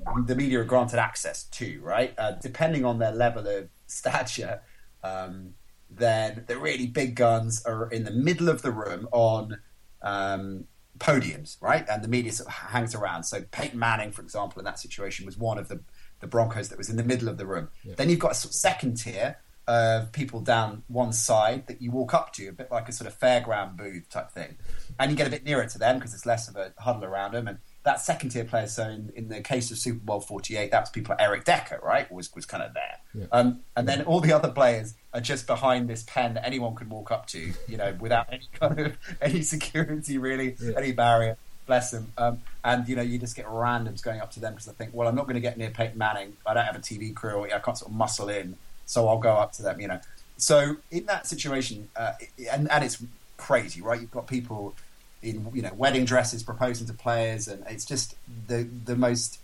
are, 0.06 0.22
the 0.22 0.34
media 0.34 0.60
are 0.60 0.64
granted 0.64 0.98
access 0.98 1.44
to, 1.44 1.80
right? 1.82 2.14
Uh, 2.18 2.32
depending 2.32 2.84
on 2.84 2.98
their 2.98 3.12
level 3.12 3.46
of 3.46 3.68
stature, 3.86 4.62
um, 5.04 5.54
then 5.90 6.44
the 6.46 6.58
really 6.58 6.86
big 6.86 7.14
guns 7.14 7.64
are 7.64 7.90
in 7.90 8.04
the 8.04 8.10
middle 8.10 8.48
of 8.48 8.62
the 8.62 8.70
room 8.70 9.08
on 9.12 9.58
um, 10.02 10.64
podiums, 10.98 11.60
right? 11.60 11.86
And 11.88 12.02
the 12.02 12.08
media 12.08 12.32
sort 12.32 12.48
of 12.48 12.54
hangs 12.54 12.94
around. 12.94 13.24
So 13.24 13.42
Peyton 13.50 13.78
Manning, 13.78 14.12
for 14.12 14.22
example, 14.22 14.58
in 14.58 14.64
that 14.64 14.78
situation, 14.78 15.26
was 15.26 15.36
one 15.36 15.58
of 15.58 15.68
the, 15.68 15.80
the 16.20 16.26
Broncos 16.26 16.68
that 16.68 16.78
was 16.78 16.90
in 16.90 16.96
the 16.96 17.04
middle 17.04 17.28
of 17.28 17.38
the 17.38 17.46
room. 17.46 17.68
Yeah. 17.84 17.94
Then 17.96 18.10
you've 18.10 18.18
got 18.18 18.32
a 18.32 18.34
sort 18.34 18.50
of 18.50 18.54
second 18.54 18.96
tier 18.96 19.38
of 19.66 20.12
people 20.12 20.40
down 20.40 20.82
one 20.88 21.12
side 21.12 21.66
that 21.66 21.82
you 21.82 21.90
walk 21.90 22.14
up 22.14 22.32
to, 22.32 22.48
a 22.48 22.52
bit 22.52 22.70
like 22.70 22.88
a 22.88 22.92
sort 22.92 23.06
of 23.06 23.18
fairground 23.18 23.76
booth 23.76 24.08
type 24.08 24.30
thing. 24.32 24.56
And 24.98 25.10
you 25.10 25.16
get 25.16 25.26
a 25.26 25.30
bit 25.30 25.44
nearer 25.44 25.66
to 25.66 25.78
them 25.78 25.96
because 25.96 26.12
there's 26.12 26.26
less 26.26 26.48
of 26.48 26.56
a 26.56 26.72
huddle 26.78 27.04
around 27.04 27.32
them. 27.32 27.46
And 27.46 27.58
that 27.88 28.00
second 28.02 28.28
tier 28.28 28.44
player, 28.44 28.66
so 28.66 28.86
in, 28.86 29.10
in 29.16 29.28
the 29.28 29.40
case 29.40 29.70
of 29.70 29.78
Super 29.78 29.98
Bowl 30.04 30.20
48, 30.20 30.70
that 30.70 30.80
was 30.80 30.90
people 30.90 31.14
like 31.14 31.26
Eric 31.26 31.44
Decker, 31.44 31.80
right? 31.82 32.10
Was, 32.12 32.34
was 32.34 32.44
kind 32.44 32.62
of 32.62 32.74
there. 32.74 32.98
Yeah. 33.14 33.24
Um, 33.32 33.60
and 33.74 33.88
then 33.88 34.02
all 34.02 34.20
the 34.20 34.32
other 34.32 34.50
players 34.50 34.92
are 35.14 35.22
just 35.22 35.46
behind 35.46 35.88
this 35.88 36.02
pen 36.02 36.34
that 36.34 36.46
anyone 36.46 36.74
could 36.74 36.90
walk 36.90 37.10
up 37.10 37.26
to, 37.28 37.52
you 37.66 37.76
know, 37.78 37.96
without 37.98 38.26
any 38.30 38.46
kind 38.60 38.78
of 38.78 38.98
any 39.22 39.40
security, 39.40 40.18
really, 40.18 40.54
Yeah. 40.60 40.72
any 40.76 40.92
barrier. 40.92 41.38
Bless 41.66 41.90
them. 41.90 42.12
Um, 42.18 42.42
and 42.62 42.86
you 42.88 42.94
know, 42.96 43.02
you 43.02 43.18
just 43.18 43.34
get 43.36 43.46
randoms 43.46 44.02
going 44.02 44.20
up 44.20 44.30
to 44.32 44.40
them 44.40 44.52
because 44.52 44.68
I 44.68 44.72
think, 44.72 44.90
well, 44.92 45.08
I'm 45.08 45.14
not 45.14 45.24
going 45.24 45.34
to 45.34 45.40
get 45.40 45.56
near 45.56 45.70
Peyton 45.70 45.96
Manning. 45.98 46.36
I 46.46 46.52
don't 46.54 46.64
have 46.64 46.76
a 46.76 46.80
TV 46.80 47.14
crew. 47.14 47.32
Or, 47.32 47.46
I 47.46 47.58
can't 47.58 47.76
sort 47.76 47.90
of 47.90 47.96
muscle 47.96 48.28
in, 48.28 48.56
so 48.84 49.08
I'll 49.08 49.18
go 49.18 49.32
up 49.34 49.52
to 49.52 49.62
them. 49.62 49.80
You 49.80 49.88
know. 49.88 50.00
So 50.36 50.76
in 50.90 51.06
that 51.06 51.26
situation, 51.26 51.88
uh, 51.96 52.12
and 52.52 52.70
and 52.70 52.84
it's 52.84 53.02
crazy, 53.38 53.80
right? 53.80 53.98
You've 54.00 54.10
got 54.10 54.26
people 54.26 54.74
in 55.22 55.50
you 55.52 55.62
know 55.62 55.72
wedding 55.74 56.04
dresses 56.04 56.42
proposing 56.42 56.86
to 56.86 56.92
players, 56.92 57.48
and 57.48 57.64
it's 57.68 57.84
just 57.84 58.16
the 58.46 58.68
the 58.84 58.96
most 58.96 59.40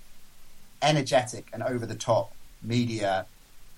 energetic 0.83 1.49
and 1.53 1.63
over 1.63 1.87
the 1.87 1.95
top 1.95 2.33
media 2.63 3.27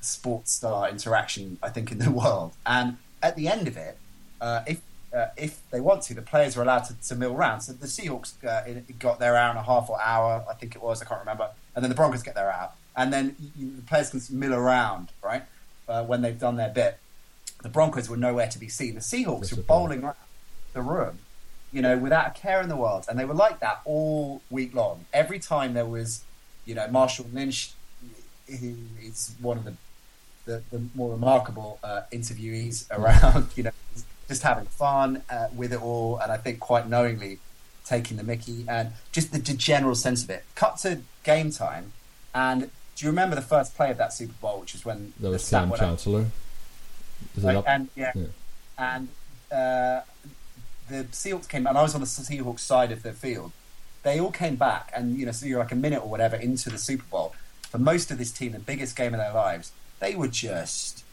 sports 0.01 0.53
star 0.53 0.89
interaction 0.89 1.59
I 1.63 1.69
think 1.69 1.93
in 1.93 1.99
the 1.99 2.11
world. 2.23 2.53
And 2.65 2.99
at 3.23 3.37
the 3.37 3.49
end 3.49 3.69
of 3.69 3.77
it, 3.77 3.99
uh, 4.41 4.63
if 4.67 4.81
uh, 5.15 5.29
if 5.37 5.61
they 5.71 5.81
want 5.81 6.03
to, 6.03 6.15
the 6.15 6.23
players 6.23 6.57
are 6.57 6.63
allowed 6.63 6.81
to, 6.81 6.95
to 7.09 7.15
mill 7.15 7.33
around. 7.33 7.63
So 7.63 7.73
the 7.73 7.87
Seahawks 7.87 8.35
uh, 8.45 8.81
got 8.99 9.19
their 9.19 9.37
hour 9.37 9.51
and 9.51 9.59
a 9.59 9.63
half 9.63 9.89
or 9.89 10.01
hour, 10.01 10.45
I 10.49 10.55
think 10.55 10.77
it 10.77 10.83
was, 10.83 11.01
I 11.01 11.07
can't 11.07 11.21
remember, 11.21 11.49
and 11.75 11.83
then 11.83 11.89
the 11.89 11.95
Broncos 11.95 12.23
get 12.23 12.35
their 12.35 12.53
hour, 12.53 12.71
and 12.97 13.13
then 13.13 13.37
you, 13.57 13.77
the 13.77 13.83
players 13.83 14.11
can 14.11 14.21
mill 14.39 14.53
around, 14.53 15.13
right? 15.23 15.45
Uh, 15.89 16.05
when 16.05 16.23
they've 16.23 16.39
done 16.39 16.57
their 16.57 16.69
bit, 16.69 16.99
the 17.63 17.69
Broncos 17.69 18.09
were 18.09 18.17
nowhere 18.17 18.49
to 18.49 18.59
be 18.59 18.69
seen. 18.69 18.95
The 18.95 19.01
Seahawks 19.01 19.57
were 19.57 19.63
bowling 19.63 20.03
around 20.03 20.17
the 20.73 20.83
room, 20.83 21.21
you 21.73 21.83
know, 21.83 21.99
without 21.99 22.27
a 22.29 22.31
care 22.31 22.61
in 22.63 22.69
the 22.69 22.77
world, 22.77 23.07
and 23.09 23.19
they 23.19 23.25
were 23.25 23.35
like 23.35 23.61
that 23.61 23.81
all 23.85 24.41
week 24.51 24.75
long. 24.75 25.05
Every 25.13 25.39
time 25.39 25.75
there 25.75 25.87
was, 25.87 26.23
you 26.65 26.75
know, 26.75 26.87
Marshawn 26.89 27.33
Lynch, 27.35 27.73
who 28.49 28.75
is 29.03 29.35
one 29.41 29.59
of 29.59 29.65
the 29.65 29.75
the, 30.45 30.63
the 30.71 30.81
more 30.95 31.11
remarkable 31.11 31.81
uh, 31.83 32.03
interviewees 32.13 32.87
around, 32.97 33.49
you 33.57 33.65
know, 33.65 33.73
just 34.29 34.43
having 34.45 34.67
fun 34.67 35.23
uh, 35.29 35.49
with 35.55 35.73
it 35.73 35.83
all, 35.83 36.19
and 36.19 36.31
I 36.31 36.37
think 36.37 36.61
quite 36.61 36.89
knowingly 36.89 37.39
taking 37.85 38.17
the 38.17 38.23
Mickey, 38.25 38.65
and 38.69 38.93
just 39.13 39.33
the, 39.33 39.39
the 39.39 39.55
general 39.55 39.95
sense 39.95 40.23
of 40.25 40.31
it. 40.31 40.45
Cut 40.55 40.77
to 40.79 41.01
game 41.25 41.51
time, 41.51 41.93
and 42.35 42.71
do 42.95 43.05
you 43.05 43.11
remember 43.11 43.35
the 43.37 43.43
first 43.43 43.77
play 43.77 43.91
of 43.91 43.99
that 43.99 44.13
Super 44.13 44.33
Bowl, 44.41 44.61
which 44.61 44.75
is 44.75 44.85
when 44.85 45.13
That 45.21 45.31
was 45.31 45.43
the 45.43 45.47
stat 45.47 45.63
Kam 45.63 45.71
went 45.71 45.83
up? 45.83 45.89
Chancellor. 45.89 46.27
Like, 47.37 47.57
up? 47.57 47.65
and 47.69 47.89
yeah, 47.95 48.13
Yeah. 48.15 48.27
and 48.79 49.09
uh, 49.53 50.01
the 50.89 51.05
Seahawks 51.05 51.49
came, 51.49 51.67
and 51.67 51.77
I 51.77 51.83
was 51.83 51.95
on 51.95 52.01
the 52.01 52.07
Seahawks 52.07 52.61
side 52.61 52.93
of 52.93 53.03
the 53.03 53.13
field. 53.13 53.53
They 54.03 54.21
all 54.21 54.31
came 54.31 54.57
back, 54.57 54.93
and 54.95 55.19
you 55.19 55.27
know, 55.27 55.33
so 55.33 55.47
you're 55.47 55.59
like 55.59 55.73
a 55.73 55.77
minute 55.77 56.03
or 56.03 56.09
whatever 56.09 56.37
into 56.37 56.71
the 56.71 56.79
Super 56.79 57.05
Bowl. 57.11 57.35
For 57.63 57.79
most 57.79 58.11
of 58.11 58.19
this 58.19 58.31
team, 58.31 58.53
the 58.53 58.59
biggest 58.59 58.97
game 58.97 59.13
of 59.13 59.19
their 59.19 59.33
lives, 59.33 59.73
they 59.99 60.15
were 60.15 60.29
just 60.29 61.05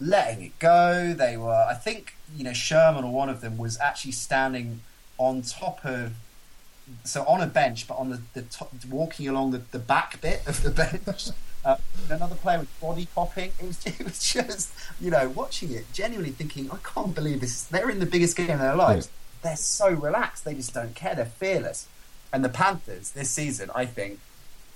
letting 0.00 0.44
it 0.44 0.58
go. 0.58 1.14
They 1.16 1.36
were, 1.36 1.66
I 1.68 1.74
think, 1.74 2.14
you 2.36 2.44
know, 2.44 2.52
Sherman 2.52 3.04
or 3.04 3.12
one 3.12 3.28
of 3.28 3.40
them 3.40 3.58
was 3.58 3.78
actually 3.78 4.12
standing 4.12 4.80
on 5.18 5.42
top 5.42 5.84
of, 5.84 6.12
so 7.04 7.24
on 7.24 7.40
a 7.40 7.46
bench, 7.46 7.86
but 7.86 7.96
on 7.96 8.10
the, 8.10 8.22
the 8.34 8.42
top, 8.42 8.72
walking 8.88 9.28
along 9.28 9.50
the, 9.50 9.62
the 9.70 9.78
back 9.78 10.20
bit 10.20 10.46
of 10.46 10.62
the 10.62 10.70
bench. 11.04 11.28
Uh, 11.64 11.76
another 12.08 12.36
player 12.36 12.60
was 12.60 12.68
body 12.80 13.08
popping. 13.14 13.52
It 13.60 13.66
was, 13.66 13.86
it 13.86 14.04
was 14.04 14.32
just, 14.32 14.72
you 15.00 15.10
know, 15.10 15.28
watching 15.28 15.72
it, 15.72 15.92
genuinely 15.92 16.30
thinking, 16.30 16.70
I 16.70 16.78
can't 16.82 17.14
believe 17.14 17.40
this. 17.40 17.64
They're 17.64 17.90
in 17.90 17.98
the 17.98 18.06
biggest 18.06 18.36
game 18.36 18.50
of 18.50 18.60
their 18.60 18.76
lives. 18.76 19.10
They're 19.42 19.56
so 19.56 19.90
relaxed. 19.90 20.44
They 20.44 20.54
just 20.54 20.74
don't 20.74 20.94
care. 20.94 21.14
They're 21.14 21.26
fearless. 21.26 21.86
And 22.32 22.44
the 22.44 22.48
Panthers 22.48 23.10
this 23.10 23.30
season, 23.30 23.70
I 23.74 23.86
think, 23.86 24.20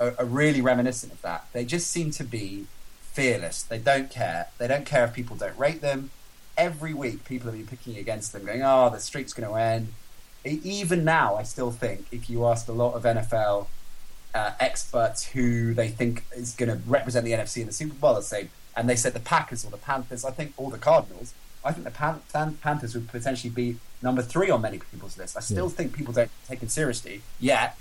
are, 0.01 0.15
are 0.19 0.25
really 0.25 0.61
reminiscent 0.61 1.13
of 1.13 1.23
that. 1.23 1.47
They 1.53 1.65
just 1.65 1.91
seem 1.91 2.11
to 2.13 2.25
be 2.25 2.67
fearless. 3.01 3.63
They 3.63 3.79
don't 3.79 4.11
care. 4.11 4.49
They 4.59 4.67
don't 4.67 4.87
care 4.87 5.05
if 5.05 5.13
people 5.13 5.37
don't 5.37 5.59
rate 5.59 5.81
them. 5.81 6.11
Every 6.57 6.95
week, 6.95 7.25
people 7.25 7.51
have 7.51 7.59
been 7.59 7.67
picking 7.67 7.97
against 7.97 8.33
them, 8.33 8.45
going, 8.45 8.63
"Oh, 8.63 8.91
the 8.91 9.01
streak's 9.01 9.33
going 9.33 9.49
to 9.49 9.55
end." 9.57 9.95
Even 10.45 11.05
now, 11.05 11.37
I 11.37 11.45
still 11.45 11.71
think 11.71 12.07
if 12.11 12.29
you 12.29 12.47
asked 12.47 12.69
a 12.69 12.73
lot 12.73 12.95
of 12.95 13.05
NFL 13.05 13.69
uh, 14.35 14.53
experts 14.61 15.25
who 15.29 15.75
they 15.75 15.89
think 15.89 16.25
is 16.35 16.55
going 16.55 16.69
to 16.69 16.77
represent 16.89 17.25
the 17.25 17.33
NFC 17.33 17.59
in 17.59 17.67
the 17.67 17.73
Super 17.73 17.95
Bowl. 17.95 18.21
Say, 18.23 18.49
and 18.77 18.89
they 18.89 18.97
said 18.97 19.13
the 19.13 19.21
Packers 19.21 19.65
or 19.65 19.71
the 19.71 19.77
Panthers. 19.77 20.25
I 20.25 20.31
think 20.31 20.53
or 20.57 20.71
the 20.71 20.79
Cardinals. 20.79 21.35
I 21.65 21.73
think 21.73 21.85
the 21.85 21.91
Pan- 21.91 22.23
Pan- 22.33 22.59
Panthers 22.61 22.95
would 22.95 23.09
potentially 23.09 23.51
be 23.51 23.79
number 24.03 24.23
three 24.23 24.51
on 24.51 24.61
many 24.61 24.79
people's 24.79 25.17
list. 25.19 25.37
I 25.37 25.41
still 25.41 25.67
yeah. 25.67 25.73
think 25.73 25.93
people 25.95 26.13
don't 26.13 26.31
take 26.49 26.63
it 26.63 26.71
seriously 26.71 27.23
yet. 27.41 27.77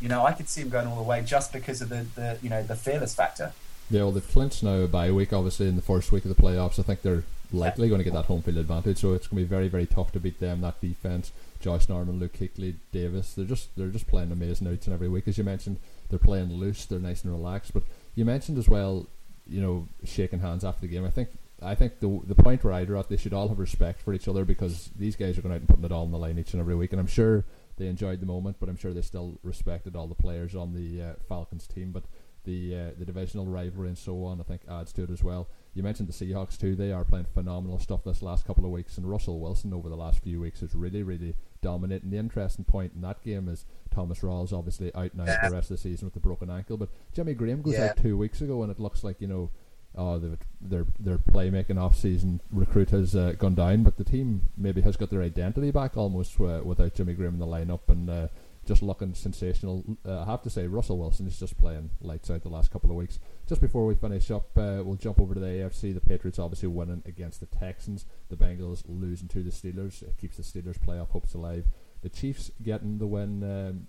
You 0.00 0.08
know, 0.08 0.24
I 0.24 0.32
could 0.32 0.48
see 0.48 0.62
them 0.62 0.70
going 0.70 0.86
all 0.86 0.96
the 0.96 1.02
way 1.02 1.22
just 1.22 1.52
because 1.52 1.80
of 1.80 1.88
the, 1.88 2.06
the 2.14 2.38
you 2.42 2.50
know 2.50 2.62
the 2.62 2.76
fearless 2.76 3.14
factor. 3.14 3.52
Yeah, 3.90 4.02
well, 4.02 4.12
they've 4.12 4.28
clinched 4.28 4.62
now 4.62 4.76
a 4.76 4.88
bye 4.88 5.10
week, 5.10 5.32
obviously, 5.32 5.68
in 5.68 5.76
the 5.76 5.82
first 5.82 6.12
week 6.12 6.24
of 6.24 6.34
the 6.34 6.42
playoffs. 6.42 6.78
I 6.78 6.82
think 6.82 7.02
they're 7.02 7.24
likely 7.52 7.88
going 7.88 7.98
to 7.98 8.04
get 8.04 8.14
that 8.14 8.24
home 8.24 8.42
field 8.42 8.56
advantage, 8.56 8.98
so 8.98 9.12
it's 9.12 9.26
going 9.26 9.42
to 9.42 9.48
be 9.48 9.48
very, 9.48 9.68
very 9.68 9.86
tough 9.86 10.12
to 10.12 10.20
beat 10.20 10.40
them. 10.40 10.62
That 10.62 10.80
defense, 10.80 11.30
Josh 11.60 11.88
Norman, 11.88 12.18
Luke 12.18 12.32
Kuechly, 12.32 12.76
Davis, 12.90 13.34
they're 13.34 13.44
just 13.44 13.74
they're 13.76 13.88
just 13.88 14.08
playing 14.08 14.32
amazing 14.32 14.72
each 14.72 14.86
and 14.86 14.94
every 14.94 15.08
week. 15.08 15.28
As 15.28 15.38
you 15.38 15.44
mentioned, 15.44 15.78
they're 16.08 16.18
playing 16.18 16.52
loose, 16.52 16.86
they're 16.86 16.98
nice 16.98 17.22
and 17.22 17.32
relaxed. 17.32 17.74
But 17.74 17.84
you 18.14 18.24
mentioned 18.24 18.58
as 18.58 18.68
well, 18.68 19.06
you 19.46 19.60
know, 19.60 19.88
shaking 20.04 20.40
hands 20.40 20.64
after 20.64 20.82
the 20.82 20.88
game. 20.88 21.04
I 21.04 21.10
think 21.10 21.28
I 21.62 21.74
think 21.74 22.00
the 22.00 22.20
the 22.24 22.34
point 22.34 22.64
where 22.64 22.72
I 22.72 22.84
draw 22.84 23.00
at, 23.00 23.08
they 23.08 23.16
should 23.16 23.32
all 23.32 23.48
have 23.48 23.58
respect 23.58 24.02
for 24.02 24.12
each 24.12 24.28
other 24.28 24.44
because 24.44 24.90
these 24.96 25.16
guys 25.16 25.38
are 25.38 25.42
going 25.42 25.54
out 25.54 25.60
and 25.60 25.68
putting 25.68 25.84
it 25.84 25.92
all 25.92 26.04
on 26.04 26.10
the 26.10 26.18
line 26.18 26.38
each 26.38 26.52
and 26.52 26.60
every 26.60 26.74
week, 26.74 26.92
and 26.92 27.00
I'm 27.00 27.06
sure 27.06 27.44
they 27.76 27.86
enjoyed 27.86 28.20
the 28.20 28.26
moment, 28.26 28.56
but 28.60 28.68
I'm 28.68 28.76
sure 28.76 28.92
they 28.92 29.02
still 29.02 29.38
respected 29.42 29.96
all 29.96 30.06
the 30.06 30.14
players 30.14 30.54
on 30.54 30.74
the 30.74 31.02
uh, 31.02 31.12
Falcons 31.28 31.66
team. 31.66 31.92
But 31.92 32.04
the 32.44 32.74
uh, 32.74 32.90
the 32.98 33.04
divisional 33.04 33.46
rivalry 33.46 33.88
and 33.88 33.98
so 33.98 34.24
on, 34.24 34.40
I 34.40 34.44
think 34.44 34.62
adds 34.68 34.92
to 34.94 35.04
it 35.04 35.10
as 35.10 35.22
well. 35.22 35.48
You 35.74 35.82
mentioned 35.82 36.08
the 36.08 36.12
Seahawks 36.12 36.58
too; 36.58 36.74
they 36.74 36.92
are 36.92 37.04
playing 37.04 37.26
phenomenal 37.32 37.78
stuff 37.78 38.04
this 38.04 38.22
last 38.22 38.44
couple 38.44 38.64
of 38.64 38.70
weeks, 38.70 38.98
and 38.98 39.08
Russell 39.08 39.40
Wilson 39.40 39.72
over 39.72 39.88
the 39.88 39.96
last 39.96 40.22
few 40.22 40.40
weeks 40.40 40.62
is 40.62 40.74
really, 40.74 41.02
really 41.02 41.34
dominating. 41.60 42.10
The 42.10 42.18
interesting 42.18 42.64
point 42.64 42.92
in 42.94 43.00
that 43.02 43.22
game 43.22 43.48
is 43.48 43.64
Thomas 43.90 44.20
Rawls 44.20 44.52
obviously 44.52 44.94
out 44.94 45.14
now 45.14 45.24
yeah. 45.24 45.42
for 45.42 45.50
the 45.50 45.56
rest 45.56 45.70
of 45.70 45.76
the 45.76 45.82
season 45.82 46.06
with 46.06 46.14
the 46.14 46.20
broken 46.20 46.50
ankle, 46.50 46.76
but 46.76 46.90
Jimmy 47.14 47.34
Graham 47.34 47.62
goes 47.62 47.74
yeah. 47.74 47.86
out 47.86 47.96
two 47.96 48.16
weeks 48.16 48.40
ago, 48.40 48.62
and 48.62 48.70
it 48.70 48.80
looks 48.80 49.04
like 49.04 49.20
you 49.20 49.28
know. 49.28 49.50
Uh, 49.96 50.18
their 50.60 50.86
their 50.98 51.18
playmaking 51.18 51.78
off 51.78 51.94
season 51.94 52.40
recruit 52.50 52.90
has 52.90 53.14
uh, 53.14 53.32
gone 53.38 53.54
down, 53.54 53.82
but 53.82 53.98
the 53.98 54.04
team 54.04 54.48
maybe 54.56 54.80
has 54.80 54.96
got 54.96 55.10
their 55.10 55.22
identity 55.22 55.70
back 55.70 55.96
almost 55.96 56.40
uh, 56.40 56.60
without 56.64 56.94
Jimmy 56.94 57.12
Graham 57.12 57.34
in 57.34 57.40
the 57.40 57.46
lineup, 57.46 57.88
and 57.88 58.08
uh, 58.08 58.28
just 58.66 58.82
looking 58.82 59.14
sensational. 59.14 59.84
Uh, 60.06 60.22
I 60.22 60.24
have 60.24 60.42
to 60.42 60.50
say, 60.50 60.66
Russell 60.66 60.98
Wilson 60.98 61.26
is 61.26 61.38
just 61.38 61.58
playing 61.58 61.90
lights 62.00 62.30
out 62.30 62.42
the 62.42 62.48
last 62.48 62.70
couple 62.70 62.90
of 62.90 62.96
weeks. 62.96 63.18
Just 63.48 63.60
before 63.60 63.86
we 63.86 63.94
finish 63.94 64.30
up, 64.30 64.56
uh, 64.56 64.82
we'll 64.84 64.96
jump 64.96 65.20
over 65.20 65.34
to 65.34 65.40
the 65.40 65.46
AFC. 65.46 65.92
The 65.92 66.00
Patriots 66.00 66.38
obviously 66.38 66.68
winning 66.68 67.02
against 67.04 67.40
the 67.40 67.46
Texans. 67.46 68.04
The 68.28 68.36
Bengals 68.36 68.84
losing 68.86 69.28
to 69.28 69.42
the 69.42 69.50
Steelers. 69.50 70.02
It 70.02 70.16
keeps 70.16 70.36
the 70.36 70.42
Steelers' 70.42 70.78
playoff 70.78 71.10
hopes 71.10 71.34
alive. 71.34 71.66
The 72.02 72.08
Chiefs 72.08 72.50
getting 72.62 72.98
the 72.98 73.06
win 73.06 73.42
um, 73.42 73.86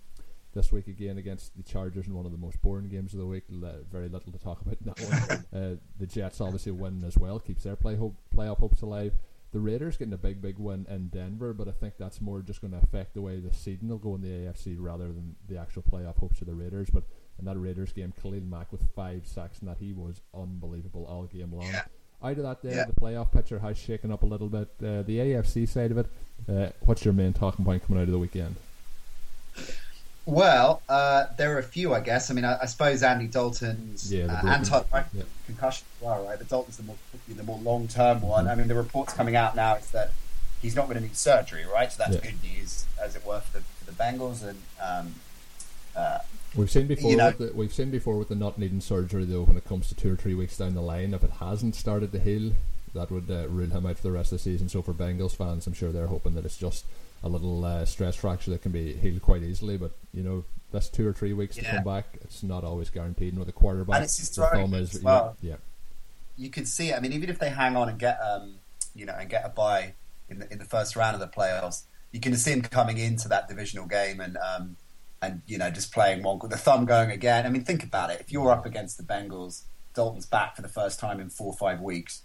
this 0.54 0.72
week 0.72 0.86
again 0.86 1.18
against 1.18 1.56
the 1.56 1.62
Chargers 1.62 2.06
in 2.06 2.14
one 2.14 2.26
of 2.26 2.32
the 2.32 2.38
most 2.38 2.60
boring 2.62 2.88
games 2.88 3.12
of 3.12 3.20
the 3.20 3.26
week. 3.26 3.44
very 3.90 4.08
little 4.08 4.32
to 4.32 4.38
talk 4.38 4.60
about 4.60 4.78
in 4.80 4.86
that 4.86 5.44
one. 5.52 5.62
uh, 5.62 5.76
the 5.98 6.06
Jets 6.06 6.40
obviously 6.40 6.72
winning 6.72 7.04
as 7.04 7.18
well, 7.18 7.38
keeps 7.38 7.64
their 7.64 7.76
play 7.76 7.96
hope, 7.96 8.16
playoff 8.34 8.58
hopes 8.58 8.82
alive 8.82 9.12
the 9.54 9.60
Raiders 9.60 9.96
getting 9.96 10.12
a 10.12 10.18
big, 10.18 10.42
big 10.42 10.58
win 10.58 10.84
in 10.90 11.06
Denver, 11.08 11.52
but 11.52 11.68
I 11.68 11.70
think 11.70 11.94
that's 11.96 12.20
more 12.20 12.42
just 12.42 12.60
going 12.60 12.72
to 12.72 12.78
affect 12.78 13.14
the 13.14 13.22
way 13.22 13.38
the 13.38 13.54
seeding 13.54 13.88
will 13.88 13.98
go 13.98 14.16
in 14.16 14.20
the 14.20 14.28
AFC 14.28 14.74
rather 14.80 15.06
than 15.06 15.36
the 15.48 15.56
actual 15.56 15.82
playoff 15.82 16.16
hopes 16.18 16.40
of 16.40 16.48
the 16.48 16.54
Raiders. 16.54 16.90
But 16.90 17.04
in 17.38 17.44
that 17.44 17.56
Raiders 17.56 17.92
game, 17.92 18.12
Khalil 18.20 18.40
Mack 18.40 18.72
with 18.72 18.82
five 18.96 19.24
sacks, 19.24 19.60
and 19.60 19.68
that 19.68 19.78
he 19.78 19.92
was 19.92 20.20
unbelievable 20.36 21.06
all 21.08 21.22
game 21.26 21.52
long. 21.52 21.68
Yeah. 21.68 21.84
Out 22.20 22.38
of 22.38 22.42
that, 22.42 22.62
day, 22.62 22.74
yeah. 22.74 22.84
the 22.86 23.00
playoff 23.00 23.30
picture 23.30 23.60
has 23.60 23.78
shaken 23.78 24.10
up 24.10 24.24
a 24.24 24.26
little 24.26 24.48
bit. 24.48 24.68
Uh, 24.82 25.02
the 25.02 25.18
AFC 25.18 25.68
side 25.68 25.92
of 25.92 25.98
it, 25.98 26.06
uh, 26.48 26.70
what's 26.80 27.04
your 27.04 27.14
main 27.14 27.32
talking 27.32 27.64
point 27.64 27.86
coming 27.86 28.02
out 28.02 28.08
of 28.08 28.12
the 28.12 28.18
weekend? 28.18 28.56
Well, 30.26 30.80
uh, 30.88 31.26
there 31.36 31.54
are 31.54 31.58
a 31.58 31.62
few, 31.62 31.92
I 31.92 32.00
guess. 32.00 32.30
I 32.30 32.34
mean, 32.34 32.44
I, 32.44 32.58
I 32.62 32.64
suppose 32.64 33.02
Andy 33.02 33.26
Dalton's 33.26 34.12
yeah, 34.12 34.26
uh, 34.26 34.46
anti 34.46 34.82
yeah. 35.14 35.22
concussion 35.46 35.84
as 35.96 36.06
well, 36.06 36.24
right? 36.24 36.38
But 36.38 36.48
Dalton's 36.48 36.78
the 36.78 36.82
more 36.82 36.96
the 37.28 37.42
more 37.42 37.58
long 37.58 37.88
term 37.88 38.22
one. 38.22 38.44
Mm-hmm. 38.44 38.52
I 38.52 38.54
mean, 38.54 38.68
the 38.68 38.74
reports 38.74 39.12
coming 39.12 39.36
out 39.36 39.54
now 39.54 39.74
is 39.74 39.90
that 39.90 40.12
he's 40.62 40.74
not 40.74 40.86
going 40.86 40.96
to 40.96 41.02
need 41.02 41.16
surgery, 41.16 41.64
right? 41.66 41.92
So 41.92 42.02
that's 42.02 42.14
yeah. 42.16 42.30
good 42.30 42.42
news, 42.42 42.86
as 43.02 43.14
it 43.14 43.24
were, 43.26 43.40
for 43.40 43.58
the, 43.58 43.64
for 43.64 43.84
the 43.84 43.92
Bengals. 43.92 44.42
And 44.42 44.58
um, 44.82 45.14
uh, 45.94 46.20
we've 46.56 46.70
seen 46.70 46.86
before. 46.86 47.10
You 47.10 47.18
know, 47.18 47.30
the, 47.30 47.52
we've 47.54 47.72
seen 47.72 47.90
before 47.90 48.16
with 48.16 48.28
the 48.28 48.34
not 48.34 48.56
needing 48.58 48.80
surgery, 48.80 49.26
though, 49.26 49.42
when 49.42 49.58
it 49.58 49.66
comes 49.66 49.88
to 49.88 49.94
two 49.94 50.14
or 50.14 50.16
three 50.16 50.34
weeks 50.34 50.56
down 50.56 50.74
the 50.74 50.80
line, 50.80 51.12
if 51.12 51.22
it 51.22 51.32
hasn't 51.32 51.74
started 51.74 52.12
to 52.12 52.18
heal, 52.18 52.52
that 52.94 53.10
would 53.10 53.30
uh, 53.30 53.46
rule 53.48 53.68
him 53.68 53.84
out 53.84 53.96
for 53.96 54.04
the 54.04 54.12
rest 54.12 54.32
of 54.32 54.38
the 54.38 54.42
season. 54.42 54.70
So 54.70 54.80
for 54.80 54.94
Bengals 54.94 55.36
fans, 55.36 55.66
I'm 55.66 55.74
sure 55.74 55.92
they're 55.92 56.06
hoping 56.06 56.34
that 56.34 56.46
it's 56.46 56.56
just 56.56 56.86
a 57.22 57.28
little 57.28 57.64
uh, 57.64 57.84
stress 57.84 58.16
fracture 58.16 58.50
that 58.50 58.62
can 58.62 58.72
be 58.72 58.94
healed 58.94 59.22
quite 59.22 59.42
easily. 59.42 59.76
But 59.76 59.92
you 60.12 60.22
know, 60.22 60.44
that's 60.72 60.88
two 60.88 61.06
or 61.06 61.12
three 61.12 61.32
weeks 61.32 61.56
yeah. 61.56 61.64
to 61.64 61.76
come 61.76 61.84
back. 61.84 62.06
It's 62.22 62.42
not 62.42 62.64
always 62.64 62.90
guaranteed. 62.90 63.38
With 63.38 63.48
a 63.48 63.52
quarterback, 63.52 63.96
and 63.96 64.04
it's 64.04 64.18
is 64.18 65.02
well. 65.02 65.36
yeah. 65.40 65.56
You 66.36 66.50
can 66.50 66.66
see. 66.66 66.92
I 66.92 67.00
mean, 67.00 67.12
even 67.12 67.30
if 67.30 67.38
they 67.38 67.50
hang 67.50 67.76
on 67.76 67.88
and 67.88 67.98
get 67.98 68.18
um, 68.20 68.56
you 68.94 69.06
know, 69.06 69.14
and 69.18 69.30
get 69.30 69.44
a 69.44 69.48
bye 69.48 69.94
in 70.28 70.40
the 70.40 70.52
in 70.52 70.58
the 70.58 70.64
first 70.64 70.96
round 70.96 71.14
of 71.14 71.20
the 71.20 71.28
playoffs, 71.28 71.82
you 72.12 72.20
can 72.20 72.36
see 72.36 72.52
him 72.52 72.62
coming 72.62 72.98
into 72.98 73.28
that 73.28 73.48
divisional 73.48 73.86
game 73.86 74.20
and 74.20 74.36
um, 74.38 74.76
and 75.22 75.42
you 75.46 75.58
know, 75.58 75.70
just 75.70 75.92
playing 75.92 76.22
one 76.22 76.38
with 76.38 76.50
the 76.50 76.56
thumb 76.56 76.84
going 76.84 77.10
again. 77.10 77.46
I 77.46 77.48
mean, 77.48 77.64
think 77.64 77.82
about 77.82 78.10
it. 78.10 78.20
If 78.20 78.32
you're 78.32 78.50
up 78.50 78.66
against 78.66 78.98
the 78.98 79.04
Bengals, 79.04 79.62
Dalton's 79.94 80.26
back 80.26 80.56
for 80.56 80.62
the 80.62 80.68
first 80.68 81.00
time 81.00 81.20
in 81.20 81.30
four 81.30 81.48
or 81.48 81.56
five 81.56 81.80
weeks. 81.80 82.22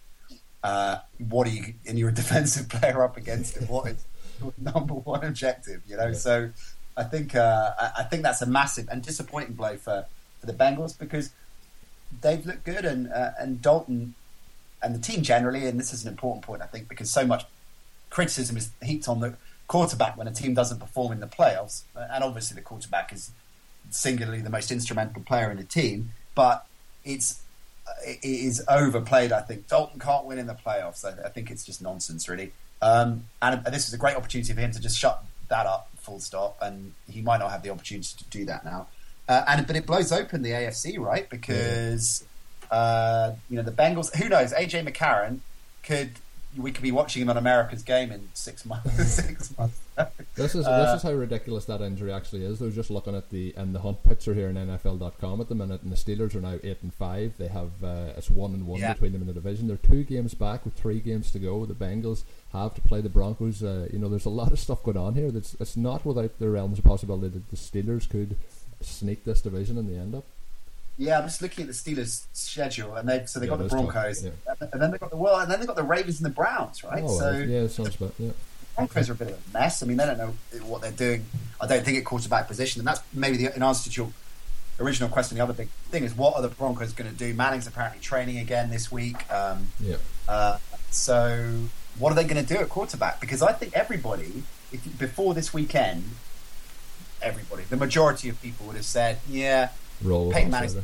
Uh, 0.64 0.98
what 1.30 1.48
are 1.48 1.52
you? 1.52 1.74
And 1.88 1.98
you're 1.98 2.10
a 2.10 2.14
defensive 2.24 2.70
player 2.70 3.04
up 3.04 3.18
against 3.18 3.58
him. 3.58 3.68
What 3.68 3.88
is 3.88 4.06
number 4.58 4.94
one 4.94 5.24
objective, 5.24 5.82
you 5.88 5.98
know. 5.98 6.08
Yeah. 6.08 6.14
So 6.14 6.50
I 6.98 7.04
think 7.04 7.36
uh, 7.36 7.72
I, 7.98 8.04
think 8.04 8.24
that's 8.24 8.42
a 8.42 8.46
massive 8.46 8.88
and 8.90 9.02
disappointing 9.02 9.54
blow 9.54 9.78
for, 9.78 10.06
for 10.40 10.46
the 10.46 10.54
Bengals 10.54 10.98
because 10.98 11.32
they've 12.22 12.46
looked 12.46 12.66
good 12.66 12.86
and 12.86 13.12
uh, 13.12 13.32
and 13.40 13.62
Dalton 13.62 14.16
and 14.82 14.96
the 14.96 15.00
team 15.00 15.22
generally, 15.22 15.66
and 15.66 15.80
this 15.80 15.94
is 15.94 16.04
an 16.04 16.10
important 16.10 16.44
point 16.44 16.62
I 16.62 16.66
think 16.66 16.88
because 16.88 17.10
so 17.10 17.26
much 17.26 17.46
criticism 18.10 18.58
is 18.58 18.72
heaped 18.82 19.08
on 19.08 19.20
the 19.20 19.36
quarterback 19.68 20.18
when 20.18 20.28
a 20.28 20.34
team 20.34 20.54
doesn't 20.54 20.80
perform 20.80 21.12
in 21.12 21.20
the 21.20 21.28
playoffs, 21.28 21.84
uh, 21.96 22.08
and 22.12 22.24
obviously 22.24 22.56
the 22.56 22.62
quarterback 22.62 23.14
is 23.14 23.32
singularly 23.92 24.42
the 24.42 24.50
most 24.50 24.72
instrumental 24.72 25.22
player 25.22 25.52
in 25.52 25.58
the 25.58 25.64
team, 25.64 26.12
but 26.36 26.66
it's 27.04 27.42
it 28.06 28.20
is 28.24 28.64
overplayed. 28.68 29.32
I 29.32 29.42
think 29.42 29.68
Dalton 29.68 30.00
can't 30.00 30.26
win 30.26 30.38
in 30.38 30.48
the 30.48 30.54
playoffs. 30.54 31.06
I, 31.06 31.28
I 31.28 31.30
think 31.30 31.50
it's 31.50 31.66
just 31.66 31.82
nonsense, 31.82 32.28
really. 32.30 32.54
Um, 32.82 33.26
and 33.42 33.64
this 33.66 33.88
is 33.88 33.94
a 33.94 33.98
great 33.98 34.16
opportunity 34.16 34.54
for 34.54 34.60
him 34.62 34.72
to 34.72 34.80
just 34.80 34.98
shut 34.98 35.24
that 35.50 35.66
up, 35.66 35.90
full 35.98 36.20
stop. 36.20 36.58
And 36.62 36.94
he 37.10 37.22
might 37.22 37.40
not 37.40 37.52
have 37.52 37.64
the 37.64 37.70
opportunity 37.70 38.10
to 38.18 38.24
do 38.26 38.46
that 38.46 38.66
now. 38.66 38.88
Uh, 39.28 39.44
and 39.48 39.68
but 39.68 39.76
it 39.76 39.86
blows 39.86 40.12
open 40.12 40.42
the 40.42 40.52
AFC, 40.52 40.98
right? 41.00 41.30
Because 41.30 42.26
uh, 42.72 43.34
you 43.50 43.58
know 43.58 43.64
the 43.64 43.72
Bengals. 43.72 44.16
Who 44.16 44.28
knows? 44.28 44.54
AJ 44.54 44.88
McCarron 44.88 45.40
could 45.84 46.14
we 46.58 46.72
could 46.72 46.82
be 46.82 46.92
watching 46.92 47.22
him 47.22 47.30
on 47.30 47.38
America's 47.38 47.84
game 47.84 48.12
in 48.12 48.30
six 48.34 48.66
months. 48.66 49.14
six 49.14 49.56
months. 49.58 49.80
this 50.36 50.56
is 50.56 50.66
uh, 50.66 50.86
this 50.86 50.98
is 50.98 51.04
how 51.04 51.14
ridiculous 51.14 51.66
that 51.66 51.82
injury 51.82 52.12
actually 52.12 52.44
is. 52.44 52.60
They're 52.60 52.70
just 52.72 52.90
looking 52.90 53.16
at 53.16 53.30
the 53.30 53.54
and 53.56 53.76
the 53.76 53.80
hunt 53.80 54.04
picture 54.04 54.34
here 54.34 54.48
in 54.48 54.56
NFL.com 54.56 55.42
at 55.42 55.50
the 55.50 55.56
minute, 55.56 55.82
and 55.84 55.92
the 55.92 55.96
Steelers 55.96 56.36
are 56.36 56.42
now 56.42 56.58
eight 56.64 56.78
and 56.82 56.94
five. 56.94 57.38
They 57.38 57.48
have 57.48 57.84
uh, 57.84 58.14
it's 58.18 58.30
one 58.30 58.54
and 58.54 58.66
one 58.66 58.80
yeah. 58.80 58.94
between 58.94 59.12
them 59.12 59.22
in 59.22 59.28
the 59.28 59.34
division. 59.34 59.68
They're 59.68 59.78
two 59.78 60.04
games 60.04 60.34
back 60.34 60.66
with 60.66 60.74
three 60.74 61.00
games 61.00 61.32
to 61.32 61.40
go. 61.40 61.66
The 61.66 61.74
Bengals 61.74 62.24
have 62.54 62.74
to 62.76 62.82
play 62.82 63.02
the 63.02 63.10
Broncos. 63.10 63.62
Uh, 63.62 63.88
you 63.92 64.00
know, 64.00 64.10
there's 64.10 64.26
a 64.26 64.30
lot 64.30 64.52
of 64.52 64.60
stuff 64.60 64.84
going 64.84 64.98
on 64.98 65.16
here. 65.16 65.32
That's 65.32 65.56
it's 65.60 65.78
not 65.78 66.06
without 66.06 66.40
the 66.40 66.50
realms 66.50 66.80
of 66.80 66.86
possibility 66.86 67.30
that 67.30 67.50
the 67.50 67.58
Steelers 67.58 68.10
could 68.10 68.38
sneak 68.82 69.26
this 69.26 69.42
division 69.42 69.78
in 69.78 69.88
the 69.88 70.00
end 70.00 70.16
up. 70.16 70.26
Yeah, 71.00 71.18
I'm 71.18 71.28
just 71.28 71.42
looking 71.42 71.64
at 71.64 71.68
the 71.70 71.74
Steelers' 71.74 72.26
schedule, 72.34 72.94
and 72.96 73.08
they 73.08 73.26
so 73.26 73.40
they 73.40 73.46
yeah, 73.46 73.52
got 73.52 73.60
the 73.60 73.70
Broncos, 73.70 74.22
yeah. 74.22 74.32
and 74.60 74.82
then 74.82 74.92
they 74.92 74.98
got 74.98 75.10
the 75.10 75.16
well, 75.16 75.40
and 75.40 75.50
then 75.50 75.62
they 75.62 75.66
got 75.66 75.78
the 75.78 75.84
Ravens 75.84 76.18
and 76.18 76.26
the 76.26 76.36
Browns, 76.36 76.84
right? 76.84 77.02
Oh, 77.08 77.20
so 77.20 77.32
yeah, 77.38 77.68
sounds 77.68 77.96
about 77.96 78.14
yeah. 78.20 78.32
Broncos 78.76 79.10
are 79.10 79.14
a 79.14 79.16
bit 79.16 79.30
of 79.30 79.36
a 79.36 79.58
mess. 79.58 79.82
I 79.82 79.86
mean, 79.86 79.96
they 79.96 80.06
don't 80.06 80.18
know 80.18 80.34
what 80.64 80.82
they're 80.82 80.92
doing. 80.92 81.26
I 81.62 81.68
don't 81.68 81.86
think 81.86 81.98
at 81.98 82.04
quarterback 82.04 82.50
position, 82.50 82.82
and 82.82 82.88
that's 82.88 83.02
maybe 83.14 83.38
the, 83.38 83.56
in 83.56 83.64
answer 83.64 83.90
to 83.90 83.96
your 83.96 84.12
original 84.78 85.08
question. 85.08 85.38
The 85.38 85.44
other 85.44 85.54
big 85.54 85.70
thing 85.90 86.04
is 86.04 86.14
what 86.18 86.36
are 86.36 86.42
the 86.42 86.50
Broncos 86.50 86.92
going 86.92 87.10
to 87.10 87.16
do? 87.16 87.34
Manning's 87.34 87.66
apparently 87.66 88.02
training 88.02 88.38
again 88.38 88.70
this 88.70 88.92
week. 88.92 89.32
Um, 89.32 89.70
yeah. 89.80 89.96
Uh, 90.28 90.58
so 90.92 91.62
what 91.98 92.12
are 92.12 92.16
they 92.16 92.26
going 92.26 92.46
to 92.46 92.54
do 92.54 92.60
at 92.60 92.68
quarterback? 92.68 93.22
Because 93.22 93.42
I 93.42 93.54
think 93.54 93.74
everybody, 93.74 94.44
if, 94.74 95.00
before 95.00 95.34
this 95.34 95.54
weekend, 95.54 96.04
everybody, 97.22 97.64
the 97.64 97.78
majority 97.78 98.28
of 98.28 98.42
people 98.42 98.66
would 98.66 98.76
have 98.76 98.84
said, 98.84 99.20
yeah 99.30 99.70
Roll 100.02 100.32
Peyton 100.32 100.52
Manning's. 100.52 100.76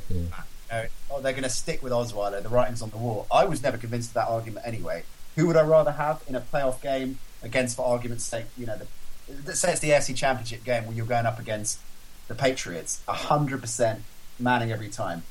Yeah. 0.71 0.87
oh, 1.11 1.21
they're 1.21 1.33
going 1.33 1.43
to 1.43 1.49
stick 1.49 1.81
with 1.81 1.91
Osweiler. 1.91 2.41
The 2.41 2.49
writing's 2.49 2.81
on 2.81 2.89
the 2.89 2.97
wall. 2.97 3.27
I 3.31 3.45
was 3.45 3.61
never 3.63 3.77
convinced 3.77 4.09
of 4.09 4.13
that 4.15 4.27
argument 4.27 4.65
anyway. 4.67 5.03
Who 5.35 5.47
would 5.47 5.57
I 5.57 5.63
rather 5.63 5.91
have 5.91 6.23
in 6.27 6.35
a 6.35 6.41
playoff 6.41 6.81
game 6.81 7.19
against, 7.43 7.75
for 7.75 7.85
argument's 7.85 8.23
sake, 8.23 8.45
you 8.57 8.65
know, 8.65 8.79
the, 9.27 9.55
say 9.55 9.71
it's 9.71 9.79
the 9.79 9.89
AFC 9.89 10.15
Championship 10.15 10.63
game 10.63 10.85
where 10.85 10.95
you're 10.95 11.05
going 11.05 11.25
up 11.25 11.39
against 11.39 11.79
the 12.27 12.35
Patriots, 12.35 13.01
hundred 13.07 13.61
percent 13.61 14.01
Manning 14.37 14.71
every 14.71 14.89
time. 14.89 15.23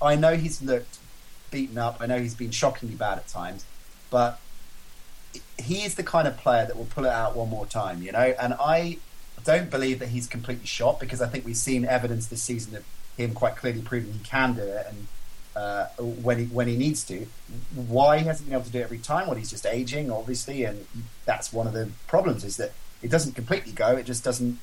I 0.00 0.14
know 0.14 0.36
he's 0.36 0.62
looked 0.62 0.98
beaten 1.50 1.78
up. 1.78 1.96
I 2.00 2.06
know 2.06 2.20
he's 2.20 2.34
been 2.34 2.50
shockingly 2.52 2.94
bad 2.94 3.18
at 3.18 3.26
times, 3.26 3.64
but 4.10 4.38
he 5.58 5.82
is 5.82 5.96
the 5.96 6.02
kind 6.02 6.28
of 6.28 6.36
player 6.36 6.66
that 6.66 6.76
will 6.76 6.84
pull 6.86 7.04
it 7.04 7.10
out 7.12 7.34
one 7.34 7.48
more 7.48 7.66
time, 7.66 8.02
you 8.02 8.12
know. 8.12 8.34
And 8.38 8.54
I 8.54 8.98
don't 9.42 9.70
believe 9.70 9.98
that 9.98 10.08
he's 10.08 10.26
completely 10.26 10.66
shot 10.66 11.00
because 11.00 11.20
I 11.20 11.26
think 11.26 11.44
we've 11.44 11.56
seen 11.56 11.84
evidence 11.84 12.26
this 12.26 12.42
season 12.42 12.76
of 12.76 12.84
him 13.16 13.34
quite 13.34 13.56
clearly 13.56 13.82
proving 13.82 14.12
he 14.12 14.18
can 14.20 14.54
do 14.54 14.62
it 14.62 14.86
and 14.88 15.06
uh, 15.56 15.86
when 15.98 16.38
he 16.38 16.44
when 16.46 16.66
he 16.66 16.76
needs 16.76 17.04
to. 17.04 17.26
Why 17.74 18.18
he 18.18 18.24
hasn't 18.24 18.48
been 18.48 18.54
able 18.54 18.66
to 18.66 18.72
do 18.72 18.80
it 18.80 18.84
every 18.84 18.98
time? 18.98 19.28
Well, 19.28 19.36
he's 19.36 19.50
just 19.50 19.66
aging, 19.66 20.10
obviously, 20.10 20.64
and 20.64 20.86
that's 21.24 21.52
one 21.52 21.66
of 21.66 21.72
the 21.72 21.90
problems 22.06 22.44
is 22.44 22.56
that 22.56 22.72
it 23.02 23.10
doesn't 23.10 23.34
completely 23.34 23.72
go. 23.72 23.90
It 23.90 24.04
just 24.04 24.24
doesn't 24.24 24.58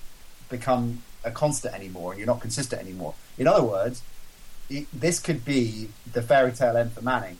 become 0.49 1.03
a 1.23 1.31
constant 1.31 1.73
anymore, 1.73 2.11
and 2.11 2.19
you're 2.19 2.27
not 2.27 2.41
consistent 2.41 2.81
anymore. 2.81 3.13
In 3.37 3.47
other 3.47 3.63
words, 3.63 4.01
it, 4.69 4.87
this 4.93 5.19
could 5.19 5.45
be 5.45 5.89
the 6.11 6.21
fairy 6.21 6.51
tale 6.51 6.75
end 6.75 6.93
for 6.93 7.01
Manning. 7.01 7.37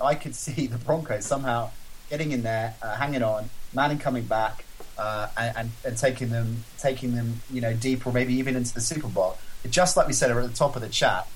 I 0.00 0.14
could 0.14 0.34
see 0.44 0.66
the 0.66 0.78
Broncos 0.78 1.26
somehow 1.26 1.70
getting 2.10 2.32
in 2.32 2.42
there, 2.42 2.74
uh, 2.82 2.96
hanging 2.96 3.22
on, 3.22 3.50
Manning 3.74 3.98
coming 3.98 4.24
back, 4.24 4.64
uh, 4.96 5.28
and, 5.36 5.56
and, 5.56 5.70
and, 5.84 5.98
taking 5.98 6.28
them, 6.30 6.64
taking 6.78 7.16
them, 7.16 7.42
you 7.50 7.60
know, 7.60 7.74
deeper, 7.74 8.12
maybe 8.12 8.34
even 8.34 8.54
into 8.54 8.72
the 8.72 8.80
Super 8.80 9.08
Bowl. 9.08 9.36
Just 9.68 9.96
like 9.96 10.06
we 10.06 10.12
said 10.12 10.30
at 10.30 10.42
the 10.42 10.48
top 10.48 10.76
of 10.76 10.82
the 10.82 10.88
chat, 10.88 11.26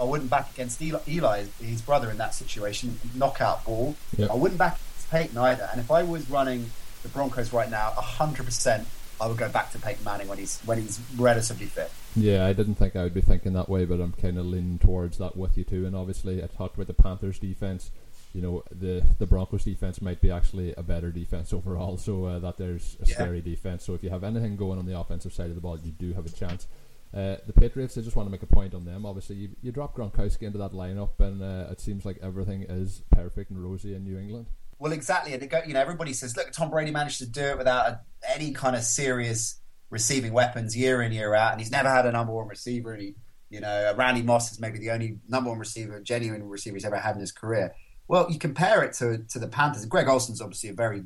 I 0.00 0.04
wouldn't 0.04 0.30
back 0.30 0.52
against 0.52 0.80
Eli, 0.80 1.00
Eli 1.06 1.44
his 1.60 1.82
brother, 1.82 2.10
in 2.10 2.18
that 2.18 2.34
situation, 2.34 2.98
knockout 3.14 3.64
ball. 3.64 3.96
Yep. 4.16 4.30
I 4.30 4.34
wouldn't 4.34 4.58
back 4.58 4.74
against 4.74 5.10
Peyton 5.10 5.38
either. 5.38 5.68
And 5.70 5.80
if 5.80 5.90
I 5.90 6.02
was 6.02 6.28
running 6.30 6.70
the 7.02 7.08
Broncos 7.08 7.52
right 7.52 7.70
now, 7.70 7.90
hundred 7.90 8.44
percent, 8.46 8.86
I 9.20 9.26
would 9.26 9.36
go 9.36 9.48
back 9.48 9.70
to 9.72 9.78
Peyton 9.78 10.04
Manning 10.04 10.28
when 10.28 10.38
he's 10.38 10.60
when 10.60 10.80
he's 10.80 11.00
relatively 11.16 11.66
fit. 11.66 11.90
Yeah, 12.16 12.44
I 12.46 12.52
didn't 12.52 12.74
think 12.74 12.96
I 12.96 13.04
would 13.04 13.14
be 13.14 13.20
thinking 13.20 13.52
that 13.54 13.68
way, 13.68 13.84
but 13.84 14.00
I'm 14.00 14.12
kind 14.12 14.38
of 14.38 14.46
leaning 14.46 14.78
towards 14.78 15.18
that 15.18 15.36
with 15.36 15.56
you 15.56 15.64
too. 15.64 15.86
And 15.86 15.94
obviously, 15.94 16.42
I 16.42 16.46
talked 16.46 16.74
about 16.74 16.88
the 16.88 16.94
Panthers' 16.94 17.38
defense. 17.38 17.90
You 18.34 18.42
know, 18.42 18.64
the 18.70 19.04
the 19.18 19.26
Broncos' 19.26 19.64
defense 19.64 20.02
might 20.02 20.20
be 20.20 20.30
actually 20.30 20.74
a 20.76 20.82
better 20.82 21.10
defense 21.10 21.52
overall. 21.52 21.96
So 21.98 22.24
uh, 22.24 22.38
that 22.40 22.56
there's 22.56 22.96
a 23.02 23.06
yeah. 23.06 23.14
scary 23.14 23.40
defense. 23.40 23.84
So 23.84 23.94
if 23.94 24.02
you 24.02 24.10
have 24.10 24.24
anything 24.24 24.56
going 24.56 24.78
on 24.78 24.86
the 24.86 24.98
offensive 24.98 25.32
side 25.32 25.50
of 25.50 25.54
the 25.54 25.60
ball, 25.60 25.78
you 25.78 25.92
do 25.92 26.12
have 26.14 26.26
a 26.26 26.30
chance. 26.30 26.66
Uh, 27.14 27.36
the 27.46 27.52
Patriots, 27.52 27.98
I 27.98 28.00
just 28.00 28.16
want 28.16 28.26
to 28.26 28.30
make 28.30 28.42
a 28.42 28.46
point 28.46 28.74
on 28.74 28.84
them. 28.84 29.04
Obviously, 29.04 29.36
you, 29.36 29.50
you 29.60 29.70
drop 29.70 29.94
Gronkowski 29.94 30.42
into 30.42 30.58
that 30.58 30.72
lineup, 30.72 31.20
and 31.20 31.42
uh, 31.42 31.70
it 31.70 31.80
seems 31.80 32.06
like 32.06 32.18
everything 32.22 32.62
is 32.62 33.02
perfect 33.10 33.50
and 33.50 33.62
rosy 33.62 33.94
in 33.94 34.04
New 34.04 34.18
England. 34.18 34.46
Well, 34.78 34.92
exactly. 34.92 35.34
And 35.34 35.50
go, 35.50 35.60
you 35.66 35.74
know, 35.74 35.80
everybody 35.80 36.12
says, 36.14 36.36
"Look, 36.36 36.50
Tom 36.52 36.70
Brady 36.70 36.90
managed 36.90 37.18
to 37.18 37.26
do 37.26 37.42
it 37.42 37.58
without 37.58 37.86
a, 37.86 38.00
any 38.34 38.52
kind 38.52 38.74
of 38.74 38.82
serious 38.82 39.60
receiving 39.90 40.32
weapons 40.32 40.74
year 40.74 41.02
in 41.02 41.12
year 41.12 41.34
out, 41.34 41.52
and 41.52 41.60
he's 41.60 41.70
never 41.70 41.90
had 41.90 42.06
a 42.06 42.12
number 42.12 42.32
one 42.32 42.48
receiver. 42.48 42.94
And 42.94 43.02
He, 43.02 43.14
you 43.50 43.60
know, 43.60 43.94
Randy 43.94 44.22
Moss 44.22 44.50
is 44.50 44.58
maybe 44.58 44.78
the 44.78 44.90
only 44.90 45.18
number 45.28 45.50
one 45.50 45.58
receiver, 45.58 46.00
genuine 46.00 46.48
receiver 46.48 46.76
he's 46.76 46.84
ever 46.86 46.96
had 46.96 47.14
in 47.14 47.20
his 47.20 47.30
career. 47.30 47.74
Well, 48.08 48.26
you 48.30 48.38
compare 48.38 48.82
it 48.82 48.94
to 48.94 49.18
to 49.18 49.38
the 49.38 49.48
Panthers. 49.48 49.84
Greg 49.84 50.08
Olsen's 50.08 50.40
obviously 50.40 50.70
a 50.70 50.74
very 50.74 51.04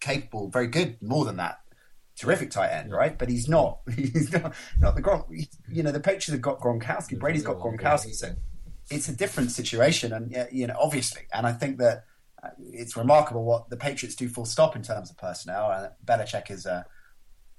capable, 0.00 0.48
very 0.48 0.68
good, 0.68 1.02
more 1.02 1.24
than 1.24 1.36
that, 1.36 1.60
terrific 2.16 2.50
tight 2.50 2.70
end, 2.70 2.92
right? 2.92 3.18
But 3.18 3.28
he's 3.28 3.48
not. 3.48 3.80
He's 3.96 4.32
not, 4.32 4.54
not 4.78 4.94
the 4.94 5.02
Gronk. 5.02 5.24
You 5.68 5.82
know, 5.82 5.92
the 5.92 6.00
Patriots 6.00 6.30
have 6.30 6.40
got 6.40 6.60
Gronkowski. 6.60 7.18
Brady's 7.18 7.42
got 7.42 7.58
Gronkowski. 7.58 8.14
So 8.14 8.34
it's 8.90 9.08
a 9.08 9.16
different 9.16 9.50
situation, 9.50 10.12
and 10.12 10.34
you 10.52 10.66
know, 10.66 10.76
obviously, 10.78 11.22
and 11.32 11.46
I 11.46 11.52
think 11.52 11.78
that 11.78 12.04
uh, 12.42 12.50
it's 12.72 12.96
remarkable 12.96 13.44
what 13.44 13.70
the 13.70 13.76
Patriots 13.76 14.16
do 14.16 14.28
full 14.28 14.44
stop 14.44 14.76
in 14.76 14.82
terms 14.82 15.10
of 15.10 15.16
personnel. 15.16 15.70
And 15.70 15.90
Belichick 16.04 16.50
is 16.50 16.66
a, 16.66 16.84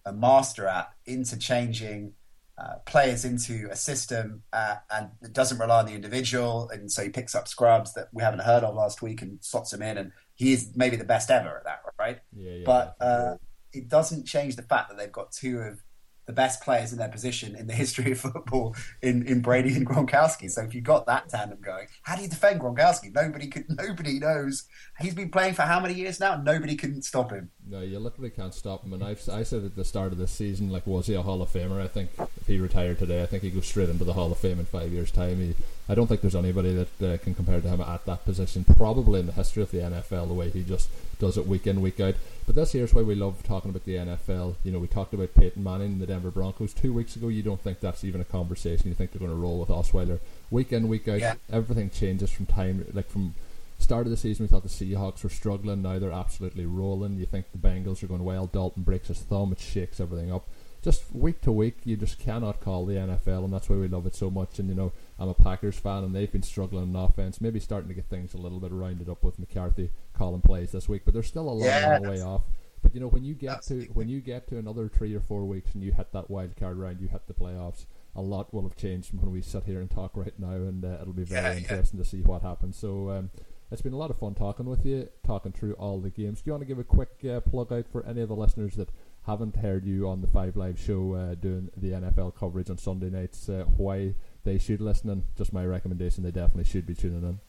a 0.05 0.11
master 0.11 0.67
at 0.67 0.91
interchanging 1.05 2.13
uh, 2.57 2.75
players 2.85 3.25
into 3.25 3.67
a 3.71 3.75
system 3.75 4.43
uh, 4.53 4.75
and 4.91 5.09
it 5.21 5.33
doesn't 5.33 5.57
rely 5.57 5.79
on 5.79 5.85
the 5.85 5.93
individual. 5.93 6.69
And 6.69 6.91
so 6.91 7.03
he 7.03 7.09
picks 7.09 7.33
up 7.33 7.47
scrubs 7.47 7.93
that 7.93 8.09
we 8.13 8.21
haven't 8.21 8.41
heard 8.41 8.63
of 8.63 8.75
last 8.75 9.01
week 9.01 9.21
and 9.21 9.43
slots 9.43 9.71
them 9.71 9.81
in. 9.81 9.97
And 9.97 10.11
he 10.35 10.53
is 10.53 10.71
maybe 10.75 10.95
the 10.95 11.03
best 11.03 11.31
ever 11.31 11.57
at 11.57 11.63
that, 11.63 11.81
right? 11.97 12.19
Yeah, 12.35 12.51
yeah, 12.51 12.63
but 12.65 12.95
uh, 12.99 13.35
it 13.73 13.89
doesn't 13.89 14.25
change 14.25 14.55
the 14.55 14.62
fact 14.62 14.89
that 14.89 14.97
they've 14.97 15.12
got 15.12 15.31
two 15.31 15.59
of 15.59 15.83
the 16.25 16.33
best 16.33 16.62
players 16.63 16.93
in 16.93 16.97
their 16.97 17.09
position 17.09 17.55
in 17.55 17.67
the 17.67 17.73
history 17.83 18.12
of 18.12 18.19
football 18.19 18.75
in, 19.01 19.25
in 19.27 19.41
Brady 19.41 19.75
and 19.75 19.86
Gronkowski. 19.86 20.49
So 20.49 20.62
if 20.62 20.73
you've 20.73 20.83
got 20.83 21.05
that 21.07 21.29
tandem 21.29 21.59
going, 21.62 21.88
how 22.03 22.15
do 22.15 22.21
you 22.21 22.29
defend 22.29 22.62
Gronkowski? 22.62 23.13
Nobody 23.13 23.47
could, 23.47 23.65
nobody 23.69 24.19
knows. 24.19 24.63
He's 24.99 25.13
been 25.13 25.29
playing 25.29 25.55
for 25.55 25.63
how 25.63 25.79
many 25.79 25.95
years 25.95 26.19
now? 26.19 26.38
Nobody 26.38 26.75
can 26.75 27.01
stop 27.01 27.31
him. 27.31 27.49
No, 27.67 27.81
you 27.81 27.99
literally 27.99 28.29
can't 28.29 28.53
stop 28.53 28.83
him. 28.83 28.93
And 28.93 29.03
I've, 29.03 29.27
I 29.29 29.43
said 29.43 29.65
at 29.65 29.75
the 29.75 29.86
start 29.86 30.12
of 30.12 30.17
the 30.17 30.27
season, 30.27 30.69
like, 30.69 30.88
was 30.88 31.07
he 31.07 31.13
a 31.13 31.21
Hall 31.21 31.41
of 31.41 31.49
Famer? 31.49 31.81
I 31.81 31.88
think 31.88 32.12
if 32.17 32.47
he 32.47 32.59
retired 32.59 32.99
today, 32.99 33.21
I 33.21 33.25
think 33.25 33.43
he 33.43 33.49
goes 33.49 33.67
straight 33.67 33.89
into 33.89 34.05
the 34.05 34.13
Hall 34.13 34.31
of 34.31 34.38
Fame 34.38 34.59
in 34.59 34.65
five 34.65 34.91
years' 34.91 35.12
time. 35.12 35.38
He, 35.38 35.55
I 35.89 35.95
don't 35.95 36.07
think 36.07 36.21
there's 36.21 36.35
anybody 36.35 36.73
that 36.73 37.13
uh, 37.13 37.17
can 37.17 37.35
compare 37.35 37.59
to 37.59 37.67
him 37.67 37.81
at 37.81 38.05
that 38.05 38.23
position, 38.23 38.63
probably 38.63 39.19
in 39.19 39.25
the 39.25 39.33
history 39.33 39.63
of 39.63 39.71
the 39.71 39.79
NFL, 39.79 40.27
the 40.27 40.33
way 40.33 40.49
he 40.49 40.63
just 40.63 40.89
does 41.19 41.37
it 41.37 41.45
week 41.45 41.67
in, 41.67 41.81
week 41.81 41.99
out. 41.99 42.15
But 42.45 42.55
this 42.55 42.71
here's 42.71 42.93
why 42.93 43.01
we 43.01 43.15
love 43.15 43.43
talking 43.43 43.69
about 43.69 43.85
the 43.85 43.95
NFL. 43.95 44.55
You 44.63 44.71
know, 44.71 44.79
we 44.79 44.87
talked 44.87 45.13
about 45.13 45.35
Peyton 45.35 45.63
Manning 45.63 45.93
and 45.93 46.01
the 46.01 46.07
Denver 46.07 46.31
Broncos 46.31 46.73
two 46.73 46.93
weeks 46.93 47.15
ago. 47.15 47.27
You 47.27 47.43
don't 47.43 47.61
think 47.61 47.79
that's 47.79 48.03
even 48.03 48.21
a 48.21 48.25
conversation. 48.25 48.87
You 48.87 48.95
think 48.95 49.11
they're 49.11 49.25
going 49.25 49.31
to 49.31 49.37
roll 49.37 49.59
with 49.59 49.69
Osweiler 49.69 50.19
week 50.49 50.71
in, 50.71 50.87
week 50.87 51.07
out. 51.07 51.19
Yeah. 51.19 51.35
Everything 51.51 51.89
changes 51.89 52.31
from 52.31 52.45
time, 52.45 52.85
like 52.93 53.09
from 53.09 53.35
start 53.77 54.07
of 54.07 54.11
the 54.11 54.17
season. 54.17 54.45
We 54.45 54.47
thought 54.47 54.63
the 54.63 54.69
Seahawks 54.69 55.23
were 55.23 55.29
struggling. 55.29 55.81
Now 55.81 55.99
they're 55.99 56.11
absolutely 56.11 56.65
rolling. 56.65 57.17
You 57.17 57.25
think 57.25 57.45
the 57.51 57.57
Bengals 57.57 58.01
are 58.03 58.07
going 58.07 58.23
well. 58.23 58.47
Dalton 58.47 58.83
breaks 58.83 59.09
his 59.09 59.19
thumb. 59.19 59.51
It 59.51 59.59
shakes 59.59 59.99
everything 59.99 60.31
up. 60.31 60.47
Just 60.83 61.15
week 61.15 61.39
to 61.41 61.51
week, 61.51 61.77
you 61.85 61.95
just 61.95 62.19
cannot 62.19 62.59
call 62.59 62.85
the 62.85 62.95
NFL, 62.95 63.45
and 63.45 63.53
that's 63.53 63.69
why 63.69 63.77
we 63.77 63.87
love 63.87 64.05
it 64.05 64.15
so 64.15 64.29
much. 64.29 64.59
And 64.59 64.67
you 64.67 64.75
know, 64.75 64.91
I'm 65.17 65.29
a 65.29 65.33
Packers 65.33 65.79
fan, 65.79 66.03
and 66.03 66.13
they've 66.13 66.31
been 66.31 66.43
struggling 66.43 66.89
in 66.89 66.95
offense. 66.95 67.39
Maybe 67.39 67.61
starting 67.61 67.87
to 67.87 67.93
get 67.93 68.09
things 68.09 68.33
a 68.33 68.37
little 68.37 68.59
bit 68.59 68.71
rounded 68.71 69.07
up 69.07 69.23
with 69.23 69.39
McCarthy 69.39 69.91
calling 70.13 70.41
plays 70.41 70.73
this 70.73 70.89
week, 70.89 71.03
but 71.05 71.13
they're 71.13 71.23
still 71.23 71.47
a 71.47 71.51
long, 71.51 71.61
yeah, 71.61 71.97
long 71.97 72.09
way 72.09 72.21
off. 72.21 72.41
But 72.81 72.93
you 72.93 72.99
know, 72.99 73.07
when 73.07 73.23
you 73.23 73.33
get 73.33 73.61
to 73.63 73.85
when 73.93 74.09
you 74.09 74.19
get 74.19 74.47
to 74.49 74.57
another 74.57 74.89
three 74.89 75.15
or 75.15 75.21
four 75.21 75.45
weeks 75.45 75.73
and 75.73 75.81
you 75.81 75.93
hit 75.93 76.11
that 76.11 76.29
wild 76.29 76.57
card 76.57 76.77
round, 76.77 76.99
you 76.99 77.07
hit 77.07 77.27
the 77.27 77.33
playoffs. 77.33 77.85
A 78.15 78.21
lot 78.21 78.53
will 78.53 78.63
have 78.63 78.75
changed 78.75 79.09
from 79.09 79.21
when 79.21 79.31
we 79.31 79.41
sit 79.41 79.63
here 79.63 79.79
and 79.79 79.89
talk 79.89 80.11
right 80.15 80.37
now, 80.37 80.51
and 80.51 80.83
uh, 80.83 80.97
it'll 81.01 81.13
be 81.13 81.23
very 81.23 81.41
yeah, 81.41 81.57
interesting 81.57 81.97
yeah. 81.97 82.03
to 82.03 82.09
see 82.09 82.21
what 82.21 82.41
happens. 82.41 82.77
So. 82.77 83.09
Um, 83.09 83.31
it's 83.71 83.81
been 83.81 83.93
a 83.93 83.97
lot 83.97 84.11
of 84.11 84.19
fun 84.19 84.35
talking 84.35 84.67
with 84.67 84.85
you, 84.85 85.09
talking 85.25 85.51
through 85.51 85.73
all 85.73 85.99
the 85.99 86.11
games. 86.11 86.41
Do 86.41 86.49
you 86.49 86.53
want 86.53 86.61
to 86.61 86.67
give 86.67 86.77
a 86.77 86.83
quick 86.83 87.09
uh, 87.27 87.39
plug 87.39 87.73
out 87.73 87.87
for 87.91 88.05
any 88.05 88.21
of 88.21 88.29
the 88.29 88.35
listeners 88.35 88.75
that 88.75 88.89
haven't 89.25 89.57
heard 89.57 89.86
you 89.86 90.07
on 90.07 90.21
the 90.21 90.27
Five 90.27 90.55
Live 90.55 90.79
show 90.79 91.13
uh, 91.13 91.36
doing 91.36 91.69
the 91.77 91.91
NFL 91.91 92.36
coverage 92.36 92.69
on 92.69 92.77
Sunday 92.77 93.09
nights? 93.09 93.47
Uh, 93.47 93.65
why 93.77 94.15
they 94.43 94.57
should 94.57 94.81
listen 94.81 95.09
in? 95.09 95.23
Just 95.38 95.53
my 95.53 95.65
recommendation. 95.65 96.23
They 96.23 96.31
definitely 96.31 96.65
should 96.65 96.86
be 96.86 96.93
tuning 96.93 97.23
in. 97.23 97.39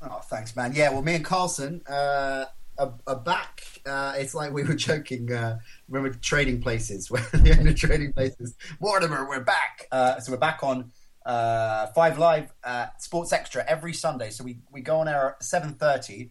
Oh, 0.00 0.20
thanks, 0.24 0.56
man. 0.56 0.72
Yeah, 0.74 0.90
well, 0.90 1.02
me 1.02 1.14
and 1.14 1.24
Carlson 1.24 1.82
uh, 1.88 2.46
are, 2.78 2.94
are, 3.06 3.16
back. 3.16 3.62
Uh, 3.86 4.14
it's 4.16 4.34
like 4.34 4.52
we 4.52 4.64
were 4.64 4.74
joking. 4.76 5.32
Uh, 5.32 5.58
remember 5.88 6.16
trading 6.18 6.60
places? 6.60 7.10
We're 7.10 7.20
the 7.32 7.52
end 7.52 7.68
of 7.68 7.76
trading 7.76 8.12
places. 8.12 8.54
Mortimer, 8.80 9.28
we're 9.28 9.44
back. 9.44 9.86
Uh, 9.92 10.20
so 10.20 10.32
we're 10.32 10.38
back 10.38 10.62
on 10.62 10.90
uh, 11.26 11.86
Five 11.88 12.18
Live 12.18 12.52
uh, 12.64 12.86
Sports 12.98 13.32
Extra 13.32 13.64
every 13.66 13.92
Sunday. 13.92 14.30
So 14.30 14.44
we, 14.44 14.58
we 14.70 14.80
go 14.80 14.98
on 14.98 15.08
air 15.08 15.36
at 15.36 15.44
seven 15.44 15.74
thirty, 15.74 16.30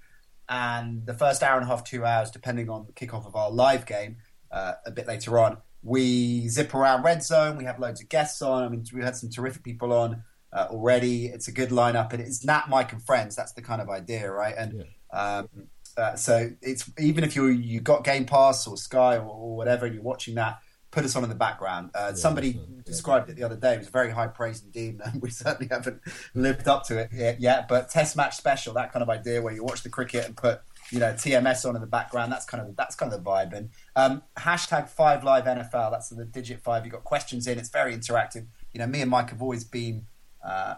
and 0.49 1.05
the 1.05 1.13
first 1.13 1.43
hour 1.43 1.55
and 1.55 1.63
a 1.63 1.67
half, 1.67 1.83
two 1.83 2.05
hours, 2.05 2.31
depending 2.31 2.69
on 2.69 2.85
the 2.85 2.93
kickoff 2.93 3.25
of 3.25 3.35
our 3.35 3.49
live 3.49 3.85
game, 3.85 4.17
uh, 4.51 4.73
a 4.85 4.91
bit 4.91 5.07
later 5.07 5.39
on. 5.39 5.57
We 5.83 6.47
zip 6.47 6.73
around 6.75 7.03
Red 7.03 7.23
Zone. 7.23 7.57
We 7.57 7.63
have 7.65 7.79
loads 7.79 8.01
of 8.01 8.09
guests 8.09 8.41
on. 8.41 8.63
I 8.63 8.69
mean, 8.69 8.85
we 8.93 9.01
had 9.01 9.15
some 9.15 9.29
terrific 9.29 9.63
people 9.63 9.91
on 9.93 10.23
uh, 10.53 10.67
already. 10.69 11.25
It's 11.25 11.47
a 11.47 11.51
good 11.51 11.69
lineup, 11.69 12.13
and 12.13 12.21
it's 12.21 12.45
Nat, 12.45 12.65
Mike, 12.69 12.93
and 12.93 13.03
friends. 13.03 13.35
That's 13.35 13.53
the 13.53 13.61
kind 13.61 13.81
of 13.81 13.89
idea, 13.89 14.29
right? 14.31 14.53
And 14.57 14.85
yeah. 15.13 15.19
um, 15.19 15.49
uh, 15.97 16.15
so 16.15 16.51
it's 16.61 16.89
even 16.99 17.23
if 17.23 17.35
you 17.35 17.47
you 17.47 17.79
got 17.79 18.03
Game 18.03 18.25
Pass 18.25 18.67
or 18.67 18.77
Sky 18.77 19.17
or, 19.17 19.25
or 19.25 19.55
whatever, 19.55 19.85
and 19.85 19.95
you're 19.95 20.03
watching 20.03 20.35
that 20.35 20.59
put 20.91 21.05
us 21.05 21.15
on 21.15 21.23
in 21.23 21.29
the 21.29 21.35
background. 21.35 21.89
Uh, 21.95 22.07
yeah, 22.09 22.15
somebody 22.15 22.59
described 22.85 23.29
it 23.29 23.37
the 23.37 23.43
other 23.43 23.55
day. 23.55 23.73
It 23.73 23.79
was 23.79 23.87
very 23.87 24.11
high 24.11 24.27
praise 24.27 24.61
indeed, 24.61 24.99
and 25.03 25.21
we 25.21 25.29
certainly 25.29 25.69
haven't 25.71 26.01
lived 26.35 26.67
up 26.67 26.85
to 26.87 26.99
it 26.99 27.39
yet. 27.39 27.67
But 27.67 27.89
Test 27.89 28.15
match 28.15 28.35
special, 28.35 28.73
that 28.75 28.91
kind 28.91 29.01
of 29.01 29.09
idea 29.09 29.41
where 29.41 29.53
you 29.53 29.63
watch 29.63 29.83
the 29.83 29.89
cricket 29.89 30.25
and 30.25 30.35
put 30.35 30.61
you 30.91 30.99
know 30.99 31.13
TMS 31.13 31.67
on 31.67 31.75
in 31.75 31.81
the 31.81 31.87
background. 31.87 32.31
That's 32.31 32.45
kind 32.45 32.61
of 32.61 32.75
that's 32.75 32.95
kind 32.95 33.11
of 33.11 33.23
the 33.23 33.29
vibe. 33.29 33.53
And 33.53 33.69
um, 33.95 34.23
hashtag 34.37 34.89
Five 34.89 35.23
Live 35.23 35.45
NFL. 35.45 35.91
That's 35.91 36.09
the 36.09 36.25
digit 36.25 36.61
five. 36.61 36.85
You've 36.85 36.93
got 36.93 37.03
questions 37.03 37.47
in. 37.47 37.57
It's 37.57 37.69
very 37.69 37.95
interactive. 37.95 38.45
You 38.73 38.79
know, 38.79 38.87
me 38.87 39.01
and 39.01 39.09
Mike 39.09 39.29
have 39.29 39.41
always 39.41 39.63
been. 39.63 40.05
Uh, 40.43 40.75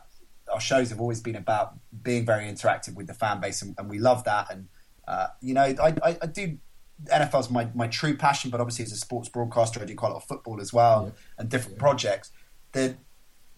our 0.51 0.59
shows 0.59 0.89
have 0.89 0.99
always 0.99 1.21
been 1.21 1.37
about 1.37 1.73
being 2.03 2.25
very 2.25 2.43
interactive 2.43 2.95
with 2.95 3.07
the 3.07 3.13
fan 3.13 3.39
base, 3.39 3.61
and, 3.61 3.75
and 3.77 3.89
we 3.89 3.97
love 3.97 4.23
that. 4.25 4.51
And 4.51 4.67
uh, 5.07 5.27
you 5.41 5.53
know, 5.53 5.61
I, 5.61 5.95
I, 6.03 6.17
I 6.21 6.25
do 6.27 6.57
NFL's 7.05 7.49
my, 7.49 7.69
my 7.73 7.87
true 7.87 8.15
passion, 8.15 8.49
but 8.49 8.61
obviously 8.61 8.85
as 8.85 8.91
a 8.91 8.97
sports 8.97 9.29
broadcaster, 9.29 9.81
I 9.81 9.85
do 9.85 9.95
quite 9.95 10.09
a 10.09 10.13
lot 10.13 10.21
of 10.21 10.27
football 10.27 10.61
as 10.61 10.71
well 10.71 11.05
yeah. 11.05 11.21
and 11.39 11.49
different 11.49 11.77
yeah. 11.77 11.81
projects. 11.81 12.31
The 12.71 12.97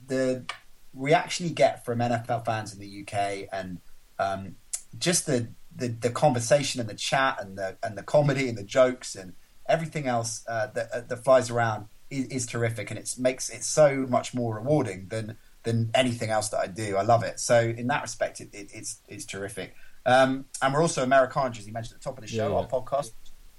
the 0.08 0.46
reaction 0.94 1.48
you 1.48 1.54
get 1.54 1.84
from 1.84 2.00
NFL 2.00 2.46
fans 2.46 2.74
in 2.74 2.80
the 2.80 3.02
UK 3.02 3.50
and 3.52 3.80
um, 4.20 4.56
just 4.98 5.26
the, 5.26 5.50
the, 5.76 5.90
the 5.90 6.10
conversation 6.10 6.80
and 6.80 6.90
the 6.90 6.96
chat 6.96 7.38
and 7.42 7.58
the 7.58 7.78
and 7.84 7.98
the 7.98 8.04
comedy 8.04 8.48
and 8.48 8.58
the 8.58 8.64
jokes 8.64 9.16
and 9.16 9.34
everything 9.68 10.08
else 10.08 10.44
uh, 10.48 10.68
that 10.68 10.92
uh, 10.92 11.02
that 11.02 11.24
flies 11.24 11.50
around 11.50 11.88
is, 12.10 12.26
is 12.28 12.46
terrific, 12.46 12.92
and 12.92 13.00
it 13.00 13.16
makes 13.18 13.50
it 13.50 13.64
so 13.64 14.06
much 14.08 14.34
more 14.34 14.56
rewarding 14.56 15.08
than 15.10 15.38
than 15.64 15.90
anything 15.94 16.30
else 16.30 16.50
that 16.50 16.60
I 16.60 16.68
do. 16.68 16.96
I 16.96 17.02
love 17.02 17.24
it. 17.24 17.40
So 17.40 17.60
in 17.60 17.88
that 17.88 18.02
respect, 18.02 18.42
it, 18.42 18.50
it, 18.54 18.70
it's 18.74 19.02
it's 19.08 19.26
terrific. 19.26 19.76
Um, 20.06 20.46
and 20.62 20.74
we're 20.74 20.82
also 20.82 21.04
Americarnage, 21.04 21.58
as 21.58 21.66
you 21.66 21.74
mentioned 21.74 21.96
at 21.96 22.02
the 22.02 22.04
top 22.04 22.18
of 22.18 22.22
the 22.22 22.28
show, 22.28 22.50
yeah. 22.50 22.56
our 22.58 22.68
podcast 22.68 23.12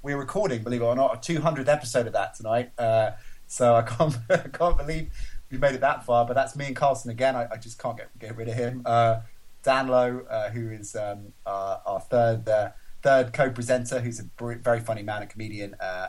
we're 0.06 0.16
recording, 0.16 0.62
believe 0.62 0.82
it 0.82 0.84
or 0.84 0.94
not, 0.94 1.28
a 1.28 1.32
200th 1.32 1.66
episode 1.66 2.06
of 2.06 2.12
that 2.12 2.32
tonight. 2.34 2.70
Uh, 2.78 3.10
so 3.48 3.74
I 3.74 3.82
can't, 3.82 4.16
I 4.30 4.36
can't 4.36 4.78
believe 4.78 5.10
we 5.50 5.58
made 5.58 5.74
it 5.74 5.80
that 5.80 6.04
far. 6.04 6.24
But 6.24 6.34
that's 6.34 6.54
me 6.54 6.66
and 6.66 6.76
Carlson 6.76 7.10
again. 7.10 7.34
I, 7.34 7.48
I 7.52 7.56
just 7.56 7.78
can't 7.78 7.96
get 7.96 8.16
get 8.18 8.36
rid 8.36 8.48
of 8.48 8.54
him. 8.54 8.82
Uh, 8.86 9.20
Dan 9.66 9.88
Lowe, 9.88 10.24
uh, 10.30 10.50
who 10.50 10.70
is 10.70 10.94
um, 10.94 11.32
our, 11.44 11.82
our, 11.84 12.00
third 12.00 12.48
uh, 12.48 12.70
third 13.02 13.32
co-presenter, 13.32 13.98
who's 13.98 14.20
a 14.20 14.24
very 14.38 14.78
funny 14.78 15.02
man, 15.02 15.22
a 15.22 15.26
comedian, 15.26 15.74
uh, 15.80 16.06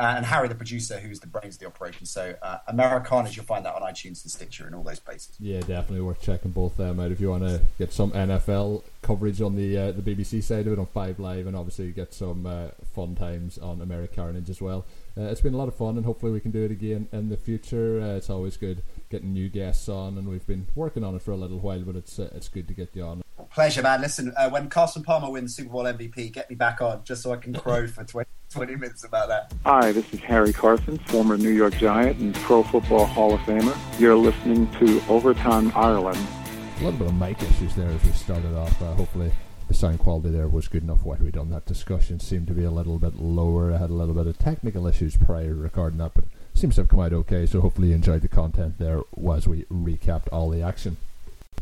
and 0.00 0.26
Harry, 0.26 0.48
the 0.48 0.56
producer, 0.56 0.98
who's 0.98 1.20
the 1.20 1.28
brains 1.28 1.54
of 1.54 1.60
the 1.60 1.66
operation. 1.66 2.04
So, 2.04 2.34
uh, 2.42 2.58
Americarnage, 2.68 3.36
you'll 3.36 3.46
find 3.46 3.64
that 3.64 3.76
on 3.76 3.82
iTunes 3.82 4.24
and 4.24 4.32
Stitcher 4.32 4.66
and 4.66 4.74
all 4.74 4.82
those 4.82 4.98
places. 4.98 5.36
Yeah, 5.38 5.60
definitely 5.60 6.00
worth 6.00 6.20
checking 6.20 6.50
both 6.50 6.76
them 6.76 6.98
out 6.98 7.12
if 7.12 7.20
you 7.20 7.30
want 7.30 7.44
to 7.44 7.62
get 7.78 7.92
some 7.92 8.10
NFL 8.10 8.82
coverage 9.02 9.40
on 9.40 9.54
the 9.54 9.78
uh, 9.78 9.92
the 9.92 10.02
BBC 10.02 10.42
side 10.42 10.66
of 10.66 10.72
it 10.72 10.78
on 10.80 10.86
Five 10.86 11.20
Live, 11.20 11.46
and 11.46 11.56
obviously 11.56 11.92
get 11.92 12.12
some 12.12 12.44
uh, 12.44 12.70
fun 12.92 13.14
times 13.14 13.56
on 13.56 13.78
Americarnage 13.78 14.50
as 14.50 14.60
well. 14.60 14.84
Uh, 15.18 15.22
it's 15.22 15.40
been 15.40 15.54
a 15.54 15.56
lot 15.56 15.68
of 15.68 15.74
fun, 15.74 15.96
and 15.96 16.04
hopefully 16.04 16.30
we 16.30 16.40
can 16.40 16.50
do 16.50 16.62
it 16.62 16.70
again 16.70 17.08
in 17.10 17.30
the 17.30 17.38
future. 17.38 18.00
Uh, 18.02 18.16
it's 18.16 18.28
always 18.28 18.58
good 18.58 18.82
getting 19.08 19.32
new 19.32 19.48
guests 19.48 19.88
on, 19.88 20.18
and 20.18 20.28
we've 20.28 20.46
been 20.46 20.66
working 20.74 21.02
on 21.02 21.14
it 21.14 21.22
for 21.22 21.30
a 21.30 21.36
little 21.36 21.58
while, 21.58 21.80
but 21.80 21.96
it's 21.96 22.18
uh, 22.18 22.28
it's 22.34 22.48
good 22.48 22.68
to 22.68 22.74
get 22.74 22.94
you 22.94 23.02
on. 23.02 23.22
Pleasure, 23.50 23.82
man. 23.82 24.02
Listen, 24.02 24.34
uh, 24.36 24.50
when 24.50 24.68
Carson 24.68 25.02
Palmer 25.02 25.30
wins 25.30 25.56
Super 25.56 25.70
Bowl 25.70 25.84
MVP, 25.84 26.32
get 26.32 26.50
me 26.50 26.56
back 26.56 26.82
on 26.82 27.02
just 27.04 27.22
so 27.22 27.32
I 27.32 27.36
can 27.36 27.54
crow 27.54 27.86
for 27.86 28.04
20, 28.04 28.28
20 28.50 28.76
minutes 28.76 29.04
about 29.04 29.28
that. 29.28 29.54
Hi, 29.64 29.92
this 29.92 30.12
is 30.12 30.20
Harry 30.20 30.52
Carson, 30.52 30.98
former 30.98 31.38
New 31.38 31.50
York 31.50 31.76
Giant 31.78 32.18
and 32.18 32.34
Pro 32.34 32.62
Football 32.62 33.06
Hall 33.06 33.32
of 33.32 33.40
Famer. 33.40 33.74
You're 33.98 34.16
listening 34.16 34.70
to 34.80 35.02
Overtime 35.08 35.72
Ireland. 35.74 36.18
A 36.80 36.84
little 36.84 36.98
bit 36.98 37.08
of 37.08 37.14
mic 37.14 37.42
issues 37.42 37.74
there 37.74 37.88
as 37.88 38.04
we 38.04 38.10
started 38.12 38.54
off. 38.54 38.82
Uh, 38.82 38.92
hopefully, 38.92 39.32
the 39.68 39.74
sound 39.74 39.98
quality 39.98 40.30
there 40.30 40.48
was 40.48 40.68
good 40.68 40.82
enough 40.82 41.02
while 41.02 41.18
we 41.20 41.30
done 41.30 41.50
that 41.50 41.66
discussion. 41.66 42.20
Seemed 42.20 42.46
to 42.48 42.52
be 42.52 42.64
a 42.64 42.70
little 42.70 42.98
bit 42.98 43.16
lower. 43.16 43.72
I 43.72 43.78
had 43.78 43.90
a 43.90 43.94
little 43.94 44.14
bit 44.14 44.26
of 44.26 44.38
technical 44.38 44.86
issues 44.86 45.16
prior 45.16 45.48
to 45.48 45.54
recording 45.54 45.98
that, 45.98 46.12
but 46.14 46.24
seems 46.54 46.76
to 46.76 46.82
have 46.82 46.88
come 46.88 47.00
out 47.00 47.12
okay. 47.12 47.46
So 47.46 47.60
hopefully 47.60 47.88
you 47.88 47.94
enjoyed 47.94 48.22
the 48.22 48.28
content 48.28 48.78
there 48.78 49.00
as 49.32 49.48
we 49.48 49.64
recapped 49.64 50.28
all 50.32 50.50
the 50.50 50.62
action. 50.62 50.96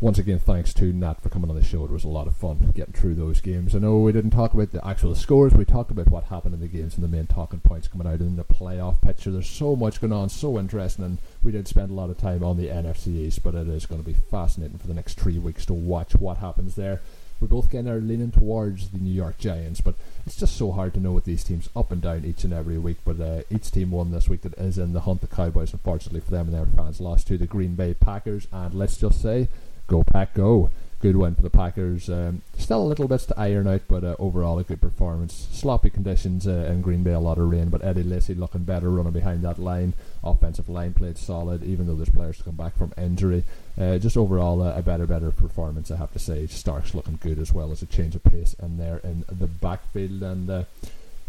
Once 0.01 0.19
again, 0.19 0.41
thanks 0.41 0.75
to 0.75 0.93
Nat 0.93 1.23
for 1.23 1.29
coming 1.29 1.49
on 1.49 1.57
the 1.57 1.65
show. 1.65 1.85
It 1.85 1.91
was 1.91 2.05
a 2.05 2.09
lot 2.09 2.27
of 2.27 2.37
fun 2.37 2.73
getting 2.75 2.93
through 2.93 3.15
those 3.15 3.41
games. 3.41 3.75
I 3.75 3.79
know 3.79 3.99
we 3.99 4.13
didn't 4.13 4.33
talk 4.33 4.53
about 4.53 4.73
the 4.73 4.87
actual 4.87 5.15
scores. 5.15 5.55
We 5.55 5.65
talked 5.65 5.93
about 5.93 6.11
what 6.11 6.25
happened 6.25 6.53
in 6.53 6.61
the 6.61 6.67
games 6.67 6.97
and 6.97 7.05
the 7.05 7.09
main 7.09 7.27
talking 7.27 7.61
points 7.61 7.89
coming 7.89 8.07
out 8.07 8.21
in 8.21 8.37
the 8.37 8.45
playoff 8.45 9.01
picture. 9.01 9.31
There's 9.31 9.49
so 9.49 9.77
much 9.77 10.01
going 10.01 10.13
on, 10.13 10.29
so 10.29 10.59
interesting, 10.59 11.05
and 11.05 11.19
we 11.43 11.53
did 11.53 11.69
spend 11.69 11.91
a 11.91 11.95
lot 11.95 12.11
of 12.11 12.19
time 12.19 12.43
on 12.43 12.57
the 12.57 12.69
NFC 12.69 13.17
East, 13.17 13.43
but 13.43 13.55
it 13.55 13.69
is 13.69 13.87
going 13.87 14.03
to 14.03 14.07
be 14.07 14.17
fascinating 14.31 14.79
for 14.79 14.89
the 14.89 14.95
next 14.95 15.19
three 15.19 15.39
weeks 15.39 15.65
to 15.67 15.75
watch 15.75 16.15
what 16.17 16.39
happens 16.39 16.75
there. 16.75 17.01
We 17.45 17.49
both 17.49 17.71
kind 17.71 17.87
of 17.91 18.03
leaning 18.03 18.31
towards 18.31 18.89
the 18.89 18.97
New 18.97 19.13
York 19.13 19.37
Giants, 19.37 19.83
but 19.83 19.97
it's 20.25 20.37
just 20.37 20.57
so 20.57 20.73
hard 20.73 20.95
to 20.95 21.01
know 21.01 21.13
with 21.13 21.25
these 21.25 21.45
teams 21.45 21.69
up 21.77 21.93
and 21.93 22.01
down 22.01 22.25
each 22.25 22.43
and 22.43 22.55
every 22.55 22.79
week. 22.79 22.97
But 23.05 23.21
uh, 23.21 23.43
each 23.51 23.71
team 23.71 23.91
won 23.91 24.13
this 24.13 24.31
week 24.31 24.41
that 24.43 24.55
is 24.55 24.79
in 24.79 24.95
the 24.95 25.03
hunt. 25.03 25.21
The 25.21 25.27
Cowboys, 25.27 25.75
unfortunately 25.75 26.21
for 26.21 26.31
them 26.31 26.47
and 26.47 26.55
their 26.55 26.65
fans, 26.65 27.03
lost 27.03 27.27
to 27.27 27.37
the 27.37 27.47
Green 27.47 27.75
Bay 27.75 27.93
Packers, 27.93 28.49
and 28.51 28.73
let's 28.73 28.97
just 28.97 29.21
say 29.21 29.49
Go 29.89 30.03
Pack 30.03 30.33
Go. 30.33 30.71
Good 31.05 31.17
win 31.17 31.35
for 31.35 31.43
the 31.43 31.51
Packers. 31.51 32.09
Um, 32.09 32.41
still 32.57 32.81
a 32.81 32.89
little 32.89 33.07
bits 33.07 33.27
to 33.27 33.39
iron 33.39 33.67
out, 33.67 33.83
but 33.89 34.05
uh, 34.05 34.17
overall 34.19 34.59
a 34.59 34.63
good 34.63 34.81
performance. 34.81 35.49
Sloppy 35.53 35.91
conditions 35.91 36.47
uh, 36.47 36.67
in 36.71 36.81
Green 36.81 37.03
Bay, 37.03 37.13
a 37.13 37.21
lot 37.21 37.37
of 37.37 37.51
rain, 37.51 37.69
but 37.69 37.85
Eddie 37.85 38.03
Lacy 38.03 38.35
looking 38.35 38.65
better 38.65 38.89
running 38.89 39.13
behind 39.13 39.43
that 39.43 39.59
line. 39.59 39.93
Offensive 40.23 40.71
line 40.71 40.95
played 40.95 41.19
solid, 41.19 41.63
even 41.63 41.87
though 41.87 41.95
there's 41.95 42.09
players 42.09 42.39
to 42.39 42.45
come 42.45 42.57
back 42.57 42.75
from 42.79 42.95
injury. 42.97 43.45
Uh, 43.79 43.99
just 43.99 44.17
overall 44.17 44.63
a 44.63 44.81
better, 44.81 45.07
better 45.07 45.31
performance, 45.31 45.91
I 45.91 45.97
have 45.97 46.15
to 46.15 46.19
say. 46.19 46.47
Starks 46.47 46.95
looking 46.95 47.19
good 47.21 47.39
as 47.39 47.53
well 47.53 47.71
as 47.71 47.83
a 47.83 47.87
change 47.87 48.15
of 48.15 48.25
pace 48.25 48.57
in 48.63 48.79
there 48.79 49.03
in 49.05 49.27
the 49.31 49.47
backfield. 49.47 50.23
And 50.23 50.49
uh, 50.49 50.65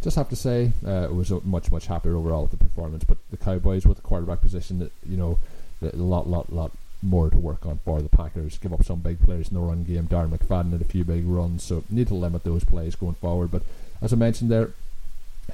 just 0.02 0.16
have 0.16 0.30
to 0.30 0.38
say, 0.38 0.72
uh, 0.88 1.10
was 1.12 1.32
much, 1.44 1.70
much 1.70 1.88
happier 1.88 2.16
overall 2.16 2.44
with 2.44 2.52
the 2.52 2.64
performance. 2.64 3.04
But 3.04 3.18
the 3.30 3.36
Cowboys 3.36 3.86
with 3.86 3.98
the 3.98 4.04
quarterback 4.04 4.40
position, 4.40 4.90
you 5.06 5.18
know, 5.18 5.38
a 5.82 5.94
lot, 5.98 6.30
lot, 6.30 6.54
lot 6.54 6.72
more 7.02 7.30
to 7.30 7.38
work 7.38 7.66
on 7.66 7.80
for 7.86 8.02
the 8.02 8.10
Packers. 8.10 8.58
Give 8.58 8.74
up 8.74 8.84
some 8.84 9.00
big 9.00 9.22
plays 9.22 9.50
in 9.50 9.56
the 9.56 9.60
run 9.60 9.84
game. 9.84 10.08
Darren 10.08 10.36
McFadden 10.36 10.72
had 10.72 10.82
a 10.82 10.86
few 10.86 11.04
big 11.04 11.26
runs, 11.26 11.64
so 11.64 11.84
need 11.90 12.08
to 12.08 12.16
limit 12.16 12.44
those 12.44 12.64
plays 12.64 12.96
going 12.96 13.16
forward. 13.16 13.52
But 13.52 13.64
as 14.02 14.14
I 14.14 14.16
mentioned 14.16 14.52
there, 14.52 14.72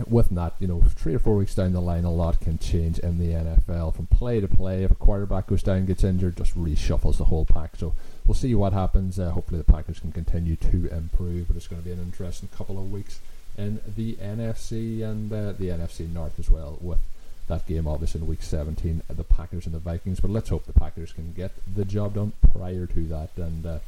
with 0.08 0.30
that, 0.30 0.54
you 0.60 0.68
know, 0.68 0.82
three 0.82 1.14
or 1.14 1.20
four 1.20 1.36
weeks 1.36 1.56
down 1.56 1.74
the 1.74 1.82
line, 1.82 2.06
a 2.06 2.12
lot 2.12 2.40
can 2.40 2.58
change 2.58 3.00
in 3.00 3.18
the 3.18 3.34
NFL 3.34 3.96
from 3.96 4.08
play 4.08 4.40
to 4.40 4.48
play. 4.48 4.84
If 4.84 4.92
a 4.92 4.96
quarterback 4.96 5.48
goes 5.48 5.64
down, 5.64 5.86
gets 5.86 6.04
injured, 6.04 6.38
just 6.38 6.58
reshuffles 6.58 7.18
the 7.18 7.26
whole 7.26 7.46
pack. 7.46 7.76
So 7.76 7.94
we'll 8.26 8.36
see 8.36 8.56
what 8.56 8.74
happens. 8.74 9.20
Uh, 9.20 9.32
hopefully, 9.32 9.58
the 9.58 9.72
Packers 9.72 10.00
can 10.00 10.12
continue 10.12 10.56
to 10.56 10.88
improve, 10.94 11.48
but 11.48 11.58
it's 11.58 11.68
going 11.68 11.82
to 11.82 11.86
be 11.86 11.92
an 11.92 12.00
interesting 12.00 12.50
couple 12.56 12.78
of 12.78 12.92
weeks 12.92 13.20
in 13.58 13.82
the 13.98 14.14
NFC 14.16 15.04
and 15.04 15.32
uh, 15.32 15.52
the 15.52 15.68
NFC 15.68 16.12
North 16.12 16.40
as 16.40 16.50
well, 16.50 16.78
with 16.80 17.00
that 17.52 17.68
game 17.68 17.86
obviously 17.86 18.22
in 18.22 18.28
week 18.28 18.42
17 18.42 19.04
the 19.10 19.24
Packers 19.24 19.66
and 19.66 19.76
the 19.76 19.80
Vikings 19.80 20.20
but 20.20 20.32
let's 20.32 20.50
hope 20.50 20.66
the 20.66 20.74
Packers 20.74 21.12
can 21.12 21.34
get 21.34 21.52
the 21.76 21.86
job 21.86 22.16
done 22.16 22.34
prior 22.54 22.86
to 22.88 23.04
that. 23.08 23.30
And 23.36 23.66
uh, 23.66 23.80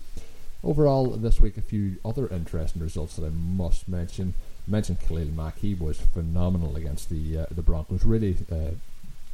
overall 0.64 1.08
this 1.12 1.40
week 1.40 1.58
a 1.58 1.62
few 1.62 1.98
other 2.04 2.28
interesting 2.28 2.82
results 2.82 3.16
that 3.16 3.26
I 3.26 3.30
must 3.30 3.88
mention. 3.88 4.34
Mentioned 4.68 5.00
Khalil 5.02 5.28
Mack. 5.28 5.58
He 5.60 5.74
was 5.74 6.00
phenomenal 6.00 6.76
against 6.76 7.10
the 7.10 7.40
uh, 7.40 7.46
the 7.52 7.62
Broncos. 7.62 8.06
Really 8.06 8.38
uh, 8.52 8.72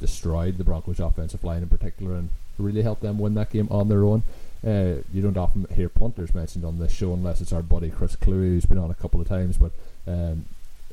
destroyed 0.00 0.58
the 0.58 0.64
Broncos 0.64 0.98
offensive 0.98 1.44
line 1.44 1.62
in 1.62 1.68
particular 1.68 2.14
and 2.14 2.30
really 2.58 2.82
helped 2.82 3.02
them 3.02 3.18
win 3.18 3.34
that 3.34 3.50
game 3.50 3.68
on 3.70 3.88
their 3.88 4.04
own. 4.04 4.22
Uh, 4.66 5.02
you 5.12 5.22
don't 5.22 5.36
often 5.36 5.66
hear 5.74 5.88
punters 5.88 6.34
mentioned 6.34 6.64
on 6.64 6.78
this 6.78 6.92
show 6.92 7.14
unless 7.14 7.40
it's 7.40 7.52
our 7.52 7.62
buddy 7.62 7.90
Chris 7.90 8.16
Kluwe 8.16 8.50
who's 8.50 8.66
been 8.66 8.76
on 8.76 8.90
a 8.90 8.94
couple 8.94 9.18
of 9.18 9.26
times 9.26 9.56
but 9.56 9.72
um, 10.06 10.44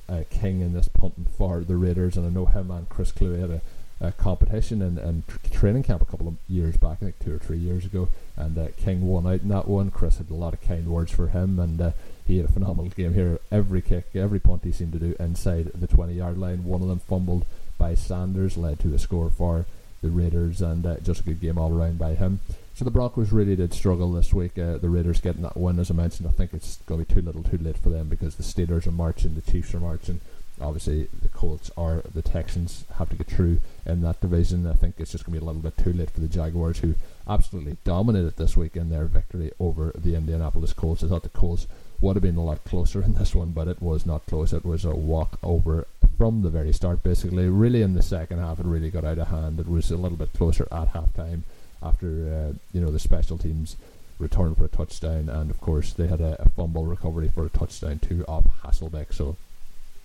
uh, 0.10 0.24
king 0.30 0.62
in 0.62 0.74
this 0.74 0.88
punting 0.88 1.28
for 1.38 1.62
the 1.62 1.76
Raiders, 1.76 2.18
and 2.18 2.26
I 2.26 2.30
know 2.30 2.46
him 2.46 2.72
and 2.72 2.88
Chris 2.90 3.12
Kluwe 3.12 3.40
had 3.40 3.50
a, 3.50 3.62
a 4.00 4.12
competition 4.12 4.82
and, 4.82 4.98
and 4.98 5.24
training 5.52 5.84
camp 5.84 6.02
a 6.02 6.06
couple 6.06 6.28
of 6.28 6.36
years 6.48 6.78
back, 6.78 6.98
I 7.02 7.06
think 7.06 7.20
two 7.20 7.34
or 7.34 7.40
three 7.40 7.58
years 7.58 7.86
ago, 7.86 8.10
and 8.36 8.58
uh, 8.58 8.68
King 8.78 9.08
won 9.08 9.28
out 9.28 9.42
in 9.42 9.50
that 9.50 9.68
one. 9.68 9.92
Chris 9.92 10.18
had 10.18 10.30
a 10.30 10.36
lot 10.36 10.54
of 10.54 10.62
kind 10.62 10.88
words 10.88 11.12
for 11.12 11.28
him, 11.28 11.60
and 11.60 11.82
uh, 11.82 11.92
he 12.26 12.38
had 12.38 12.46
a 12.46 12.52
phenomenal 12.52 12.92
game 12.92 13.14
here. 13.14 13.40
Every 13.52 13.82
kick, 13.82 14.08
every 14.16 14.40
punt 14.40 14.64
he 14.64 14.72
seemed 14.72 14.94
to 14.94 15.00
do 15.00 15.16
inside 15.20 15.72
the 15.74 15.88
20 15.88 16.14
yard 16.14 16.38
line. 16.38 16.64
One 16.64 16.82
of 16.82 16.88
them 16.88 17.00
fumbled 17.00 17.46
by 17.78 17.96
Sanders, 17.96 18.58
led 18.58 18.80
to 18.82 18.94
a 18.94 19.00
score 19.00 19.30
for 19.30 19.66
the 20.02 20.10
Raiders, 20.10 20.62
and 20.62 20.86
uh, 20.86 20.98
just 21.00 21.22
a 21.22 21.24
good 21.24 21.42
game 21.42 21.58
all 21.58 21.74
around 21.74 21.98
by 21.98 22.16
him. 22.16 22.40
So 22.78 22.86
the 22.86 22.92
Broncos 22.92 23.32
really 23.32 23.56
did 23.56 23.74
struggle 23.74 24.12
this 24.12 24.32
week. 24.32 24.60
Uh, 24.60 24.78
the 24.78 24.88
Raiders 24.88 25.20
getting 25.20 25.42
that 25.42 25.58
win, 25.58 25.80
as 25.80 25.90
I 25.90 25.96
mentioned, 25.96 26.28
I 26.28 26.32
think 26.32 26.54
it's 26.54 26.78
going 26.86 27.04
to 27.04 27.08
be 27.08 27.12
too 27.12 27.26
little, 27.26 27.42
too 27.42 27.58
late 27.58 27.76
for 27.76 27.90
them 27.90 28.08
because 28.08 28.36
the 28.36 28.44
Steelers 28.44 28.86
are 28.86 28.92
marching, 28.92 29.34
the 29.34 29.42
Chiefs 29.42 29.74
are 29.74 29.80
marching. 29.80 30.22
Obviously, 30.62 31.08
the 31.24 31.28
Colts 31.30 31.72
are 31.76 32.04
the 32.14 32.22
Texans 32.22 32.86
have 33.00 33.10
to 33.10 33.16
get 33.16 33.26
through 33.26 33.62
in 33.88 34.04
that 34.04 34.22
division. 34.22 34.68
I 34.68 34.74
think 34.74 35.00
it's 35.00 35.12
just 35.12 35.26
going 35.26 35.34
to 35.34 35.40
be 35.40 35.44
a 35.44 35.48
little 35.48 35.64
bit 35.64 35.76
too 35.76 35.92
late 35.92 36.12
for 36.12 36.20
the 36.20 36.28
Jaguars, 36.28 36.78
who 36.78 36.94
absolutely 37.28 37.78
dominated 37.84 38.38
this 38.38 38.56
week 38.56 38.76
in 38.76 38.92
their 38.92 39.06
victory 39.06 39.52
over 39.60 39.92
the 39.98 40.14
Indianapolis 40.14 40.74
Colts. 40.74 41.04
I 41.04 41.08
thought 41.08 41.24
the 41.24 41.30
Colts 41.30 41.66
would 42.00 42.16
have 42.16 42.22
been 42.22 42.38
a 42.38 42.46
lot 42.46 42.64
closer 42.64 43.02
in 43.02 43.16
this 43.16 43.34
one, 43.34 43.54
but 43.54 43.68
it 43.68 43.82
was 43.82 44.06
not 44.06 44.28
close. 44.28 44.54
It 44.54 44.64
was 44.64 44.86
a 44.86 44.96
walk 44.96 45.40
over 45.42 45.88
from 46.16 46.44
the 46.44 46.52
very 46.52 46.74
start, 46.74 47.02
basically. 47.02 47.50
Really, 47.50 47.82
in 47.82 47.96
the 47.96 48.04
second 48.04 48.38
half, 48.38 48.60
it 48.60 48.68
really 48.68 48.92
got 48.92 49.04
out 49.04 49.18
of 49.18 49.30
hand. 49.30 49.60
It 49.60 49.68
was 49.68 49.90
a 49.90 49.98
little 49.98 50.18
bit 50.18 50.34
closer 50.34 50.68
at 50.72 50.90
half 50.90 51.12
time 51.16 51.44
after 51.82 52.08
uh, 52.08 52.54
you 52.74 52.82
know 52.82 52.92
the 52.92 53.00
special 53.00 53.38
teams 53.38 53.78
return 54.20 54.56
for 54.56 54.66
a 54.66 54.70
touchdown, 54.70 55.30
and 55.30 55.50
of 55.50 55.62
course 55.62 55.94
they 55.94 56.08
had 56.08 56.22
a, 56.22 56.42
a 56.42 56.50
fumble 56.50 56.86
recovery 56.86 57.30
for 57.30 57.46
a 57.46 57.50
touchdown 57.50 58.00
too 58.00 58.26
off 58.28 58.46
Hasselbeck. 58.64 59.14
So 59.14 59.38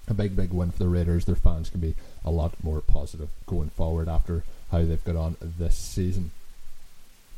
a 0.08 0.14
big, 0.14 0.34
big 0.36 0.52
win 0.52 0.70
for 0.70 0.78
the 0.80 0.88
Raiders. 0.88 1.24
Their 1.24 1.36
fans 1.36 1.70
can 1.70 1.80
be 1.80 1.94
a 2.24 2.30
lot 2.30 2.52
more 2.62 2.80
positive 2.80 3.28
going 3.46 3.70
forward 3.70 4.08
after 4.08 4.44
how 4.70 4.84
they've 4.84 5.04
got 5.04 5.16
on 5.16 5.36
this 5.40 5.76
season. 5.76 6.32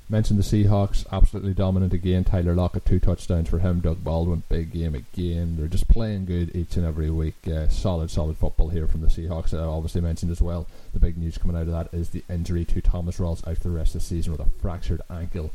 Mentioned 0.07 0.39
the 0.39 0.43
Seahawks, 0.43 1.07
absolutely 1.11 1.55
dominant 1.55 1.95
again. 1.95 2.25
Tyler 2.25 2.55
Lockett, 2.55 2.85
two 2.85 3.01
touchdowns 3.01 3.49
for 3.49 3.61
him. 3.61 3.81
Doug 3.81 4.05
Baldwin, 4.05 4.43
big 4.51 4.71
game 4.71 4.95
again. 4.95 5.57
They're 5.57 5.67
just 5.67 5.89
playing 5.89 6.27
good 6.27 6.55
each 6.55 6.77
and 6.77 6.85
every 6.85 7.09
week. 7.09 7.37
Uh, 7.49 7.69
solid, 7.69 8.11
solid 8.11 8.37
football 8.37 8.69
here 8.69 8.87
from 8.87 9.01
the 9.01 9.07
Seahawks. 9.07 9.59
I 9.59 9.65
obviously 9.65 10.03
mentioned 10.03 10.31
as 10.31 10.43
well 10.43 10.67
the 10.93 11.01
big 11.01 11.17
news 11.17 11.39
coming 11.39 11.57
out 11.57 11.63
of 11.63 11.73
that 11.73 11.89
is 11.95 12.11
the 12.11 12.23
injury 12.29 12.67
to 12.67 12.83
Thomas 12.83 13.19
Rawls 13.19 13.49
out 13.49 13.57
for 13.57 13.69
the 13.69 13.71
rest 13.71 13.95
of 13.95 14.03
the 14.03 14.07
season 14.07 14.33
with 14.33 14.43
a 14.43 14.51
fractured 14.61 15.01
ankle. 15.09 15.51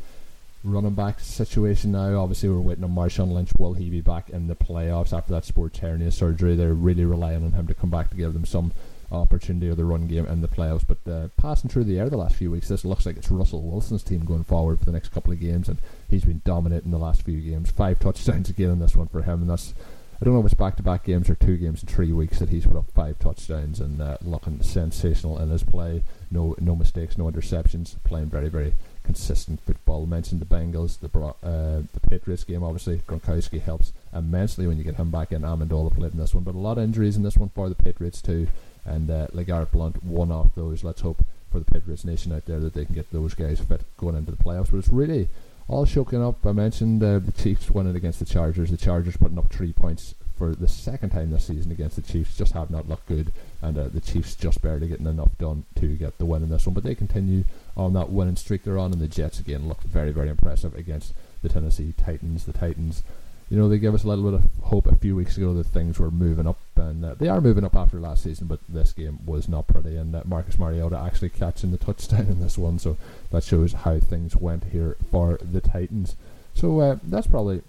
Running 0.63 0.95
back 0.95 1.19
situation 1.19 1.91
now, 1.91 2.19
obviously 2.19 2.49
we're 2.49 2.59
waiting 2.59 2.83
on 2.83 2.95
Marshawn 2.95 3.31
Lynch. 3.31 3.51
Will 3.59 3.75
he 3.75 3.91
be 3.91 4.01
back 4.01 4.31
in 4.31 4.47
the 4.47 4.55
playoffs 4.55 5.13
after 5.13 5.31
that 5.31 5.45
sports 5.45 5.77
hernia 5.77 6.11
surgery? 6.11 6.55
They're 6.55 6.73
really 6.73 7.05
relying 7.05 7.45
on 7.45 7.53
him 7.53 7.67
to 7.67 7.75
come 7.75 7.91
back 7.91 8.09
to 8.09 8.17
give 8.17 8.33
them 8.33 8.45
some 8.45 8.73
opportunity 9.11 9.67
of 9.69 9.77
the 9.77 9.85
run 9.85 10.07
game 10.07 10.25
in 10.25 10.41
the 10.41 10.47
playoffs. 10.47 10.85
But 10.85 11.11
uh, 11.11 11.27
passing 11.37 11.69
through 11.69 11.85
the 11.85 11.99
air 11.99 12.09
the 12.09 12.17
last 12.17 12.35
few 12.35 12.51
weeks, 12.51 12.67
this 12.67 12.85
looks 12.85 13.05
like 13.05 13.17
it's 13.17 13.31
Russell 13.31 13.61
Wilson's 13.61 14.03
team 14.03 14.25
going 14.25 14.43
forward 14.43 14.79
for 14.79 14.85
the 14.85 14.91
next 14.91 15.09
couple 15.09 15.33
of 15.33 15.39
games, 15.39 15.67
and 15.67 15.79
he's 16.09 16.25
been 16.25 16.41
dominating 16.45 16.91
the 16.91 16.97
last 16.97 17.23
few 17.23 17.39
games. 17.39 17.71
Five 17.71 17.99
touchdowns 17.99 18.49
again 18.49 18.71
in 18.71 18.79
this 18.79 18.95
one 18.95 19.07
for 19.07 19.21
him, 19.21 19.41
and 19.41 19.49
that's 19.49 19.73
I 20.21 20.25
don't 20.25 20.33
know 20.33 20.41
if 20.41 20.47
it's 20.47 20.53
back 20.53 20.75
to 20.75 20.83
back 20.83 21.05
games 21.05 21.29
or 21.29 21.35
two 21.35 21.55
games 21.55 21.81
in 21.81 21.87
three 21.87 22.11
weeks 22.11 22.39
that 22.39 22.49
he's 22.49 22.65
put 22.65 22.75
up 22.75 22.91
five 22.91 23.17
touchdowns 23.19 23.79
and 23.79 24.01
uh, 24.01 24.17
looking 24.21 24.61
sensational 24.61 25.39
in 25.39 25.49
his 25.49 25.63
play. 25.63 26.03
No 26.29 26.55
no 26.59 26.75
mistakes, 26.75 27.17
no 27.17 27.31
interceptions, 27.31 27.95
playing 28.03 28.29
very 28.29 28.49
very 28.49 28.73
consistent 29.03 29.61
football. 29.61 30.05
Mentioned 30.05 30.41
the 30.41 30.45
Bengals, 30.45 30.99
the 30.99 31.07
uh, 31.17 31.83
the 31.93 31.99
Patriots 32.09 32.43
game. 32.43 32.63
Obviously, 32.63 32.97
Gronkowski 33.07 33.61
helps 33.61 33.93
immensely 34.13 34.67
when 34.67 34.77
you 34.77 34.83
get 34.83 34.95
him 34.95 35.09
back 35.09 35.31
in. 35.31 35.43
Amendola 35.43 35.95
played 35.95 36.11
in 36.11 36.19
this 36.19 36.35
one, 36.35 36.43
but 36.43 36.53
a 36.53 36.59
lot 36.59 36.77
of 36.77 36.83
injuries 36.83 37.15
in 37.15 37.23
this 37.23 37.37
one 37.37 37.49
for 37.55 37.69
the 37.69 37.75
Patriots 37.75 38.21
too 38.21 38.49
and 38.85 39.09
uh, 39.09 39.27
LeGarrette 39.27 39.71
Blount, 39.71 40.03
one 40.03 40.31
off 40.31 40.55
those. 40.55 40.83
Let's 40.83 41.01
hope 41.01 41.23
for 41.51 41.59
the 41.59 41.65
Patriots 41.65 42.05
Nation 42.05 42.31
out 42.31 42.45
there 42.45 42.59
that 42.59 42.73
they 42.73 42.85
can 42.85 42.95
get 42.95 43.11
those 43.11 43.33
guys 43.33 43.59
fit 43.59 43.81
going 43.97 44.15
into 44.15 44.31
the 44.31 44.37
playoffs. 44.37 44.71
But 44.71 44.77
it's 44.77 44.89
really 44.89 45.29
all 45.67 45.85
choking 45.85 46.23
up. 46.23 46.45
I 46.45 46.51
mentioned 46.51 47.03
uh, 47.03 47.19
the 47.19 47.31
Chiefs 47.31 47.69
winning 47.69 47.95
against 47.95 48.19
the 48.19 48.25
Chargers. 48.25 48.71
The 48.71 48.77
Chargers 48.77 49.17
putting 49.17 49.37
up 49.37 49.51
three 49.51 49.73
points 49.73 50.15
for 50.37 50.55
the 50.55 50.67
second 50.67 51.09
time 51.09 51.31
this 51.31 51.45
season 51.45 51.71
against 51.71 51.95
the 51.95 52.01
Chiefs. 52.01 52.37
Just 52.37 52.53
have 52.53 52.71
not 52.71 52.87
looked 52.87 53.07
good, 53.07 53.31
and 53.61 53.77
uh, 53.77 53.89
the 53.89 54.01
Chiefs 54.01 54.35
just 54.35 54.61
barely 54.61 54.87
getting 54.87 55.05
enough 55.05 55.37
done 55.37 55.65
to 55.75 55.95
get 55.95 56.17
the 56.17 56.25
win 56.25 56.43
in 56.43 56.49
this 56.49 56.65
one. 56.65 56.73
But 56.73 56.83
they 56.83 56.95
continue 56.95 57.43
on 57.75 57.93
that 57.93 58.09
winning 58.09 58.37
streak 58.37 58.63
they're 58.63 58.79
on, 58.79 58.93
and 58.93 59.01
the 59.01 59.07
Jets 59.07 59.39
again 59.39 59.67
look 59.67 59.81
very, 59.83 60.11
very 60.11 60.29
impressive 60.29 60.73
against 60.75 61.13
the 61.41 61.49
Tennessee 61.49 61.93
Titans. 61.97 62.45
The 62.45 62.53
Titans 62.53 63.03
you 63.49 63.57
know, 63.57 63.67
they 63.67 63.79
gave 63.79 63.95
us 63.95 64.03
a 64.03 64.07
little 64.07 64.25
bit 64.29 64.33
of 64.35 64.63
hope 64.65 64.85
a 64.85 64.95
few 64.95 65.15
weeks 65.15 65.35
ago 65.35 65.53
that 65.55 65.65
things 65.65 65.97
were 65.97 66.11
moving 66.11 66.45
up, 66.45 66.59
and 66.75 67.03
uh, 67.03 67.15
they 67.15 67.27
are 67.27 67.41
moving 67.41 67.63
up 67.63 67.75
after 67.75 67.99
last 67.99 68.23
season. 68.23 68.47
But 68.47 68.59
this 68.69 68.93
game 68.93 69.19
was 69.25 69.49
not 69.49 69.67
pretty, 69.67 69.95
and 69.97 70.15
uh, 70.15 70.21
Marcus 70.25 70.59
Mariota 70.59 70.97
actually 70.97 71.29
catching 71.29 71.71
the 71.71 71.77
touchdown 71.77 72.27
in 72.27 72.39
this 72.39 72.57
one, 72.57 72.77
so 72.77 72.97
that 73.31 73.43
shows 73.43 73.73
how 73.73 73.99
things 73.99 74.35
went 74.35 74.65
here 74.65 74.95
for 75.11 75.39
the 75.41 75.61
Titans. 75.61 76.15
So 76.53 76.79
uh, 76.79 76.97
that's 77.03 77.27
probably 77.27 77.63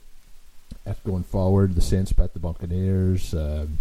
it 0.85 0.99
going 1.05 1.24
forward. 1.24 1.74
The 1.74 1.81
Saints 1.81 2.12
bet 2.12 2.35
the 2.35 2.41
Buccaneers. 2.41 3.33
Um, 3.35 3.78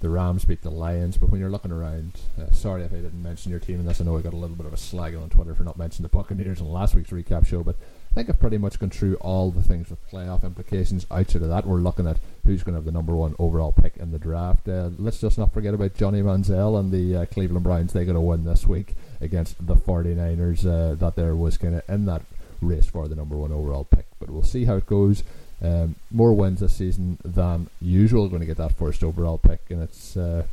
the 0.00 0.10
Rams 0.10 0.44
beat 0.44 0.60
the 0.60 0.70
Lions, 0.70 1.16
but 1.16 1.30
when 1.30 1.40
you're 1.40 1.48
looking 1.48 1.72
around, 1.72 2.12
uh, 2.38 2.52
sorry 2.52 2.82
if 2.82 2.92
I 2.92 2.96
didn't 2.96 3.22
mention 3.22 3.50
your 3.50 3.58
team 3.58 3.80
in 3.80 3.86
this. 3.86 4.02
I 4.02 4.04
know 4.04 4.18
I 4.18 4.20
got 4.20 4.34
a 4.34 4.36
little 4.36 4.54
bit 4.54 4.66
of 4.66 4.74
a 4.74 4.76
slag 4.76 5.14
on 5.14 5.30
Twitter 5.30 5.54
for 5.54 5.62
not 5.62 5.78
mentioning 5.78 6.02
the 6.10 6.14
Buccaneers 6.14 6.60
in 6.60 6.70
last 6.70 6.94
week's 6.94 7.08
recap 7.08 7.46
show, 7.46 7.62
but 7.62 7.76
I 8.14 8.18
think 8.18 8.28
I've 8.28 8.38
pretty 8.38 8.58
much 8.58 8.78
gone 8.78 8.90
through 8.90 9.16
all 9.16 9.50
the 9.50 9.64
things 9.64 9.90
with 9.90 10.08
playoff 10.08 10.44
implications. 10.44 11.04
Outside 11.10 11.42
of 11.42 11.48
that, 11.48 11.66
we're 11.66 11.78
looking 11.78 12.06
at 12.06 12.18
who's 12.44 12.62
going 12.62 12.74
to 12.74 12.78
have 12.78 12.84
the 12.84 12.92
number 12.92 13.16
one 13.16 13.34
overall 13.40 13.72
pick 13.72 13.96
in 13.96 14.12
the 14.12 14.20
draft. 14.20 14.68
Uh, 14.68 14.90
let's 15.00 15.20
just 15.20 15.36
not 15.36 15.52
forget 15.52 15.74
about 15.74 15.94
Johnny 15.94 16.22
Manziel 16.22 16.78
and 16.78 16.92
the 16.92 17.22
uh, 17.22 17.26
Cleveland 17.26 17.64
Browns. 17.64 17.92
They're 17.92 18.04
going 18.04 18.14
to 18.14 18.20
win 18.20 18.44
this 18.44 18.68
week 18.68 18.94
against 19.20 19.66
the 19.66 19.74
49ers. 19.74 20.64
Uh, 20.64 20.94
that 20.94 21.16
there 21.16 21.34
was 21.34 21.58
kind 21.58 21.74
of 21.74 21.82
in 21.88 22.04
that 22.04 22.22
race 22.60 22.86
for 22.86 23.08
the 23.08 23.16
number 23.16 23.36
one 23.36 23.50
overall 23.50 23.82
pick. 23.82 24.06
But 24.20 24.30
we'll 24.30 24.44
see 24.44 24.64
how 24.64 24.76
it 24.76 24.86
goes. 24.86 25.24
Um, 25.60 25.96
more 26.12 26.34
wins 26.34 26.60
this 26.60 26.74
season 26.74 27.18
than 27.24 27.68
usual. 27.80 28.28
Going 28.28 28.42
to 28.42 28.46
get 28.46 28.58
that 28.58 28.78
first 28.78 29.02
overall 29.02 29.38
pick, 29.38 29.58
and 29.70 29.82
it's 29.82 30.16
uh, 30.16 30.44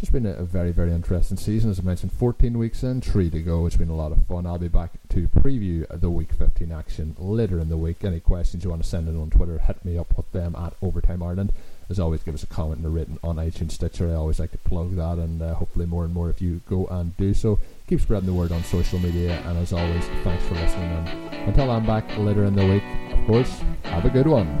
just 0.00 0.12
been 0.12 0.24
a, 0.24 0.30
a, 0.30 0.44
very, 0.44 0.72
very 0.72 0.92
interesting 0.92 1.36
season. 1.36 1.70
As 1.70 1.78
I 1.78 1.82
mentioned, 1.82 2.12
14 2.12 2.56
weeks 2.56 2.82
in, 2.82 3.02
three 3.02 3.28
to 3.28 3.40
go. 3.42 3.66
It's 3.66 3.76
been 3.76 3.90
a 3.90 3.94
lot 3.94 4.12
of 4.12 4.26
fun. 4.26 4.46
I'll 4.46 4.56
be 4.56 4.68
back 4.68 4.92
to 5.10 5.28
preview 5.28 5.86
the 6.00 6.08
Week 6.08 6.32
15 6.32 6.72
action 6.72 7.14
later 7.18 7.60
in 7.60 7.68
the 7.68 7.76
week. 7.76 8.02
Any 8.02 8.18
questions 8.18 8.64
you 8.64 8.70
want 8.70 8.82
to 8.82 8.88
send 8.88 9.08
in 9.08 9.20
on 9.20 9.28
Twitter, 9.28 9.58
hit 9.58 9.84
me 9.84 9.98
up 9.98 10.16
with 10.16 10.32
them 10.32 10.56
at 10.56 10.72
Overtime 10.80 11.22
Ireland. 11.22 11.52
As 11.90 12.00
always, 12.00 12.22
give 12.22 12.34
us 12.34 12.42
a 12.42 12.46
comment 12.46 12.78
and 12.78 12.86
a 12.86 12.88
rating 12.88 13.18
on 13.22 13.36
iTunes 13.36 13.72
Stitcher. 13.72 14.08
I 14.08 14.14
always 14.14 14.38
like 14.38 14.52
to 14.52 14.58
plug 14.58 14.96
that, 14.96 15.18
and 15.18 15.42
uh, 15.42 15.54
hopefully 15.54 15.84
more 15.84 16.04
and 16.04 16.14
more 16.14 16.30
if 16.30 16.40
you 16.40 16.62
go 16.66 16.86
and 16.86 17.14
do 17.18 17.34
so. 17.34 17.58
Keep 17.86 18.00
spreading 18.00 18.26
the 18.26 18.32
word 18.32 18.52
on 18.52 18.64
social 18.64 19.00
media, 19.00 19.42
and 19.44 19.58
as 19.58 19.72
always, 19.74 20.04
thanks 20.24 20.44
for 20.46 20.54
listening. 20.54 20.90
And 20.92 21.48
until 21.48 21.70
I'm 21.70 21.84
back 21.84 22.16
later 22.16 22.44
in 22.44 22.54
the 22.54 22.64
week, 22.64 22.84
of 23.12 23.26
course, 23.26 23.60
have 23.82 24.06
a 24.06 24.10
good 24.10 24.28
one. 24.28 24.60